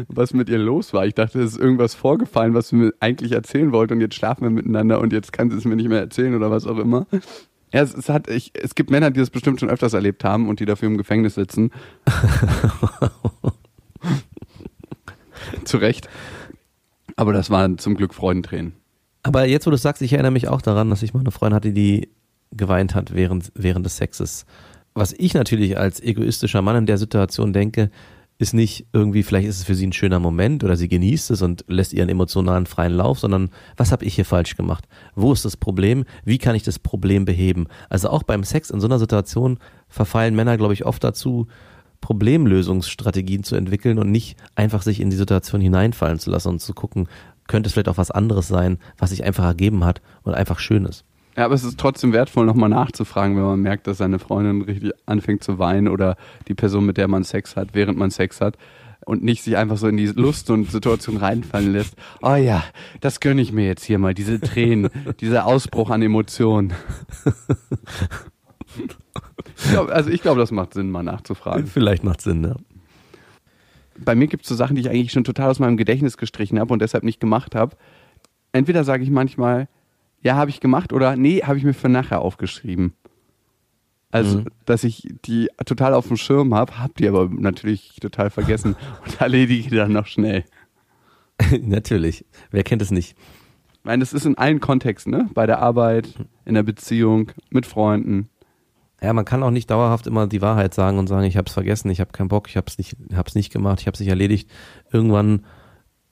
was 0.07 0.33
mit 0.33 0.49
ihr 0.49 0.59
los 0.59 0.92
war. 0.92 1.05
Ich 1.05 1.14
dachte, 1.14 1.40
es 1.40 1.55
ist 1.55 1.59
irgendwas 1.59 1.97
vorgefallen, 1.97 2.55
was 2.55 2.68
sie 2.68 2.77
mir 2.77 2.92
eigentlich 3.01 3.33
erzählen 3.33 3.73
wollte. 3.73 3.94
Und 3.94 4.01
jetzt 4.01 4.14
schlafen 4.14 4.44
wir 4.44 4.51
miteinander 4.51 5.01
und 5.01 5.12
jetzt 5.12 5.33
kann 5.33 5.51
sie 5.51 5.57
es 5.57 5.64
mir 5.64 5.75
nicht 5.75 5.88
mehr 5.88 5.99
erzählen 5.99 6.37
oder 6.37 6.53
was 6.53 6.64
auch 6.64 6.79
immer. 6.79 7.09
Ja, 7.73 7.83
es, 7.83 7.92
es, 7.92 8.09
hat, 8.09 8.31
ich, 8.31 8.53
es 8.55 8.77
gibt 8.77 8.90
Männer, 8.90 9.11
die 9.11 9.18
das 9.18 9.31
bestimmt 9.31 9.59
schon 9.59 9.68
öfters 9.68 9.94
erlebt 9.94 10.23
haben 10.23 10.49
und 10.49 10.61
die 10.61 10.64
dafür 10.64 10.87
im 10.87 10.97
Gefängnis 10.97 11.35
sitzen. 11.35 11.73
Zu 15.64 15.79
Recht. 15.79 16.09
Aber 17.16 17.33
das 17.33 17.51
waren 17.51 17.79
zum 17.79 17.97
Glück 17.97 18.14
Freudentränen. 18.14 18.75
Aber 19.22 19.46
jetzt, 19.46 19.66
wo 19.66 19.70
du 19.70 19.76
sagst, 19.76 20.02
ich 20.02 20.12
erinnere 20.12 20.33
mich 20.33 20.48
auch 20.48 20.62
daran, 20.62 20.90
dass 20.90 21.02
ich 21.02 21.14
mal 21.14 21.20
eine 21.20 21.31
Freundin 21.31 21.57
hatte, 21.57 21.72
die 21.72 22.09
geweint 22.52 22.94
hat 22.94 23.14
während, 23.14 23.52
während 23.54 23.85
des 23.85 23.96
Sexes. 23.96 24.46
Was 24.94 25.12
ich 25.12 25.35
natürlich 25.35 25.78
als 25.78 26.00
egoistischer 26.00 26.62
Mann 26.62 26.76
in 26.76 26.87
der 26.87 26.98
Situation 26.98 27.52
denke, 27.52 27.90
ist 28.38 28.54
nicht 28.54 28.87
irgendwie, 28.92 29.24
vielleicht 29.24 29.48
ist 29.48 29.59
es 29.59 29.64
für 29.64 29.74
sie 29.74 29.87
ein 29.87 29.92
schöner 29.92 30.20
Moment 30.20 30.62
oder 30.62 30.76
sie 30.76 30.88
genießt 30.88 31.33
es 31.33 31.42
und 31.42 31.64
lässt 31.66 31.92
ihren 31.92 32.09
emotionalen 32.09 32.66
freien 32.66 32.92
Lauf, 32.92 33.18
sondern 33.18 33.50
was 33.76 33.90
habe 33.90 34.04
ich 34.04 34.14
hier 34.14 34.24
falsch 34.24 34.57
gemacht? 34.57 34.87
Wo 35.16 35.33
ist 35.33 35.44
das 35.44 35.57
Problem? 35.57 36.04
Wie 36.24 36.38
kann 36.38 36.54
ich 36.54 36.62
das 36.62 36.78
Problem 36.78 37.24
beheben? 37.24 37.66
Also 37.90 38.11
auch 38.11 38.22
beim 38.22 38.44
Sex 38.44 38.70
in 38.70 38.81
so 38.81 38.87
einer 38.87 39.00
Situation 39.00 39.59
verfallen 39.88 40.37
Männer, 40.37 40.57
glaube 40.57 40.72
ich, 40.72 40.87
oft 40.87 41.02
dazu, 41.02 41.48
Problemlösungsstrategien 42.00 43.42
zu 43.42 43.57
entwickeln 43.57 43.98
und 43.98 44.12
nicht 44.12 44.37
einfach 44.54 44.83
sich 44.83 45.00
in 45.00 45.11
die 45.11 45.16
Situation 45.16 45.61
hineinfallen 45.61 46.20
zu 46.20 46.31
lassen 46.31 46.50
und 46.50 46.61
zu 46.61 46.74
gucken, 46.74 47.09
könnte 47.48 47.66
es 47.66 47.72
vielleicht 47.72 47.88
auch 47.88 47.98
was 47.98 48.12
anderes 48.12 48.46
sein, 48.46 48.78
was 48.96 49.11
sich 49.11 49.24
einfach 49.24 49.44
ergeben 49.44 49.84
hat 49.84 50.00
und 50.22 50.34
einfach 50.34 50.61
schön 50.61 50.84
ist. 50.84 51.04
Ja, 51.37 51.44
aber 51.44 51.54
es 51.54 51.64
ist 51.64 51.78
trotzdem 51.78 52.12
wertvoll, 52.12 52.46
nochmal 52.46 52.68
nachzufragen, 52.68 53.37
wenn 53.37 53.44
man 53.44 53.61
merkt, 53.61 53.87
dass 53.87 53.98
seine 53.98 54.18
Freundin 54.18 54.62
richtig 54.62 54.92
anfängt 55.06 55.44
zu 55.44 55.58
weinen 55.58 55.88
oder 55.88 56.16
die 56.48 56.54
Person, 56.54 56.84
mit 56.84 56.96
der 56.96 57.08
man 57.08 57.22
Sex 57.22 57.56
hat, 57.56 57.70
während 57.74 57.96
man 57.96 58.11
Sex 58.11 58.40
hat 58.40 58.56
und 59.06 59.22
nicht 59.22 59.42
sich 59.42 59.56
einfach 59.56 59.76
so 59.76 59.88
in 59.88 59.96
die 59.96 60.06
Lust 60.06 60.50
und 60.50 60.70
Situation 60.70 61.16
reinfallen 61.16 61.72
lässt. 61.72 61.94
Oh 62.22 62.34
ja, 62.34 62.64
das 63.00 63.20
gönne 63.20 63.40
ich 63.40 63.52
mir 63.52 63.66
jetzt 63.66 63.84
hier 63.84 63.98
mal, 63.98 64.14
diese 64.14 64.40
Tränen, 64.40 64.90
dieser 65.20 65.46
Ausbruch 65.46 65.90
an 65.90 66.02
Emotionen. 66.02 66.74
ich 69.56 69.70
glaub, 69.70 69.90
also 69.90 70.11
ich 70.11 70.20
glaube, 70.20 70.40
das 70.40 70.50
macht 70.50 70.74
Sinn, 70.74 70.90
mal 70.90 71.04
nachzufragen. 71.04 71.66
Vielleicht 71.66 72.04
macht 72.04 72.20
Sinn, 72.20 72.44
ja. 72.44 72.56
Bei 74.04 74.14
mir 74.14 74.26
gibt 74.26 74.44
es 74.44 74.48
so 74.48 74.54
Sachen, 74.54 74.76
die 74.76 74.82
ich 74.82 74.90
eigentlich 74.90 75.12
schon 75.12 75.24
total 75.24 75.50
aus 75.50 75.58
meinem 75.58 75.76
Gedächtnis 75.76 76.16
gestrichen 76.16 76.58
habe 76.58 76.72
und 76.72 76.80
deshalb 76.80 77.04
nicht 77.04 77.20
gemacht 77.20 77.54
habe. 77.54 77.76
Entweder 78.52 78.84
sage 78.84 79.02
ich 79.02 79.11
manchmal, 79.11 79.68
ja, 80.22 80.37
habe 80.37 80.50
ich 80.50 80.61
gemacht 80.61 80.92
oder 80.92 81.16
nee, 81.16 81.42
habe 81.42 81.58
ich 81.58 81.64
mir 81.64 81.74
für 81.74 81.88
nachher 81.88 82.20
aufgeschrieben. 82.20 82.94
Also, 84.11 84.38
mhm. 84.38 84.46
dass 84.64 84.84
ich 84.84 85.06
die 85.26 85.50
total 85.66 85.92
auf 85.92 86.08
dem 86.08 86.16
Schirm 86.16 86.54
habe, 86.54 86.78
habt 86.78 87.00
ihr 87.00 87.11
aber 87.11 87.28
natürlich 87.28 87.96
total 88.00 88.30
vergessen 88.30 88.74
und 89.04 89.20
erledige 89.20 89.68
die 89.68 89.76
dann 89.76 89.92
noch 89.92 90.06
schnell. 90.06 90.44
natürlich. 91.61 92.24
Wer 92.50 92.64
kennt 92.64 92.82
es 92.82 92.90
nicht? 92.90 93.16
Ich 93.72 93.84
meine, 93.84 94.00
das 94.00 94.12
ist 94.12 94.26
in 94.26 94.37
allen 94.38 94.61
Kontexten, 94.61 95.12
ne? 95.12 95.28
Bei 95.34 95.46
der 95.46 95.61
Arbeit, 95.61 96.14
in 96.44 96.54
der 96.54 96.62
Beziehung, 96.62 97.32
mit 97.50 97.66
Freunden. 97.66 98.28
Ja, 99.00 99.12
man 99.12 99.24
kann 99.24 99.42
auch 99.42 99.50
nicht 99.50 99.70
dauerhaft 99.70 100.06
immer 100.06 100.26
die 100.26 100.42
Wahrheit 100.42 100.74
sagen 100.74 100.98
und 100.98 101.06
sagen, 101.06 101.24
ich 101.24 101.37
habe 101.37 101.46
es 101.46 101.52
vergessen, 101.52 101.90
ich 101.90 102.00
habe 102.00 102.11
keinen 102.11 102.28
Bock, 102.28 102.48
ich 102.48 102.56
habe 102.56 102.66
es 102.66 102.78
nicht, 102.78 102.96
hab's 103.14 103.34
nicht 103.34 103.52
gemacht, 103.52 103.80
ich 103.80 103.87
habe 103.87 103.94
es 103.94 104.00
nicht 104.00 104.08
erledigt. 104.08 104.50
Irgendwann 104.92 105.44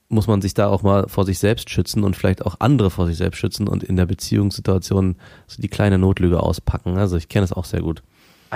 muss 0.09 0.27
man 0.27 0.41
sich 0.41 0.53
da 0.53 0.67
auch 0.67 0.83
mal 0.83 1.07
vor 1.09 1.25
sich 1.25 1.37
selbst 1.37 1.69
schützen 1.69 2.03
und 2.03 2.15
vielleicht 2.15 2.45
auch 2.45 2.55
andere 2.59 2.89
vor 2.89 3.07
sich 3.07 3.17
selbst 3.17 3.39
schützen 3.39 3.67
und 3.67 3.83
in 3.83 3.97
der 3.97 4.05
Beziehungssituation 4.05 5.17
so 5.47 5.61
die 5.61 5.67
kleine 5.67 5.97
Notlüge 5.97 6.41
auspacken. 6.41 6.97
Also 6.97 7.17
ich 7.17 7.27
kenne 7.27 7.43
es 7.43 7.51
auch 7.51 7.65
sehr 7.65 7.81
gut. 7.81 8.03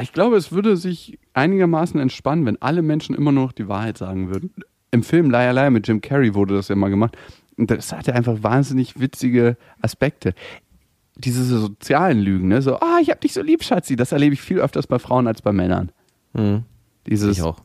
Ich 0.01 0.13
glaube, 0.13 0.37
es 0.37 0.53
würde 0.53 0.77
sich 0.77 1.19
einigermaßen 1.33 1.99
entspannen, 1.99 2.45
wenn 2.45 2.61
alle 2.61 2.81
Menschen 2.81 3.13
immer 3.13 3.33
nur 3.33 3.45
noch 3.45 3.51
die 3.51 3.67
Wahrheit 3.67 3.97
sagen 3.97 4.29
würden. 4.29 4.53
Im 4.91 5.03
Film 5.03 5.29
Liar 5.29 5.51
Liar 5.51 5.69
mit 5.69 5.87
Jim 5.87 5.99
Carrey 5.99 6.33
wurde 6.33 6.55
das 6.55 6.69
ja 6.69 6.75
mal 6.75 6.89
gemacht. 6.89 7.17
Und 7.57 7.69
das 7.69 7.91
hatte 7.91 8.15
einfach 8.15 8.41
wahnsinnig 8.41 8.99
witzige 8.99 9.57
Aspekte. 9.81 10.33
Diese 11.23 11.43
sozialen 11.43 12.19
Lügen, 12.19 12.47
ne? 12.47 12.61
So, 12.61 12.75
ah, 12.79 12.99
ich 13.01 13.09
hab 13.09 13.21
dich 13.21 13.33
so 13.33 13.41
lieb, 13.41 13.63
Schatzi. 13.63 13.95
Das 13.95 14.11
erlebe 14.11 14.33
ich 14.33 14.41
viel 14.41 14.59
öfters 14.59 14.87
bei 14.87 14.99
Frauen 14.99 15.27
als 15.27 15.41
bei 15.41 15.51
Männern. 15.51 15.91
Mhm. 16.33 16.63
Dieses, 17.07 17.37
ich 17.37 17.43
auch. 17.43 17.59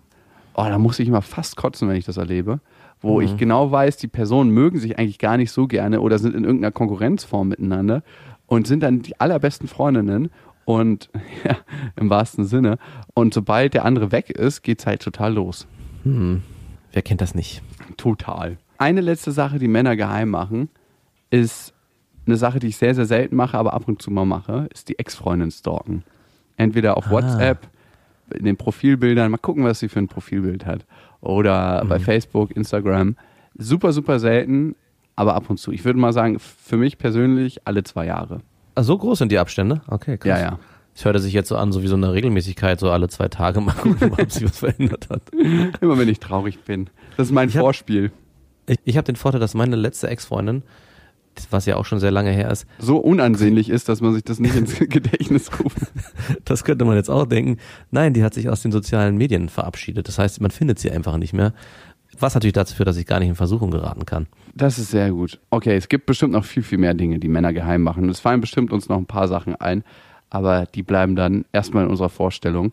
Oh, 0.55 0.65
da 0.65 0.79
muss 0.79 0.99
ich 0.99 1.09
immer 1.09 1.23
fast 1.23 1.57
kotzen, 1.57 1.89
wenn 1.89 1.97
ich 1.97 2.05
das 2.05 2.17
erlebe 2.17 2.61
wo 3.01 3.21
mhm. 3.21 3.27
ich 3.27 3.37
genau 3.37 3.71
weiß, 3.71 3.97
die 3.97 4.09
Personen 4.09 4.51
mögen 4.51 4.79
sich 4.79 4.99
eigentlich 4.99 5.19
gar 5.19 5.37
nicht 5.37 5.51
so 5.51 5.67
gerne 5.67 6.01
oder 6.01 6.19
sind 6.19 6.35
in 6.35 6.45
irgendeiner 6.45 6.73
Konkurrenzform 6.73 7.49
miteinander 7.49 8.03
und 8.47 8.67
sind 8.67 8.83
dann 8.83 9.03
die 9.03 9.21
allerbesten 9.21 9.69
Freundinnen 9.69 10.31
und 10.65 11.11
ja, 11.45 11.57
im 11.97 12.11
wahrsten 12.11 12.45
Sinne. 12.45 12.79
Und 13.15 13.35
sobald 13.35 13.75
der 13.75 13.85
andere 13.85 14.13
weg 14.13 14.31
ist, 14.31 14.63
geht 14.63 14.81
es 14.81 14.87
halt 14.87 15.03
total 15.03 15.35
los. 15.35 15.67
Mhm. 16.05 16.43
Wer 16.93 17.03
kennt 17.03 17.21
das 17.21 17.35
nicht? 17.35 17.63
Total. 17.97 18.57
Eine 18.79 19.01
letzte 19.01 19.33
Sache, 19.33 19.59
die 19.59 19.69
Männer 19.69 19.97
geheim 19.97 20.31
machen, 20.31 20.69
ist 21.31 21.75
eine 22.27 22.37
Sache, 22.37 22.59
die 22.59 22.69
ich 22.69 22.77
sehr, 22.77 22.95
sehr 22.95 23.07
selten 23.07 23.37
mache, 23.37 23.57
aber 23.57 23.75
ab 23.75 23.85
und 23.87 24.03
zu 24.03 24.11
mal 24.11 24.25
mache, 24.25 24.69
ist 24.73 24.89
die 24.89 24.99
Ex-Freundin 24.99 25.51
stalken. 25.51 26.03
Entweder 26.57 26.97
auf 26.97 27.07
ah. 27.09 27.11
WhatsApp, 27.11 27.69
in 28.35 28.45
den 28.45 28.57
Profilbildern, 28.57 29.31
mal 29.31 29.39
gucken, 29.39 29.65
was 29.65 29.79
sie 29.79 29.89
für 29.89 30.01
ein 30.01 30.09
Profilbild 30.09 30.67
hat 30.67 30.85
oder 31.21 31.85
mhm. 31.85 31.89
bei 31.89 31.99
Facebook, 31.99 32.51
Instagram. 32.57 33.17
Super, 33.57 33.93
super 33.93 34.19
selten, 34.19 34.75
aber 35.15 35.35
ab 35.35 35.49
und 35.49 35.59
zu. 35.59 35.73
Ich 35.73 35.85
würde 35.85 35.99
mal 35.99 36.13
sagen, 36.13 36.39
für 36.39 36.77
mich 36.77 36.99
persönlich 36.99 37.67
alle 37.67 37.85
zwei 37.85 38.07
Jahre. 38.07 38.43
Ah, 38.75 38.83
so 38.83 38.99
groß 38.99 39.19
sind 39.19 39.33
die 39.33 39.39
Abstände? 39.39 39.81
Okay, 39.89 40.19
krass. 40.19 40.29
Ja, 40.29 40.39
ja. 40.39 40.59
Es 40.95 41.05
hörte 41.05 41.19
sich 41.19 41.35
jetzt 41.35 41.49
so 41.49 41.57
an, 41.57 41.73
so 41.73 41.83
wie 41.83 41.89
so 41.89 41.97
eine 41.97 42.13
Regelmäßigkeit, 42.13 42.81
so 42.81 42.91
alle 42.91 43.09
zwei 43.09 43.29
Tage 43.29 43.61
mal 43.61 43.75
gucken, 43.83 44.13
ob 44.13 44.31
sich 44.31 44.45
was 44.45 44.59
verändert 44.59 45.09
hat. 45.11 45.23
Immer 45.81 45.99
wenn 45.99 46.09
ich 46.09 46.21
traurig 46.21 46.61
bin. 46.65 46.89
Das 47.17 47.29
ist 47.29 47.33
mein 47.33 47.49
ich 47.49 47.57
Vorspiel. 47.57 48.07
Hab, 48.07 48.71
ich 48.71 48.79
ich 48.85 48.97
habe 48.97 49.05
den 49.05 49.17
Vorteil, 49.17 49.41
dass 49.41 49.55
meine 49.55 49.77
letzte 49.77 50.09
Ex-Freundin, 50.09 50.63
was 51.51 51.67
ja 51.67 51.77
auch 51.77 51.85
schon 51.85 51.99
sehr 51.99 52.11
lange 52.11 52.31
her 52.31 52.51
ist. 52.51 52.67
So 52.79 52.99
unansehnlich 52.99 53.69
ist, 53.69 53.89
dass 53.89 54.01
man 54.01 54.15
sich 54.15 54.25
das 54.25 54.41
nicht 54.41 54.57
ins 54.57 54.79
Gedächtnis 54.79 55.51
ruft. 55.59 55.79
Das 56.45 56.65
könnte 56.65 56.85
man 56.85 56.97
jetzt 56.97 57.11
auch 57.11 57.27
denken. 57.27 57.59
Nein, 57.91 58.15
die 58.15 58.25
hat 58.25 58.35
sich 58.35 58.49
aus 58.49 58.63
den 58.63 58.73
sozialen 58.73 59.17
Medien 59.17 59.49
verabschiedet. 59.49 60.09
Das 60.09 60.19
heißt, 60.19 60.41
man 60.41 60.51
findet 60.51 60.79
sie 60.79 60.91
einfach 60.91 61.17
nicht 61.17 61.33
mehr. 61.33 61.53
Was 62.19 62.35
natürlich 62.35 62.55
dazu 62.55 62.75
führt, 62.75 62.89
dass 62.89 62.97
ich 62.97 63.07
gar 63.07 63.19
nicht 63.19 63.29
in 63.29 63.35
Versuchung 63.35 63.71
geraten 63.71 64.07
kann. 64.07 64.27
Das 64.55 64.79
ist 64.79 64.91
sehr 64.91 65.11
gut. 65.11 65.39
Okay, 65.51 65.77
es 65.77 65.89
gibt 65.89 66.07
bestimmt 66.07 66.33
noch 66.33 66.45
viel, 66.45 66.63
viel 66.63 66.79
mehr 66.79 66.95
Dinge, 66.95 67.19
die 67.19 67.29
Männer 67.29 67.53
geheim 67.53 67.83
machen. 67.83 68.09
Es 68.09 68.21
fallen 68.21 68.41
bestimmt 68.41 68.73
uns 68.73 68.89
noch 68.89 68.97
ein 68.97 69.07
paar 69.07 69.29
Sachen 69.29 69.57
ein, 69.57 69.85
aber 70.31 70.67
die 70.67 70.83
bleiben 70.83 71.17
dann 71.17 71.45
erstmal 71.53 71.85
in 71.85 71.91
unserer 71.91 72.09
Vorstellung. 72.09 72.73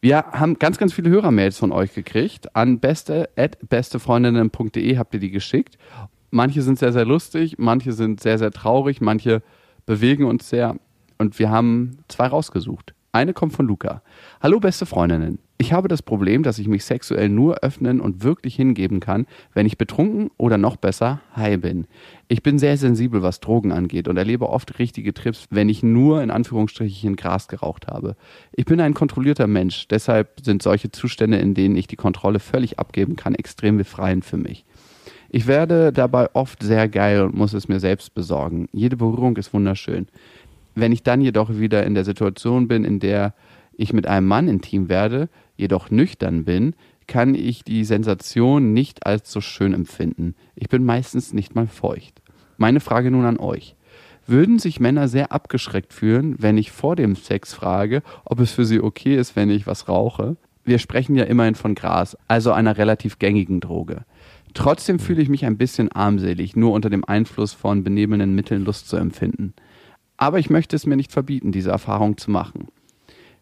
Wir 0.00 0.18
haben 0.18 0.58
ganz, 0.58 0.78
ganz 0.78 0.92
viele 0.92 1.10
Hörermails 1.10 1.58
von 1.58 1.72
euch 1.72 1.94
gekriegt. 1.94 2.54
An 2.54 2.78
beste.bestefreundinnen.de 2.78 4.98
habt 4.98 5.14
ihr 5.14 5.20
die 5.20 5.30
geschickt 5.30 5.78
manche 6.30 6.62
sind 6.62 6.78
sehr, 6.78 6.92
sehr 6.92 7.04
lustig, 7.04 7.56
manche 7.58 7.92
sind 7.92 8.20
sehr, 8.20 8.38
sehr 8.38 8.50
traurig, 8.50 9.00
manche 9.00 9.42
bewegen 9.86 10.24
uns 10.24 10.48
sehr. 10.48 10.76
Und 11.18 11.38
wir 11.38 11.50
haben 11.50 11.98
zwei 12.08 12.26
rausgesucht. 12.26 12.94
Eine 13.12 13.32
kommt 13.32 13.54
von 13.54 13.66
Luca. 13.66 14.02
Hallo 14.42 14.60
beste 14.60 14.84
Freundinnen. 14.84 15.38
Ich 15.56 15.72
habe 15.72 15.88
das 15.88 16.02
Problem, 16.02 16.42
dass 16.42 16.58
ich 16.58 16.68
mich 16.68 16.84
sexuell 16.84 17.30
nur 17.30 17.60
öffnen 17.62 17.98
und 17.98 18.22
wirklich 18.22 18.54
hingeben 18.56 19.00
kann, 19.00 19.26
wenn 19.54 19.64
ich 19.64 19.78
betrunken 19.78 20.30
oder 20.36 20.58
noch 20.58 20.76
besser 20.76 21.22
high 21.34 21.58
bin. 21.58 21.86
Ich 22.28 22.42
bin 22.42 22.58
sehr 22.58 22.76
sensibel, 22.76 23.22
was 23.22 23.40
Drogen 23.40 23.72
angeht 23.72 24.06
und 24.08 24.18
erlebe 24.18 24.50
oft 24.50 24.78
richtige 24.78 25.14
Trips, 25.14 25.46
wenn 25.48 25.70
ich 25.70 25.82
nur 25.82 26.22
in 26.22 26.30
Anführungsstrichen 26.30 27.16
Gras 27.16 27.48
geraucht 27.48 27.86
habe. 27.86 28.16
Ich 28.52 28.66
bin 28.66 28.82
ein 28.82 28.92
kontrollierter 28.92 29.46
Mensch, 29.46 29.88
deshalb 29.88 30.40
sind 30.44 30.62
solche 30.62 30.90
Zustände, 30.90 31.38
in 31.38 31.54
denen 31.54 31.76
ich 31.76 31.86
die 31.86 31.96
Kontrolle 31.96 32.38
völlig 32.38 32.78
abgeben 32.78 33.16
kann, 33.16 33.34
extrem 33.34 33.78
befreiend 33.78 34.26
für 34.26 34.36
mich. 34.36 34.66
Ich 35.28 35.46
werde 35.46 35.92
dabei 35.92 36.34
oft 36.34 36.62
sehr 36.62 36.88
geil 36.88 37.22
und 37.22 37.34
muss 37.34 37.52
es 37.52 37.68
mir 37.68 37.80
selbst 37.80 38.14
besorgen. 38.14 38.68
Jede 38.72 38.96
Berührung 38.96 39.36
ist 39.36 39.52
wunderschön. 39.52 40.06
Wenn 40.74 40.92
ich 40.92 41.02
dann 41.02 41.20
jedoch 41.20 41.50
wieder 41.50 41.84
in 41.84 41.94
der 41.94 42.04
Situation 42.04 42.68
bin, 42.68 42.84
in 42.84 43.00
der 43.00 43.34
ich 43.76 43.92
mit 43.92 44.06
einem 44.06 44.26
Mann 44.26 44.48
intim 44.48 44.88
werde, 44.88 45.28
jedoch 45.56 45.90
nüchtern 45.90 46.44
bin, 46.44 46.74
kann 47.06 47.34
ich 47.34 47.64
die 47.64 47.84
Sensation 47.84 48.72
nicht 48.72 49.06
als 49.06 49.30
so 49.30 49.40
schön 49.40 49.74
empfinden. 49.74 50.34
Ich 50.54 50.68
bin 50.68 50.84
meistens 50.84 51.32
nicht 51.32 51.54
mal 51.54 51.66
feucht. 51.66 52.20
Meine 52.56 52.80
Frage 52.80 53.10
nun 53.10 53.24
an 53.24 53.38
euch. 53.38 53.76
Würden 54.26 54.58
sich 54.58 54.80
Männer 54.80 55.06
sehr 55.06 55.30
abgeschreckt 55.30 55.92
fühlen, 55.92 56.34
wenn 56.38 56.58
ich 56.58 56.72
vor 56.72 56.96
dem 56.96 57.14
Sex 57.14 57.54
frage, 57.54 58.02
ob 58.24 58.40
es 58.40 58.50
für 58.50 58.64
sie 58.64 58.80
okay 58.80 59.16
ist, 59.16 59.36
wenn 59.36 59.50
ich 59.50 59.66
was 59.66 59.88
rauche? 59.88 60.36
Wir 60.64 60.78
sprechen 60.78 61.14
ja 61.14 61.24
immerhin 61.24 61.54
von 61.54 61.76
Gras, 61.76 62.16
also 62.26 62.50
einer 62.50 62.76
relativ 62.76 63.20
gängigen 63.20 63.60
Droge. 63.60 64.04
Trotzdem 64.56 64.98
fühle 64.98 65.20
ich 65.20 65.28
mich 65.28 65.44
ein 65.44 65.58
bisschen 65.58 65.92
armselig, 65.92 66.56
nur 66.56 66.72
unter 66.72 66.88
dem 66.88 67.04
Einfluss 67.04 67.52
von 67.52 67.84
benebelnden 67.84 68.34
Mitteln 68.34 68.64
Lust 68.64 68.88
zu 68.88 68.96
empfinden. 68.96 69.52
Aber 70.16 70.38
ich 70.38 70.48
möchte 70.48 70.74
es 70.74 70.86
mir 70.86 70.96
nicht 70.96 71.12
verbieten, 71.12 71.52
diese 71.52 71.70
Erfahrung 71.70 72.16
zu 72.16 72.30
machen. 72.30 72.68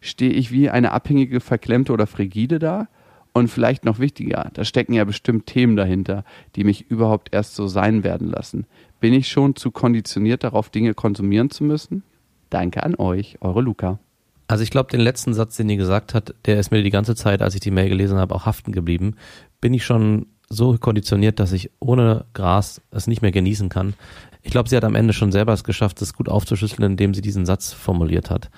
Stehe 0.00 0.32
ich 0.32 0.50
wie 0.50 0.70
eine 0.70 0.90
abhängige, 0.90 1.38
verklemmte 1.38 1.92
oder 1.92 2.08
frigide 2.08 2.58
da? 2.58 2.88
Und 3.32 3.46
vielleicht 3.46 3.84
noch 3.84 4.00
wichtiger, 4.00 4.50
da 4.54 4.64
stecken 4.64 4.92
ja 4.92 5.04
bestimmt 5.04 5.46
Themen 5.46 5.76
dahinter, 5.76 6.24
die 6.56 6.64
mich 6.64 6.90
überhaupt 6.90 7.32
erst 7.32 7.54
so 7.54 7.68
sein 7.68 8.02
werden 8.02 8.28
lassen. 8.28 8.66
Bin 8.98 9.14
ich 9.14 9.28
schon 9.28 9.54
zu 9.54 9.70
konditioniert 9.70 10.42
darauf, 10.42 10.68
Dinge 10.68 10.94
konsumieren 10.94 11.50
zu 11.50 11.62
müssen? 11.62 12.02
Danke 12.50 12.82
an 12.82 12.96
euch, 12.96 13.38
eure 13.40 13.60
Luca. 13.60 14.00
Also 14.48 14.64
ich 14.64 14.70
glaube, 14.70 14.90
den 14.90 15.00
letzten 15.00 15.32
Satz, 15.32 15.56
den 15.56 15.68
ihr 15.68 15.76
gesagt 15.76 16.12
hat, 16.12 16.34
der 16.46 16.58
ist 16.58 16.72
mir 16.72 16.82
die 16.82 16.90
ganze 16.90 17.14
Zeit, 17.14 17.40
als 17.40 17.54
ich 17.54 17.60
die 17.60 17.70
Mail 17.70 17.88
gelesen 17.88 18.18
habe, 18.18 18.34
auch 18.34 18.46
haften 18.46 18.72
geblieben. 18.72 19.14
Bin 19.60 19.74
ich 19.74 19.84
schon 19.84 20.26
so 20.54 20.76
konditioniert, 20.78 21.38
dass 21.40 21.52
ich 21.52 21.70
ohne 21.80 22.24
Gras 22.32 22.80
es 22.90 23.06
nicht 23.06 23.22
mehr 23.22 23.32
genießen 23.32 23.68
kann. 23.68 23.94
Ich 24.42 24.50
glaube, 24.50 24.68
sie 24.68 24.76
hat 24.76 24.84
am 24.84 24.94
Ende 24.94 25.12
schon 25.12 25.32
selber 25.32 25.52
es 25.52 25.64
geschafft, 25.64 26.00
es 26.02 26.14
gut 26.14 26.28
aufzuschlüsseln, 26.28 26.92
indem 26.92 27.14
sie 27.14 27.22
diesen 27.22 27.46
Satz 27.46 27.72
formuliert 27.72 28.30
hat. 28.30 28.50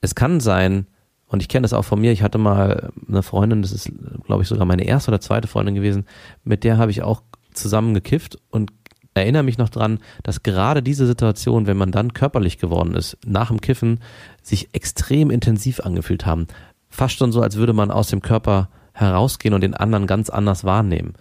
Es 0.00 0.14
kann 0.14 0.40
sein, 0.40 0.86
und 1.26 1.42
ich 1.42 1.48
kenne 1.48 1.62
das 1.62 1.72
auch 1.72 1.84
von 1.84 2.00
mir, 2.00 2.12
ich 2.12 2.22
hatte 2.22 2.38
mal 2.38 2.90
eine 3.08 3.22
Freundin, 3.22 3.62
das 3.62 3.72
ist, 3.72 3.90
glaube 4.24 4.42
ich, 4.42 4.48
sogar 4.48 4.66
meine 4.66 4.84
erste 4.84 5.10
oder 5.10 5.20
zweite 5.20 5.48
Freundin 5.48 5.74
gewesen, 5.74 6.06
mit 6.44 6.64
der 6.64 6.78
habe 6.78 6.90
ich 6.90 7.02
auch 7.02 7.22
zusammen 7.52 7.94
gekifft 7.94 8.38
und 8.50 8.70
erinnere 9.14 9.42
mich 9.42 9.58
noch 9.58 9.68
dran, 9.68 9.98
dass 10.22 10.42
gerade 10.42 10.82
diese 10.82 11.06
Situation, 11.06 11.66
wenn 11.66 11.76
man 11.76 11.90
dann 11.90 12.12
körperlich 12.12 12.58
geworden 12.58 12.94
ist, 12.94 13.16
nach 13.26 13.48
dem 13.48 13.60
Kiffen, 13.60 14.00
sich 14.42 14.74
extrem 14.74 15.30
intensiv 15.30 15.80
angefühlt 15.80 16.26
haben. 16.26 16.46
Fast 16.88 17.16
schon 17.16 17.32
so, 17.32 17.40
als 17.40 17.56
würde 17.56 17.72
man 17.72 17.90
aus 17.90 18.08
dem 18.08 18.20
Körper 18.20 18.68
herausgehen 18.96 19.54
und 19.54 19.60
den 19.60 19.74
anderen 19.74 20.06
ganz 20.06 20.30
anders 20.30 20.64
wahrnehmen. 20.64 21.14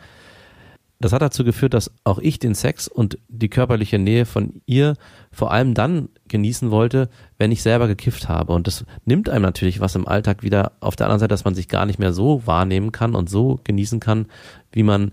Das 1.00 1.12
hat 1.12 1.22
dazu 1.22 1.44
geführt, 1.44 1.74
dass 1.74 1.92
auch 2.06 2.20
ich 2.20 2.40
den 2.40 2.56
Sex 2.56 2.88
und 2.88 3.20
die 3.28 3.50
körperliche 3.50 4.00
Nähe 4.00 4.26
von 4.26 4.62
ihr 4.66 4.96
vor 5.32 5.52
allem 5.52 5.74
dann 5.74 6.08
genießen 6.30 6.72
wollte, 6.72 7.10
wenn 7.38 7.52
ich 7.52 7.62
selber 7.62 7.88
gekifft 7.88 8.30
habe. 8.30 8.54
Und 8.54 8.66
das 8.66 8.86
nimmt 9.04 9.28
einem 9.30 9.44
natürlich 9.44 9.82
was 9.82 9.96
im 9.96 10.08
Alltag 10.08 10.42
wieder 10.42 10.72
auf 10.80 10.96
der 10.96 11.08
anderen 11.08 11.20
Seite, 11.20 11.34
dass 11.34 11.44
man 11.44 11.54
sich 11.54 11.68
gar 11.68 11.86
nicht 11.86 12.00
mehr 12.00 12.14
so 12.14 12.48
wahrnehmen 12.48 12.94
kann 12.94 13.14
und 13.14 13.30
so 13.30 13.60
genießen 13.66 14.00
kann, 14.00 14.28
wie 14.72 14.84
man 14.84 15.12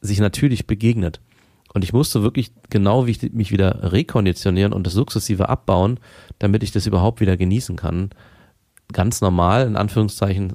sich 0.00 0.20
natürlich 0.20 0.68
begegnet. 0.68 1.20
Und 1.74 1.82
ich 1.82 1.92
musste 1.92 2.22
wirklich 2.22 2.52
genau 2.70 3.06
wie 3.06 3.18
mich 3.32 3.50
wieder 3.50 3.92
rekonditionieren 3.92 4.72
und 4.72 4.86
das 4.86 4.94
sukzessive 4.94 5.48
abbauen, 5.48 5.98
damit 6.38 6.62
ich 6.62 6.70
das 6.70 6.86
überhaupt 6.86 7.20
wieder 7.20 7.36
genießen 7.36 7.76
kann. 7.76 8.10
Ganz 8.92 9.20
normal, 9.20 9.66
in 9.66 9.76
Anführungszeichen, 9.76 10.54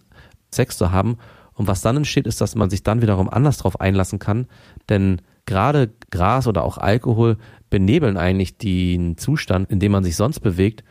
Sex 0.50 0.78
zu 0.78 0.92
haben. 0.92 1.18
Und 1.62 1.68
was 1.68 1.84
dann 1.84 1.98
entsteht, 1.98 2.26
ist, 2.26 2.42
dass 2.42 2.56
man 2.56 2.72
sich 2.72 2.82
dann 2.82 3.04
wiederum 3.04 3.30
anders 3.30 3.58
darauf 3.58 3.80
einlassen 3.80 4.18
kann. 4.18 4.48
Denn 4.90 5.22
gerade 5.46 5.92
Gras 6.10 6.48
oder 6.48 6.64
auch 6.64 6.80
Alkohol 6.80 7.38
benebeln 7.70 8.18
eigentlich 8.18 8.58
den 8.58 9.16
Zustand, 9.16 9.70
in 9.70 9.80
dem 9.80 9.92
man 9.92 10.04
sich 10.04 10.16
sonst 10.16 10.40
bewegt. 10.40 10.84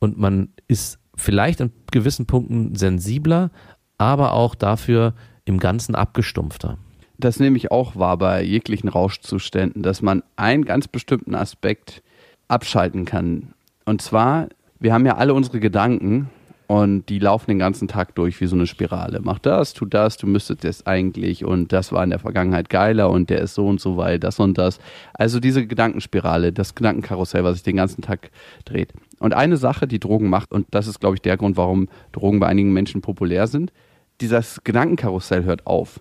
Und 0.00 0.18
man 0.18 0.50
ist 0.66 0.98
vielleicht 1.16 1.62
an 1.62 1.72
gewissen 1.90 2.26
Punkten 2.26 2.74
sensibler, 2.74 3.50
aber 3.96 4.34
auch 4.34 4.54
dafür 4.54 5.14
im 5.46 5.58
Ganzen 5.58 5.94
abgestumpfter 5.94 6.76
das 7.20 7.40
nehme 7.40 7.56
ich 7.56 7.72
auch 7.72 7.96
wahr 7.96 8.16
bei 8.16 8.42
jeglichen 8.44 8.88
Rauschzuständen, 8.88 9.82
dass 9.82 10.02
man 10.02 10.22
einen 10.36 10.64
ganz 10.64 10.86
bestimmten 10.86 11.34
Aspekt 11.34 12.04
abschalten 12.46 13.06
kann. 13.06 13.54
Und 13.84 14.02
zwar, 14.02 14.50
wir 14.78 14.92
haben 14.92 15.04
ja 15.04 15.16
alle 15.16 15.34
unsere 15.34 15.58
Gedanken 15.58 16.30
und 16.68 17.08
die 17.08 17.18
laufen 17.18 17.50
den 17.50 17.58
ganzen 17.58 17.88
Tag 17.88 18.14
durch 18.14 18.42
wie 18.42 18.46
so 18.46 18.54
eine 18.54 18.66
Spirale. 18.66 19.20
Mach 19.22 19.38
das, 19.38 19.72
tu 19.72 19.86
das, 19.86 20.18
du 20.18 20.26
müsstest 20.26 20.64
jetzt 20.64 20.86
eigentlich 20.86 21.42
und 21.42 21.72
das 21.72 21.92
war 21.92 22.04
in 22.04 22.10
der 22.10 22.18
Vergangenheit 22.18 22.68
geiler 22.68 23.08
und 23.08 23.30
der 23.30 23.40
ist 23.40 23.54
so 23.54 23.66
und 23.66 23.80
so, 23.80 23.96
weil 23.96 24.18
das 24.18 24.38
und 24.38 24.58
das. 24.58 24.78
Also 25.14 25.40
diese 25.40 25.66
Gedankenspirale, 25.66 26.52
das 26.52 26.74
Gedankenkarussell, 26.74 27.42
was 27.42 27.54
sich 27.54 27.62
den 27.62 27.76
ganzen 27.76 28.02
Tag 28.02 28.30
dreht. 28.66 28.92
Und 29.18 29.32
eine 29.32 29.56
Sache, 29.56 29.88
die 29.88 29.98
Drogen 29.98 30.28
macht, 30.28 30.52
und 30.52 30.66
das 30.70 30.86
ist, 30.86 31.00
glaube 31.00 31.16
ich, 31.16 31.22
der 31.22 31.38
Grund, 31.38 31.56
warum 31.56 31.88
Drogen 32.12 32.38
bei 32.38 32.48
einigen 32.48 32.74
Menschen 32.74 33.00
populär 33.00 33.46
sind, 33.46 33.72
dieses 34.20 34.62
Gedankenkarussell 34.62 35.44
hört 35.44 35.66
auf. 35.66 36.00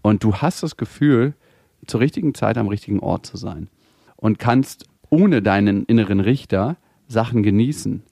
Und 0.00 0.24
du 0.24 0.36
hast 0.36 0.62
das 0.62 0.78
Gefühl, 0.78 1.34
zur 1.86 2.00
richtigen 2.00 2.32
Zeit 2.32 2.56
am 2.56 2.68
richtigen 2.68 3.00
Ort 3.00 3.26
zu 3.26 3.36
sein. 3.36 3.68
Und 4.16 4.38
kannst 4.38 4.86
ohne 5.10 5.42
deinen 5.42 5.84
inneren 5.84 6.20
Richter 6.20 6.78
Sachen 7.06 7.42
genießen. 7.42 8.02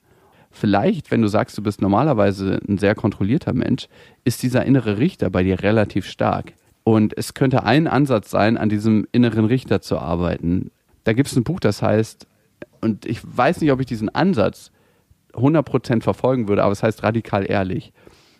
Vielleicht, 0.55 1.11
wenn 1.11 1.21
du 1.21 1.27
sagst, 1.27 1.57
du 1.57 1.61
bist 1.61 1.81
normalerweise 1.81 2.61
ein 2.65 2.77
sehr 2.77 2.95
kontrollierter 2.95 3.51
Mensch, 3.51 3.89
ist 4.23 4.41
dieser 4.41 4.63
innere 4.65 4.99
Richter 4.99 5.29
bei 5.29 5.43
dir 5.43 5.61
relativ 5.61 6.05
stark. 6.05 6.53
Und 6.85 7.17
es 7.17 7.33
könnte 7.33 7.65
ein 7.65 7.87
Ansatz 7.87 8.31
sein, 8.31 8.57
an 8.57 8.69
diesem 8.69 9.05
inneren 9.11 9.43
Richter 9.43 9.81
zu 9.81 9.99
arbeiten. 9.99 10.71
Da 11.03 11.11
gibt 11.11 11.27
es 11.27 11.35
ein 11.35 11.43
Buch, 11.43 11.59
das 11.59 11.81
heißt, 11.81 12.25
und 12.79 13.05
ich 13.05 13.19
weiß 13.21 13.59
nicht, 13.59 13.73
ob 13.73 13.81
ich 13.81 13.85
diesen 13.85 14.07
Ansatz 14.07 14.71
100% 15.33 16.01
verfolgen 16.01 16.47
würde, 16.47 16.63
aber 16.63 16.71
es 16.71 16.83
heißt 16.83 17.03
radikal 17.03 17.45
ehrlich. 17.51 17.91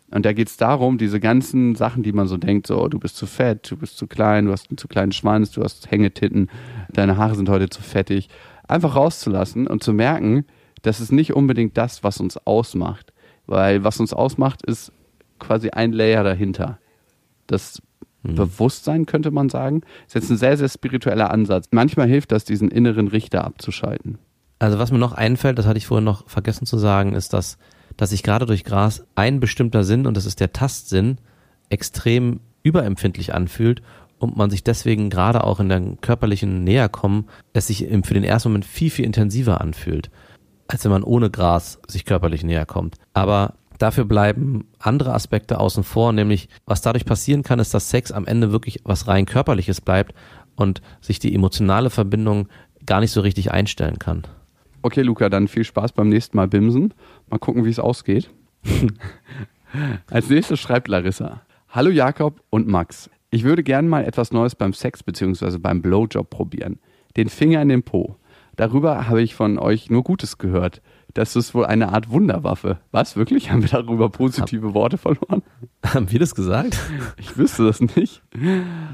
Und 0.09 0.25
da 0.25 0.31
geht 0.31 0.47
es 0.47 0.55
darum, 0.55 0.97
diese 0.97 1.19
ganzen 1.19 1.75
Sachen, 1.75 2.01
die 2.01 2.13
man 2.13 2.27
so 2.27 2.37
denkt, 2.37 2.67
so, 2.67 2.87
du 2.87 2.97
bist 2.97 3.17
zu 3.17 3.25
fett, 3.25 3.69
du 3.69 3.75
bist 3.75 3.97
zu 3.97 4.07
klein, 4.07 4.45
du 4.45 4.53
hast 4.53 4.69
einen 4.69 4.77
zu 4.77 4.87
kleinen 4.87 5.11
Schwanz, 5.11 5.51
du 5.51 5.63
hast 5.63 5.91
Hängetitten, 5.91 6.49
deine 6.93 7.17
Haare 7.17 7.35
sind 7.35 7.49
heute 7.49 7.67
zu 7.67 7.81
fettig, 7.81 8.29
einfach 8.69 8.95
rauszulassen 8.95 9.67
und 9.67 9.83
zu 9.83 9.91
merken, 9.91 10.45
das 10.85 11.01
ist 11.01 11.11
nicht 11.11 11.33
unbedingt 11.33 11.77
das, 11.77 12.03
was 12.03 12.19
uns 12.19 12.37
ausmacht. 12.37 13.13
Weil 13.47 13.83
was 13.83 13.99
uns 13.99 14.13
ausmacht, 14.13 14.65
ist 14.65 14.91
quasi 15.39 15.69
ein 15.69 15.93
Layer 15.93 16.23
dahinter. 16.23 16.79
Das 17.47 17.81
mhm. 18.23 18.35
Bewusstsein, 18.35 19.05
könnte 19.05 19.31
man 19.31 19.49
sagen, 19.49 19.81
ist 20.07 20.15
jetzt 20.15 20.29
ein 20.29 20.37
sehr, 20.37 20.57
sehr 20.57 20.69
spiritueller 20.69 21.31
Ansatz. 21.31 21.67
Manchmal 21.71 22.07
hilft 22.07 22.31
das, 22.31 22.45
diesen 22.45 22.69
inneren 22.71 23.07
Richter 23.07 23.43
abzuschalten. 23.43 24.17
Also 24.57 24.79
was 24.79 24.91
mir 24.91 24.97
noch 24.97 25.13
einfällt, 25.13 25.59
das 25.59 25.67
hatte 25.67 25.77
ich 25.77 25.87
vorhin 25.87 26.05
noch 26.05 26.27
vergessen 26.27 26.65
zu 26.65 26.77
sagen, 26.77 27.13
ist, 27.13 27.33
dass 27.33 27.57
dass 27.97 28.09
sich 28.09 28.23
gerade 28.23 28.45
durch 28.45 28.63
Gras 28.63 29.05
ein 29.15 29.39
bestimmter 29.39 29.83
Sinn, 29.83 30.05
und 30.05 30.17
das 30.17 30.25
ist 30.25 30.39
der 30.39 30.53
Tastsinn, 30.53 31.17
extrem 31.69 32.39
überempfindlich 32.63 33.33
anfühlt 33.33 33.81
und 34.19 34.37
man 34.37 34.49
sich 34.49 34.63
deswegen 34.63 35.09
gerade 35.09 35.43
auch 35.43 35.59
in 35.59 35.69
der 35.69 35.81
körperlichen 36.01 36.63
Näherkommen, 36.63 37.25
es 37.53 37.67
sich 37.67 37.87
für 38.03 38.13
den 38.13 38.23
ersten 38.23 38.49
Moment 38.49 38.65
viel, 38.65 38.89
viel 38.89 39.05
intensiver 39.05 39.61
anfühlt, 39.61 40.09
als 40.67 40.83
wenn 40.83 40.91
man 40.91 41.03
ohne 41.03 41.29
Gras 41.29 41.79
sich 41.87 42.05
körperlich 42.05 42.43
näher 42.43 42.65
kommt. 42.65 42.95
Aber 43.13 43.55
dafür 43.77 44.05
bleiben 44.05 44.67
andere 44.79 45.13
Aspekte 45.13 45.59
außen 45.59 45.83
vor, 45.83 46.13
nämlich 46.13 46.49
was 46.65 46.81
dadurch 46.81 47.05
passieren 47.05 47.43
kann, 47.43 47.59
ist, 47.59 47.73
dass 47.73 47.89
Sex 47.89 48.11
am 48.11 48.25
Ende 48.25 48.51
wirklich 48.51 48.79
was 48.83 49.07
rein 49.07 49.25
körperliches 49.25 49.81
bleibt 49.81 50.13
und 50.55 50.81
sich 51.01 51.19
die 51.19 51.35
emotionale 51.35 51.89
Verbindung 51.89 52.47
gar 52.85 52.99
nicht 52.99 53.11
so 53.11 53.21
richtig 53.21 53.51
einstellen 53.51 53.99
kann. 53.99 54.23
Okay, 54.81 55.01
Luca, 55.01 55.29
dann 55.29 55.47
viel 55.47 55.63
Spaß 55.63 55.93
beim 55.93 56.09
nächsten 56.09 56.37
Mal 56.37 56.47
Bimsen. 56.47 56.93
Mal 57.29 57.39
gucken, 57.39 57.65
wie 57.65 57.69
es 57.69 57.79
ausgeht. 57.79 58.29
Als 60.09 60.29
nächstes 60.29 60.59
schreibt 60.59 60.87
Larissa. 60.87 61.41
Hallo 61.69 61.89
Jakob 61.89 62.41
und 62.49 62.67
Max. 62.67 63.09
Ich 63.31 63.43
würde 63.43 63.63
gerne 63.63 63.89
mal 63.89 64.05
etwas 64.05 64.31
Neues 64.31 64.55
beim 64.55 64.73
Sex 64.73 65.03
bzw. 65.03 65.57
beim 65.57 65.81
Blowjob 65.81 66.29
probieren. 66.29 66.79
Den 67.17 67.29
Finger 67.29 67.61
in 67.61 67.69
den 67.69 67.83
Po. 67.83 68.15
Darüber 68.55 69.07
habe 69.07 69.21
ich 69.21 69.35
von 69.35 69.57
euch 69.57 69.89
nur 69.89 70.03
Gutes 70.03 70.37
gehört. 70.37 70.81
Das 71.13 71.35
ist 71.37 71.53
wohl 71.53 71.65
eine 71.65 71.93
Art 71.93 72.09
Wunderwaffe. 72.09 72.79
Was, 72.91 73.15
wirklich? 73.15 73.49
Haben 73.49 73.61
wir 73.61 73.69
darüber 73.69 74.09
positive 74.09 74.73
Worte 74.73 74.97
verloren? 74.97 75.43
Haben 75.85 76.11
wir 76.11 76.19
das 76.19 76.35
gesagt? 76.35 76.77
Ich 77.17 77.37
wüsste 77.37 77.65
das 77.65 77.79
nicht. 77.79 78.21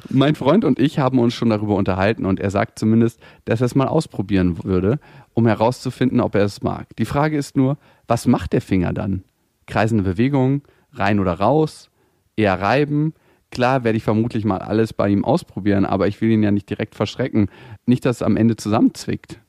Mein 0.09 0.35
Freund 0.35 0.63
und 0.63 0.79
ich 0.79 0.99
haben 0.99 1.17
uns 1.17 1.33
schon 1.33 1.49
darüber 1.49 1.75
unterhalten 1.75 2.25
und 2.25 2.39
er 2.39 2.51
sagt 2.51 2.77
zumindest, 2.77 3.19
dass 3.45 3.61
er 3.61 3.65
es 3.65 3.75
mal 3.75 3.87
ausprobieren 3.87 4.63
würde, 4.63 4.99
um 5.33 5.47
herauszufinden, 5.47 6.21
ob 6.21 6.35
er 6.35 6.43
es 6.43 6.61
mag. 6.61 6.95
Die 6.97 7.05
Frage 7.05 7.37
ist 7.37 7.57
nur, 7.57 7.77
was 8.07 8.27
macht 8.27 8.53
der 8.53 8.61
Finger 8.61 8.93
dann? 8.93 9.23
Kreisende 9.65 10.03
Bewegungen, 10.03 10.61
rein 10.93 11.19
oder 11.19 11.33
raus, 11.33 11.89
eher 12.35 12.61
reiben? 12.61 13.13
Klar 13.49 13.83
werde 13.83 13.97
ich 13.97 14.03
vermutlich 14.03 14.45
mal 14.45 14.59
alles 14.59 14.93
bei 14.93 15.09
ihm 15.09 15.25
ausprobieren, 15.25 15.85
aber 15.85 16.07
ich 16.07 16.21
will 16.21 16.29
ihn 16.29 16.43
ja 16.43 16.51
nicht 16.51 16.69
direkt 16.69 16.95
verschrecken. 16.95 17.49
Nicht, 17.85 18.05
dass 18.05 18.17
es 18.17 18.21
am 18.21 18.37
Ende 18.37 18.55
zusammenzwickt. 18.55 19.39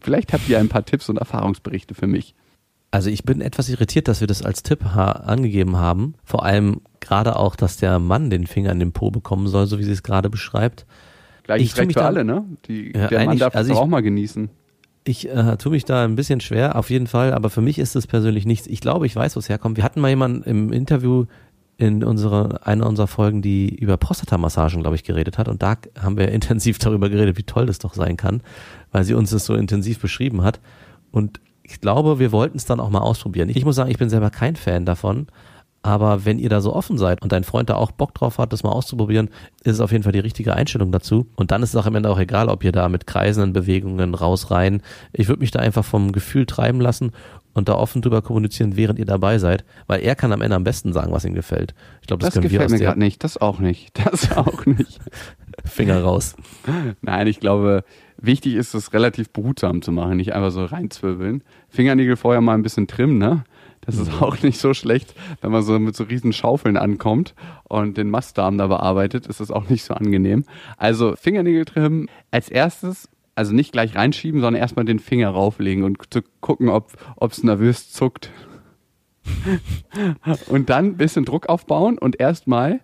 Vielleicht 0.00 0.32
habt 0.32 0.48
ihr 0.48 0.58
ein 0.58 0.68
paar 0.68 0.84
Tipps 0.84 1.08
und 1.08 1.18
Erfahrungsberichte 1.18 1.94
für 1.94 2.06
mich. 2.06 2.34
Also 2.90 3.10
ich 3.10 3.24
bin 3.24 3.40
etwas 3.40 3.68
irritiert, 3.68 4.08
dass 4.08 4.20
wir 4.20 4.26
das 4.26 4.42
als 4.42 4.62
Tipp 4.62 4.82
ha 4.84 5.12
angegeben 5.12 5.76
haben. 5.76 6.14
Vor 6.24 6.44
allem 6.44 6.80
gerade 7.00 7.36
auch, 7.36 7.54
dass 7.54 7.76
der 7.76 7.98
Mann 7.98 8.30
den 8.30 8.46
Finger 8.46 8.72
in 8.72 8.78
den 8.78 8.92
Po 8.92 9.10
bekommen 9.10 9.46
soll, 9.46 9.66
so 9.66 9.78
wie 9.78 9.84
sie 9.84 9.92
es 9.92 10.02
gerade 10.02 10.30
beschreibt. 10.30 10.86
Gleiches 11.44 11.76
Recht 11.76 11.92
für 11.92 12.04
alle, 12.04 12.24
ne? 12.24 12.44
Die, 12.66 12.92
ja, 12.94 13.08
der 13.08 13.26
Mann 13.26 13.38
darf 13.38 13.54
also 13.54 13.72
es 13.72 13.78
auch 13.78 13.86
mal 13.86 14.02
genießen. 14.02 14.48
Ich 15.04 15.28
äh, 15.28 15.56
tue 15.56 15.72
mich 15.72 15.84
da 15.84 16.04
ein 16.04 16.16
bisschen 16.16 16.40
schwer, 16.40 16.76
auf 16.76 16.90
jeden 16.90 17.06
Fall, 17.06 17.32
aber 17.32 17.48
für 17.48 17.62
mich 17.62 17.78
ist 17.78 17.96
es 17.96 18.06
persönlich 18.06 18.44
nichts. 18.44 18.66
Ich 18.66 18.80
glaube, 18.80 19.06
ich 19.06 19.16
weiß, 19.16 19.36
wo 19.36 19.40
es 19.40 19.48
herkommt. 19.48 19.76
Wir 19.76 19.84
hatten 19.84 20.00
mal 20.00 20.08
jemanden 20.08 20.42
im 20.42 20.72
Interview 20.72 21.24
in 21.78 22.02
unserer, 22.02 22.66
einer 22.66 22.86
unserer 22.86 23.06
Folgen, 23.06 23.40
die 23.40 23.74
über 23.74 23.96
Prostatamassagen, 23.96 24.82
glaube 24.82 24.96
ich, 24.96 25.04
geredet 25.04 25.38
hat. 25.38 25.48
Und 25.48 25.62
da 25.62 25.76
haben 25.98 26.18
wir 26.18 26.28
intensiv 26.32 26.78
darüber 26.78 27.08
geredet, 27.08 27.38
wie 27.38 27.44
toll 27.44 27.66
das 27.66 27.78
doch 27.78 27.94
sein 27.94 28.16
kann, 28.16 28.42
weil 28.92 29.04
sie 29.04 29.14
uns 29.14 29.30
das 29.30 29.44
so 29.46 29.54
intensiv 29.54 30.00
beschrieben 30.00 30.42
hat. 30.42 30.60
Und 31.10 31.40
ich 31.62 31.80
glaube, 31.80 32.18
wir 32.18 32.32
wollten 32.32 32.56
es 32.56 32.64
dann 32.64 32.80
auch 32.80 32.90
mal 32.90 33.00
ausprobieren. 33.00 33.48
Ich 33.48 33.64
muss 33.64 33.76
sagen, 33.76 33.90
ich 33.90 33.98
bin 33.98 34.08
selber 34.08 34.30
kein 34.30 34.56
Fan 34.56 34.84
davon. 34.84 35.26
Aber 35.82 36.24
wenn 36.24 36.38
ihr 36.38 36.48
da 36.48 36.60
so 36.60 36.74
offen 36.74 36.98
seid 36.98 37.22
und 37.22 37.30
dein 37.30 37.44
Freund 37.44 37.70
da 37.70 37.76
auch 37.76 37.92
Bock 37.92 38.12
drauf 38.12 38.38
hat, 38.38 38.52
das 38.52 38.64
mal 38.64 38.72
auszuprobieren, 38.72 39.28
ist 39.62 39.74
es 39.74 39.80
auf 39.80 39.92
jeden 39.92 40.02
Fall 40.02 40.12
die 40.12 40.18
richtige 40.18 40.54
Einstellung 40.54 40.90
dazu. 40.90 41.28
Und 41.36 41.52
dann 41.52 41.62
ist 41.62 41.70
es 41.70 41.76
auch 41.76 41.86
am 41.86 41.94
Ende 41.94 42.10
auch 42.10 42.18
egal, 42.18 42.48
ob 42.48 42.64
ihr 42.64 42.72
da 42.72 42.88
mit 42.88 43.06
kreisenden 43.06 43.52
Bewegungen 43.52 44.14
raus 44.14 44.50
rein. 44.50 44.82
Ich 45.12 45.28
würde 45.28 45.40
mich 45.40 45.52
da 45.52 45.60
einfach 45.60 45.84
vom 45.84 46.10
Gefühl 46.10 46.46
treiben 46.46 46.80
lassen 46.80 47.12
und 47.54 47.68
da 47.68 47.74
offen 47.74 48.02
drüber 48.02 48.22
kommunizieren, 48.22 48.76
während 48.76 48.98
ihr 48.98 49.04
dabei 49.04 49.38
seid, 49.38 49.64
weil 49.86 50.00
er 50.00 50.14
kann 50.14 50.32
am 50.32 50.42
Ende 50.42 50.56
am 50.56 50.64
besten 50.64 50.92
sagen, 50.92 51.12
was 51.12 51.24
ihm 51.24 51.34
gefällt. 51.34 51.74
Ich 52.00 52.06
glaube, 52.06 52.20
das, 52.20 52.28
das 52.28 52.34
können 52.34 52.50
gefällt 52.50 52.70
wir 52.70 52.78
mir 52.78 52.84
gerade 52.84 52.98
nicht. 52.98 53.24
Das 53.24 53.36
auch 53.38 53.58
nicht. 53.58 53.98
Das 54.04 54.36
auch 54.36 54.64
nicht. 54.64 55.00
Finger 55.64 56.02
raus. 56.02 56.36
Nein, 57.02 57.26
ich 57.26 57.40
glaube, 57.40 57.84
wichtig 58.16 58.54
ist 58.54 58.74
es 58.74 58.92
relativ 58.92 59.30
behutsam 59.30 59.82
zu 59.82 59.92
machen, 59.92 60.16
nicht 60.16 60.32
einfach 60.32 60.50
so 60.50 60.64
reinzwirbeln. 60.64 61.42
Fingernägel 61.68 62.16
vorher 62.16 62.40
mal 62.40 62.54
ein 62.54 62.62
bisschen 62.62 62.86
trimmen, 62.86 63.18
ne? 63.18 63.44
Das 63.80 63.96
ist 63.96 64.12
mhm. 64.12 64.18
auch 64.20 64.42
nicht 64.42 64.58
so 64.58 64.74
schlecht, 64.74 65.14
wenn 65.40 65.50
man 65.50 65.62
so 65.62 65.78
mit 65.78 65.96
so 65.96 66.04
riesen 66.04 66.32
Schaufeln 66.32 66.76
ankommt 66.76 67.34
und 67.64 67.96
den 67.96 68.10
Mastdarm 68.10 68.58
da 68.58 68.66
bearbeitet, 68.66 69.26
ist 69.26 69.40
das 69.40 69.50
auch 69.50 69.68
nicht 69.68 69.84
so 69.84 69.94
angenehm. 69.94 70.44
Also 70.76 71.16
Fingernägel 71.16 71.64
trimmen 71.64 72.08
als 72.30 72.48
erstes 72.48 73.08
also 73.38 73.54
nicht 73.54 73.72
gleich 73.72 73.94
reinschieben, 73.94 74.40
sondern 74.40 74.60
erstmal 74.60 74.84
den 74.84 74.98
Finger 74.98 75.30
rauflegen 75.30 75.84
und 75.84 75.98
zu 76.10 76.22
gucken, 76.40 76.68
ob 76.68 76.92
es 77.20 77.42
nervös 77.44 77.90
zuckt. 77.90 78.30
und 80.48 80.68
dann 80.70 80.86
ein 80.86 80.96
bisschen 80.96 81.24
Druck 81.24 81.48
aufbauen 81.48 81.98
und 81.98 82.18
erstmal 82.18 82.80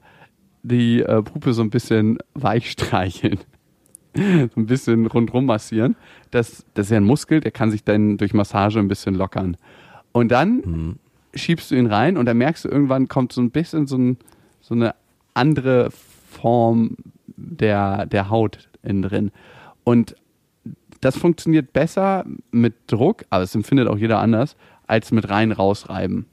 die 0.62 1.00
äh, 1.00 1.22
Puppe 1.22 1.52
so 1.52 1.62
ein 1.62 1.70
bisschen 1.70 2.18
weich 2.34 2.70
streicheln. 2.70 3.38
so 4.14 4.60
ein 4.60 4.66
bisschen 4.66 5.06
rundrum 5.06 5.46
massieren. 5.46 5.96
Das, 6.30 6.64
das 6.74 6.86
ist 6.86 6.90
ja 6.90 6.98
ein 6.98 7.04
Muskel, 7.04 7.40
der 7.40 7.50
kann 7.50 7.70
sich 7.70 7.82
dann 7.82 8.16
durch 8.16 8.32
Massage 8.32 8.78
ein 8.78 8.88
bisschen 8.88 9.14
lockern. 9.14 9.56
Und 10.12 10.30
dann 10.30 10.56
Mhm. 10.64 10.96
schiebst 11.34 11.70
du 11.70 11.74
ihn 11.74 11.86
rein 11.86 12.16
und 12.16 12.26
dann 12.26 12.38
merkst 12.38 12.64
du, 12.64 12.68
irgendwann 12.68 13.08
kommt 13.08 13.32
so 13.32 13.40
ein 13.40 13.50
bisschen 13.50 13.88
so, 13.88 13.96
ein, 13.96 14.18
so 14.60 14.74
eine 14.74 14.94
andere 15.34 15.90
Form 15.90 16.96
der, 17.26 18.06
der 18.06 18.30
Haut 18.30 18.68
innen 18.84 19.02
drin. 19.02 19.32
Und 19.82 20.14
das 21.04 21.16
funktioniert 21.16 21.72
besser 21.72 22.24
mit 22.50 22.74
Druck, 22.86 23.24
aber 23.30 23.42
es 23.42 23.54
empfindet 23.54 23.88
auch 23.88 23.98
jeder 23.98 24.20
anders, 24.20 24.56
als 24.86 25.12
mit 25.12 25.28
rein 25.28 25.52
rausreiben. 25.52 26.26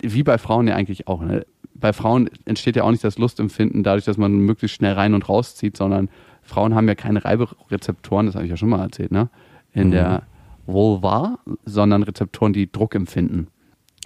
Wie 0.00 0.22
bei 0.22 0.38
Frauen 0.38 0.68
ja 0.68 0.76
eigentlich 0.76 1.08
auch. 1.08 1.22
Ne? 1.22 1.44
Bei 1.74 1.92
Frauen 1.92 2.30
entsteht 2.44 2.76
ja 2.76 2.84
auch 2.84 2.90
nicht 2.90 3.04
das 3.04 3.18
Lustempfinden 3.18 3.82
dadurch, 3.82 4.04
dass 4.04 4.16
man 4.16 4.32
möglichst 4.32 4.76
schnell 4.76 4.94
rein 4.94 5.14
und 5.14 5.28
rauszieht, 5.28 5.76
sondern 5.76 6.08
Frauen 6.42 6.74
haben 6.74 6.88
ja 6.88 6.94
keine 6.94 7.24
Reiberezeptoren, 7.24 8.26
das 8.26 8.34
habe 8.34 8.44
ich 8.44 8.50
ja 8.50 8.56
schon 8.56 8.70
mal 8.70 8.80
erzählt, 8.80 9.12
ne? 9.12 9.28
In 9.72 9.90
der 9.90 10.22
Vulva, 10.66 11.38
sondern 11.64 12.02
Rezeptoren, 12.02 12.52
die 12.52 12.70
Druck 12.72 12.94
empfinden. 12.94 13.48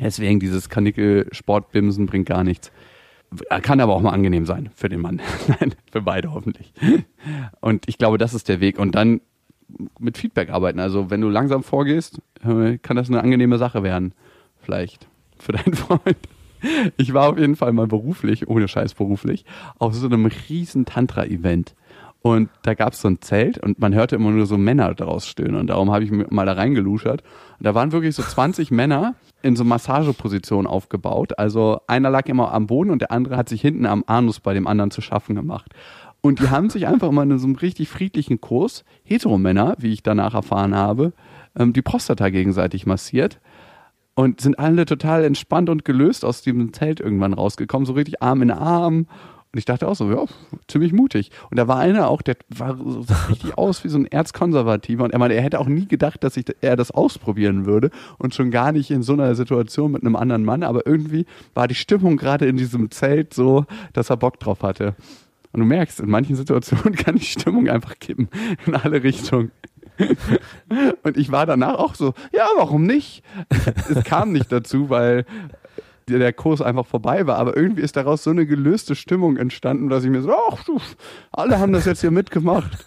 Deswegen 0.00 0.40
dieses 0.40 0.68
Kanickel-Sportbimsen 0.68 2.07
bringt 2.07 2.26
gar 2.26 2.44
nichts. 2.44 2.72
Kann 3.62 3.80
aber 3.80 3.94
auch 3.94 4.00
mal 4.00 4.11
angenehm 4.11 4.44
sein 4.44 4.70
für 4.74 4.88
den 4.88 5.00
Mann. 5.00 5.20
Nein, 5.48 5.74
für 5.90 6.03
beide 6.03 6.32
hoffentlich. 6.32 6.72
Und 7.61 7.88
ich 7.88 7.96
glaube, 7.96 8.18
das 8.18 8.34
ist 8.34 8.48
der 8.48 8.61
Weg. 8.61 8.78
Und 8.78 8.94
dann 8.94 9.20
mit 9.99 10.18
Feedback 10.18 10.51
arbeiten. 10.51 10.81
Also 10.81 11.11
wenn 11.11 11.20
du 11.20 11.29
langsam 11.29 11.62
vorgehst, 11.62 12.20
kann 12.43 12.97
das 12.97 13.09
eine 13.09 13.23
angenehme 13.23 13.59
Sache 13.59 13.83
werden. 13.83 14.14
Vielleicht 14.61 15.09
für 15.39 15.53
deinen 15.53 15.75
Freund. 15.75 16.16
Ich 16.97 17.12
war 17.12 17.31
auf 17.31 17.39
jeden 17.39 17.57
Fall 17.57 17.73
mal 17.73 17.87
beruflich, 17.87 18.49
ohne 18.49 18.68
Scheiß 18.68 18.95
beruflich, 18.95 19.45
auf 19.79 19.95
so 19.95 20.07
einem 20.07 20.27
riesen 20.49 20.85
Tantra-Event. 20.85 21.75
Und 22.23 22.51
da 22.62 22.75
gab 22.75 22.93
es 22.93 23.01
so 23.01 23.09
ein 23.09 23.20
Zelt 23.20 23.59
und 23.59 23.81
man 23.81 23.95
hörte 23.95 24.14
immer 24.14 24.31
nur 24.31 24.47
so 24.47 24.57
Männer 24.57 24.95
daraus 24.95 25.27
stöhnen. 25.27 25.57
Und 25.57 25.66
darum 25.66 25.91
habe 25.91 26.05
ich 26.05 26.12
mir 26.12 26.27
mal 26.31 26.47
da 26.47 26.53
reingeluschert. 26.53 27.23
Und 27.59 27.66
da 27.66 27.75
waren 27.75 27.91
wirklich 27.91 28.14
so 28.14 28.23
20 28.23 28.70
Männer 28.70 29.16
in 29.43 29.57
so 29.57 29.64
Massageposition 29.64 30.68
aufgebaut. 30.68 31.37
Also 31.37 31.81
einer 31.89 32.11
lag 32.11 32.27
immer 32.27 32.55
am 32.55 32.68
Boden 32.68 32.91
und 32.91 33.01
der 33.01 33.11
andere 33.11 33.37
hat 33.37 33.49
sich 33.49 33.61
hinten 33.61 33.87
am 33.87 34.05
Anus 34.07 34.39
bei 34.39 34.55
dem 34.55 34.68
anderen 34.68 34.93
zu 34.93 35.01
schaffen 35.01 35.35
gemacht. 35.35 35.73
Und 36.23 36.39
die 36.39 36.51
haben 36.51 36.70
sich 36.70 36.87
einfach 36.87 37.11
mal 37.11 37.29
in 37.29 37.39
so 37.39 37.47
einem 37.47 37.57
richtig 37.57 37.89
friedlichen 37.89 38.41
Kurs, 38.41 38.85
Heteromänner, 39.03 39.75
wie 39.79 39.93
ich 39.93 40.05
danach 40.05 40.35
erfahren 40.35 40.75
habe, 40.75 41.12
ähm, 41.59 41.73
die 41.73 41.83
Prostata 41.83 42.31
gegenseitig 42.31 42.87
massiert 42.87 43.41
und 44.14 44.41
sind 44.41 44.59
alle 44.59 44.87
total 44.87 45.25
entspannt 45.25 45.68
und 45.68 45.85
gelöst 45.85 46.25
aus 46.25 46.43
diesem 46.43 46.73
Zelt 46.73 47.01
irgendwann 47.01 47.35
rausgekommen, 47.35 47.87
so 47.87 47.93
richtig 47.95 48.23
Arm 48.23 48.41
in 48.43 48.51
Arm. 48.53 49.07
Und 49.55 49.59
ich 49.59 49.64
dachte 49.66 49.87
auch 49.87 49.97
so, 49.97 50.11
ja, 50.11 50.25
ziemlich 50.66 50.95
mutig. 50.95 51.31
Und 51.51 51.59
da 51.59 51.68
war 51.68 51.79
einer 51.79 52.09
auch, 52.09 52.23
der 52.23 52.37
war 52.49 52.77
so 52.77 53.05
richtig 53.29 53.59
aus 53.59 53.85
wie 53.85 53.89
so 53.89 53.99
ein 53.99 54.07
Erzkonservativer. 54.07 55.05
Und 55.05 55.12
er 55.12 55.18
meinte, 55.18 55.37
er 55.37 55.43
hätte 55.43 55.61
auch 55.61 55.66
nie 55.66 55.87
gedacht, 55.87 56.25
dass 56.25 56.39
ich, 56.39 56.47
er 56.62 56.77
das 56.77 56.91
ausprobieren 56.91 57.66
würde. 57.66 57.91
Und 58.16 58.35
schon 58.35 58.51
gar 58.51 58.73
nicht 58.73 58.91
in 58.91 59.03
so 59.03 59.12
einer 59.12 59.35
Situation 59.35 59.93
mit 59.93 60.03
einem 60.03 60.16
anderen 60.16 60.45
Mann. 60.45 60.62
Aber 60.62 60.87
irgendwie 60.87 61.27
war 61.53 61.68
die 61.68 61.75
Stimmung 61.75 62.16
gerade 62.16 62.47
in 62.47 62.57
diesem 62.57 62.91
Zelt 62.91 63.35
so, 63.35 63.66
dass 63.93 64.09
er 64.09 64.16
Bock 64.16 64.41
drauf 64.41 64.62
hatte. 64.62 64.95
Und 65.53 65.61
du 65.61 65.66
merkst, 65.66 66.00
in 66.00 66.11
manchen 66.11 66.36
Situationen 66.36 66.94
kann 66.96 67.16
die 67.16 67.24
Stimmung 67.24 67.68
einfach 67.68 67.98
kippen 67.98 68.28
in 68.66 68.74
alle 68.74 69.03
Richtungen. 69.03 69.50
Und 71.03 71.16
ich 71.16 71.30
war 71.30 71.46
danach 71.46 71.74
auch 71.74 71.94
so, 71.94 72.14
ja, 72.32 72.46
warum 72.57 72.84
nicht? 72.84 73.22
Es 73.90 74.03
kam 74.05 74.32
nicht 74.32 74.50
dazu, 74.50 74.88
weil 74.88 75.26
der 76.09 76.32
Kurs 76.32 76.61
einfach 76.61 76.86
vorbei 76.86 77.26
war, 77.26 77.38
aber 77.38 77.57
irgendwie 77.57 77.82
ist 77.82 77.96
daraus 77.96 78.24
so 78.24 78.30
eine 78.30 78.46
gelöste 78.46 78.94
Stimmung 78.94 79.36
entstanden, 79.36 79.88
dass 79.88 80.05
ich 80.05 80.11
mir 80.11 80.22
so, 80.22 80.32
ach 80.32 80.64
alle 81.30 81.59
haben 81.59 81.72
das 81.72 81.84
jetzt 81.84 82.00
hier 82.00 82.11
mitgemacht. 82.11 82.86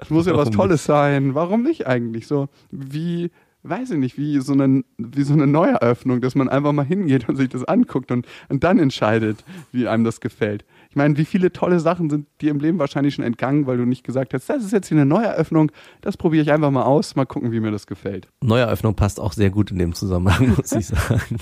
Es 0.00 0.10
muss 0.10 0.26
ja 0.26 0.36
was 0.36 0.50
Tolles 0.50 0.84
sein. 0.84 1.34
Warum 1.34 1.62
nicht 1.62 1.86
eigentlich? 1.86 2.26
So 2.26 2.48
wie, 2.70 3.30
weiß 3.62 3.92
ich 3.92 3.98
nicht, 3.98 4.18
wie 4.18 4.40
so 4.40 4.52
eine, 4.52 4.84
wie 4.98 5.22
so 5.22 5.32
eine 5.32 5.46
Neueröffnung, 5.46 6.20
dass 6.20 6.34
man 6.34 6.48
einfach 6.48 6.72
mal 6.72 6.84
hingeht 6.84 7.28
und 7.28 7.36
sich 7.36 7.48
das 7.48 7.64
anguckt 7.64 8.10
und, 8.10 8.26
und 8.48 8.64
dann 8.64 8.78
entscheidet, 8.78 9.44
wie 9.72 9.88
einem 9.88 10.04
das 10.04 10.20
gefällt. 10.20 10.64
Ich 10.90 10.96
meine, 10.96 11.16
wie 11.16 11.24
viele 11.24 11.52
tolle 11.52 11.78
Sachen 11.78 12.10
sind 12.10 12.26
dir 12.40 12.50
im 12.50 12.58
Leben 12.58 12.80
wahrscheinlich 12.80 13.14
schon 13.14 13.24
entgangen, 13.24 13.68
weil 13.68 13.76
du 13.76 13.84
nicht 13.84 14.02
gesagt 14.02 14.34
hast, 14.34 14.50
das 14.50 14.64
ist 14.64 14.72
jetzt 14.72 14.88
hier 14.88 14.96
eine 14.96 15.06
Neueröffnung, 15.06 15.70
das 16.00 16.16
probiere 16.16 16.42
ich 16.42 16.50
einfach 16.50 16.72
mal 16.72 16.82
aus, 16.82 17.14
mal 17.14 17.26
gucken, 17.26 17.52
wie 17.52 17.60
mir 17.60 17.70
das 17.70 17.86
gefällt. 17.86 18.26
Neueröffnung 18.42 18.96
passt 18.96 19.20
auch 19.20 19.32
sehr 19.32 19.50
gut 19.50 19.70
in 19.70 19.78
dem 19.78 19.94
Zusammenhang, 19.94 20.48
muss 20.56 20.72
ich 20.72 20.88
sagen. 20.88 21.38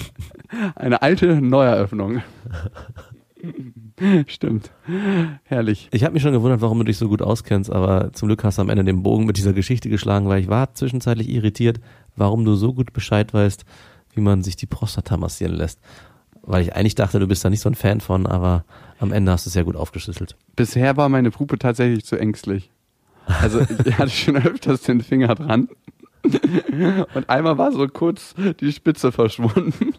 Eine 0.74 1.00
alte 1.00 1.40
Neueröffnung. 1.40 2.20
Stimmt. 4.26 4.70
Herrlich. 5.44 5.88
Ich 5.92 6.04
habe 6.04 6.12
mich 6.12 6.22
schon 6.22 6.32
gewundert, 6.32 6.60
warum 6.60 6.78
du 6.78 6.84
dich 6.84 6.98
so 6.98 7.08
gut 7.08 7.22
auskennst, 7.22 7.72
aber 7.72 8.12
zum 8.12 8.28
Glück 8.28 8.44
hast 8.44 8.58
du 8.58 8.62
am 8.62 8.68
Ende 8.68 8.84
den 8.84 9.02
Bogen 9.02 9.24
mit 9.24 9.38
dieser 9.38 9.54
Geschichte 9.54 9.88
geschlagen, 9.88 10.28
weil 10.28 10.42
ich 10.42 10.48
war 10.48 10.74
zwischenzeitlich 10.74 11.30
irritiert, 11.30 11.80
warum 12.16 12.44
du 12.44 12.54
so 12.54 12.74
gut 12.74 12.92
Bescheid 12.92 13.32
weißt, 13.32 13.64
wie 14.12 14.20
man 14.20 14.42
sich 14.42 14.56
die 14.56 14.66
Prostata 14.66 15.16
massieren 15.16 15.54
lässt. 15.54 15.80
Weil 16.42 16.62
ich 16.62 16.74
eigentlich 16.74 16.94
dachte, 16.94 17.18
du 17.18 17.26
bist 17.26 17.44
da 17.44 17.50
nicht 17.50 17.60
so 17.60 17.68
ein 17.68 17.74
Fan 17.74 18.00
von, 18.00 18.26
aber 18.26 18.64
am 19.00 19.12
Ende 19.12 19.32
hast 19.32 19.46
du 19.46 19.48
es 19.48 19.54
sehr 19.54 19.64
gut 19.64 19.76
aufgeschlüsselt. 19.76 20.36
Bisher 20.56 20.96
war 20.96 21.08
meine 21.08 21.30
Puppe 21.30 21.58
tatsächlich 21.58 22.04
zu 22.04 22.16
ängstlich. 22.16 22.70
Also 23.26 23.60
ich 23.84 23.98
hatte 23.98 24.10
schon 24.10 24.36
öfters 24.36 24.82
den 24.82 25.00
Finger 25.00 25.34
dran. 25.34 25.68
Und 27.14 27.30
einmal 27.30 27.58
war 27.58 27.72
so 27.72 27.86
kurz 27.88 28.34
die 28.60 28.72
Spitze 28.72 29.12
verschwunden. 29.12 29.94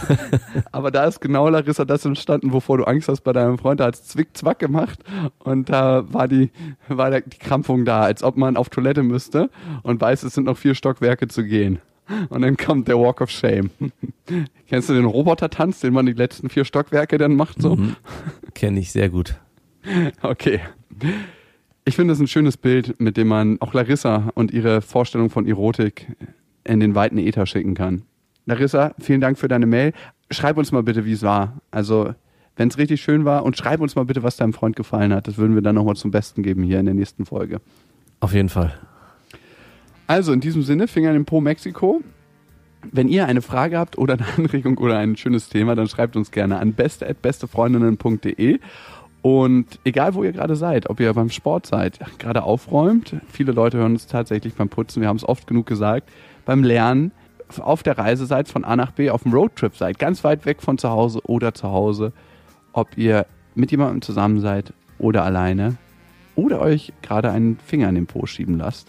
Aber 0.72 0.90
da 0.90 1.04
ist 1.04 1.20
genau, 1.20 1.48
Larissa, 1.48 1.84
das 1.84 2.04
entstanden, 2.04 2.52
wovor 2.52 2.78
du 2.78 2.84
Angst 2.84 3.08
hast 3.08 3.20
bei 3.20 3.32
deinem 3.32 3.58
Freund. 3.58 3.80
Da 3.80 3.86
hat 3.86 3.94
es 3.94 4.04
Zwick-Zwack 4.04 4.58
gemacht 4.58 5.00
und 5.38 5.68
da 5.68 6.12
war 6.12 6.26
die, 6.26 6.50
war 6.88 7.10
die 7.10 7.38
Krampfung 7.38 7.84
da, 7.84 8.02
als 8.02 8.22
ob 8.22 8.36
man 8.36 8.56
auf 8.56 8.70
Toilette 8.70 9.02
müsste 9.02 9.50
und 9.82 10.00
weiß, 10.00 10.22
es 10.22 10.34
sind 10.34 10.44
noch 10.44 10.56
vier 10.56 10.74
Stockwerke 10.74 11.28
zu 11.28 11.44
gehen. 11.44 11.80
Und 12.28 12.42
dann 12.42 12.56
kommt 12.56 12.88
der 12.88 12.98
Walk 12.98 13.20
of 13.20 13.30
Shame. 13.30 13.70
Kennst 14.68 14.88
du 14.88 14.94
den 14.94 15.04
Roboter-Tanz, 15.04 15.80
den 15.80 15.92
man 15.92 16.06
die 16.06 16.12
letzten 16.12 16.48
vier 16.48 16.64
Stockwerke 16.64 17.18
dann 17.18 17.36
macht 17.36 17.60
so? 17.60 17.76
Mhm. 17.76 17.96
Kenne 18.54 18.80
ich 18.80 18.92
sehr 18.92 19.08
gut. 19.08 19.34
Okay. 20.22 20.60
Ich 21.86 21.96
finde 21.96 22.12
es 22.12 22.20
ein 22.20 22.26
schönes 22.26 22.58
Bild, 22.58 23.00
mit 23.00 23.16
dem 23.16 23.28
man 23.28 23.58
auch 23.60 23.72
Larissa 23.72 24.30
und 24.34 24.50
ihre 24.50 24.82
Vorstellung 24.82 25.30
von 25.30 25.46
Erotik 25.46 26.08
in 26.64 26.80
den 26.80 26.94
weiten 26.94 27.16
Äther 27.16 27.46
schicken 27.46 27.74
kann. 27.74 28.02
Larissa, 28.44 28.94
vielen 28.98 29.22
Dank 29.22 29.38
für 29.38 29.48
deine 29.48 29.64
Mail. 29.64 29.92
Schreib 30.30 30.58
uns 30.58 30.72
mal 30.72 30.82
bitte, 30.82 31.06
wie 31.06 31.12
es 31.12 31.22
war. 31.22 31.62
Also, 31.70 32.14
wenn 32.56 32.68
es 32.68 32.76
richtig 32.76 33.00
schön 33.00 33.24
war 33.24 33.44
und 33.44 33.56
schreib 33.56 33.80
uns 33.80 33.94
mal 33.94 34.04
bitte, 34.04 34.22
was 34.22 34.36
deinem 34.36 34.52
Freund 34.52 34.76
gefallen 34.76 35.14
hat. 35.14 35.28
Das 35.28 35.38
würden 35.38 35.54
wir 35.54 35.62
dann 35.62 35.76
nochmal 35.76 35.96
zum 35.96 36.10
Besten 36.10 36.42
geben 36.42 36.62
hier 36.62 36.80
in 36.80 36.84
der 36.86 36.94
nächsten 36.94 37.24
Folge. 37.24 37.60
Auf 38.20 38.34
jeden 38.34 38.48
Fall. 38.48 38.74
Also, 40.08 40.32
in 40.32 40.40
diesem 40.40 40.62
Sinne, 40.62 40.88
Finger 40.88 41.10
in 41.10 41.16
den 41.16 41.24
Po 41.26 41.40
Mexiko. 41.40 42.00
Wenn 42.90 43.08
ihr 43.08 43.26
eine 43.26 43.42
Frage 43.42 43.78
habt 43.78 43.98
oder 43.98 44.14
eine 44.14 44.26
Anregung 44.36 44.78
oder 44.78 44.98
ein 44.98 45.16
schönes 45.16 45.50
Thema, 45.50 45.74
dann 45.74 45.86
schreibt 45.86 46.16
uns 46.16 46.30
gerne 46.30 46.58
an 46.58 46.72
beste.bestefreundinnen.de. 46.72 48.58
Und 49.20 49.66
egal, 49.84 50.14
wo 50.14 50.24
ihr 50.24 50.32
gerade 50.32 50.56
seid, 50.56 50.88
ob 50.88 50.98
ihr 50.98 51.12
beim 51.12 51.28
Sport 51.28 51.66
seid, 51.66 52.00
gerade 52.18 52.44
aufräumt, 52.44 53.16
viele 53.28 53.52
Leute 53.52 53.76
hören 53.76 53.92
uns 53.92 54.06
tatsächlich 54.06 54.54
beim 54.54 54.70
Putzen, 54.70 55.02
wir 55.02 55.08
haben 55.08 55.16
es 55.16 55.28
oft 55.28 55.46
genug 55.46 55.66
gesagt, 55.66 56.08
beim 56.46 56.64
Lernen, 56.64 57.12
auf 57.58 57.82
der 57.82 57.98
Reise 57.98 58.24
seid, 58.24 58.48
von 58.48 58.64
A 58.64 58.76
nach 58.76 58.92
B, 58.92 59.10
auf 59.10 59.24
dem 59.24 59.34
Roadtrip 59.34 59.76
seid, 59.76 59.98
ganz 59.98 60.24
weit 60.24 60.46
weg 60.46 60.62
von 60.62 60.78
zu 60.78 60.88
Hause 60.88 61.20
oder 61.24 61.52
zu 61.52 61.68
Hause, 61.68 62.12
ob 62.72 62.96
ihr 62.96 63.26
mit 63.54 63.70
jemandem 63.70 64.00
zusammen 64.00 64.40
seid 64.40 64.72
oder 64.98 65.24
alleine 65.24 65.76
oder 66.34 66.60
euch 66.60 66.94
gerade 67.02 67.30
einen 67.30 67.58
Finger 67.58 67.88
in 67.90 67.96
den 67.96 68.06
Po 68.06 68.24
schieben 68.24 68.56
lasst. 68.56 68.88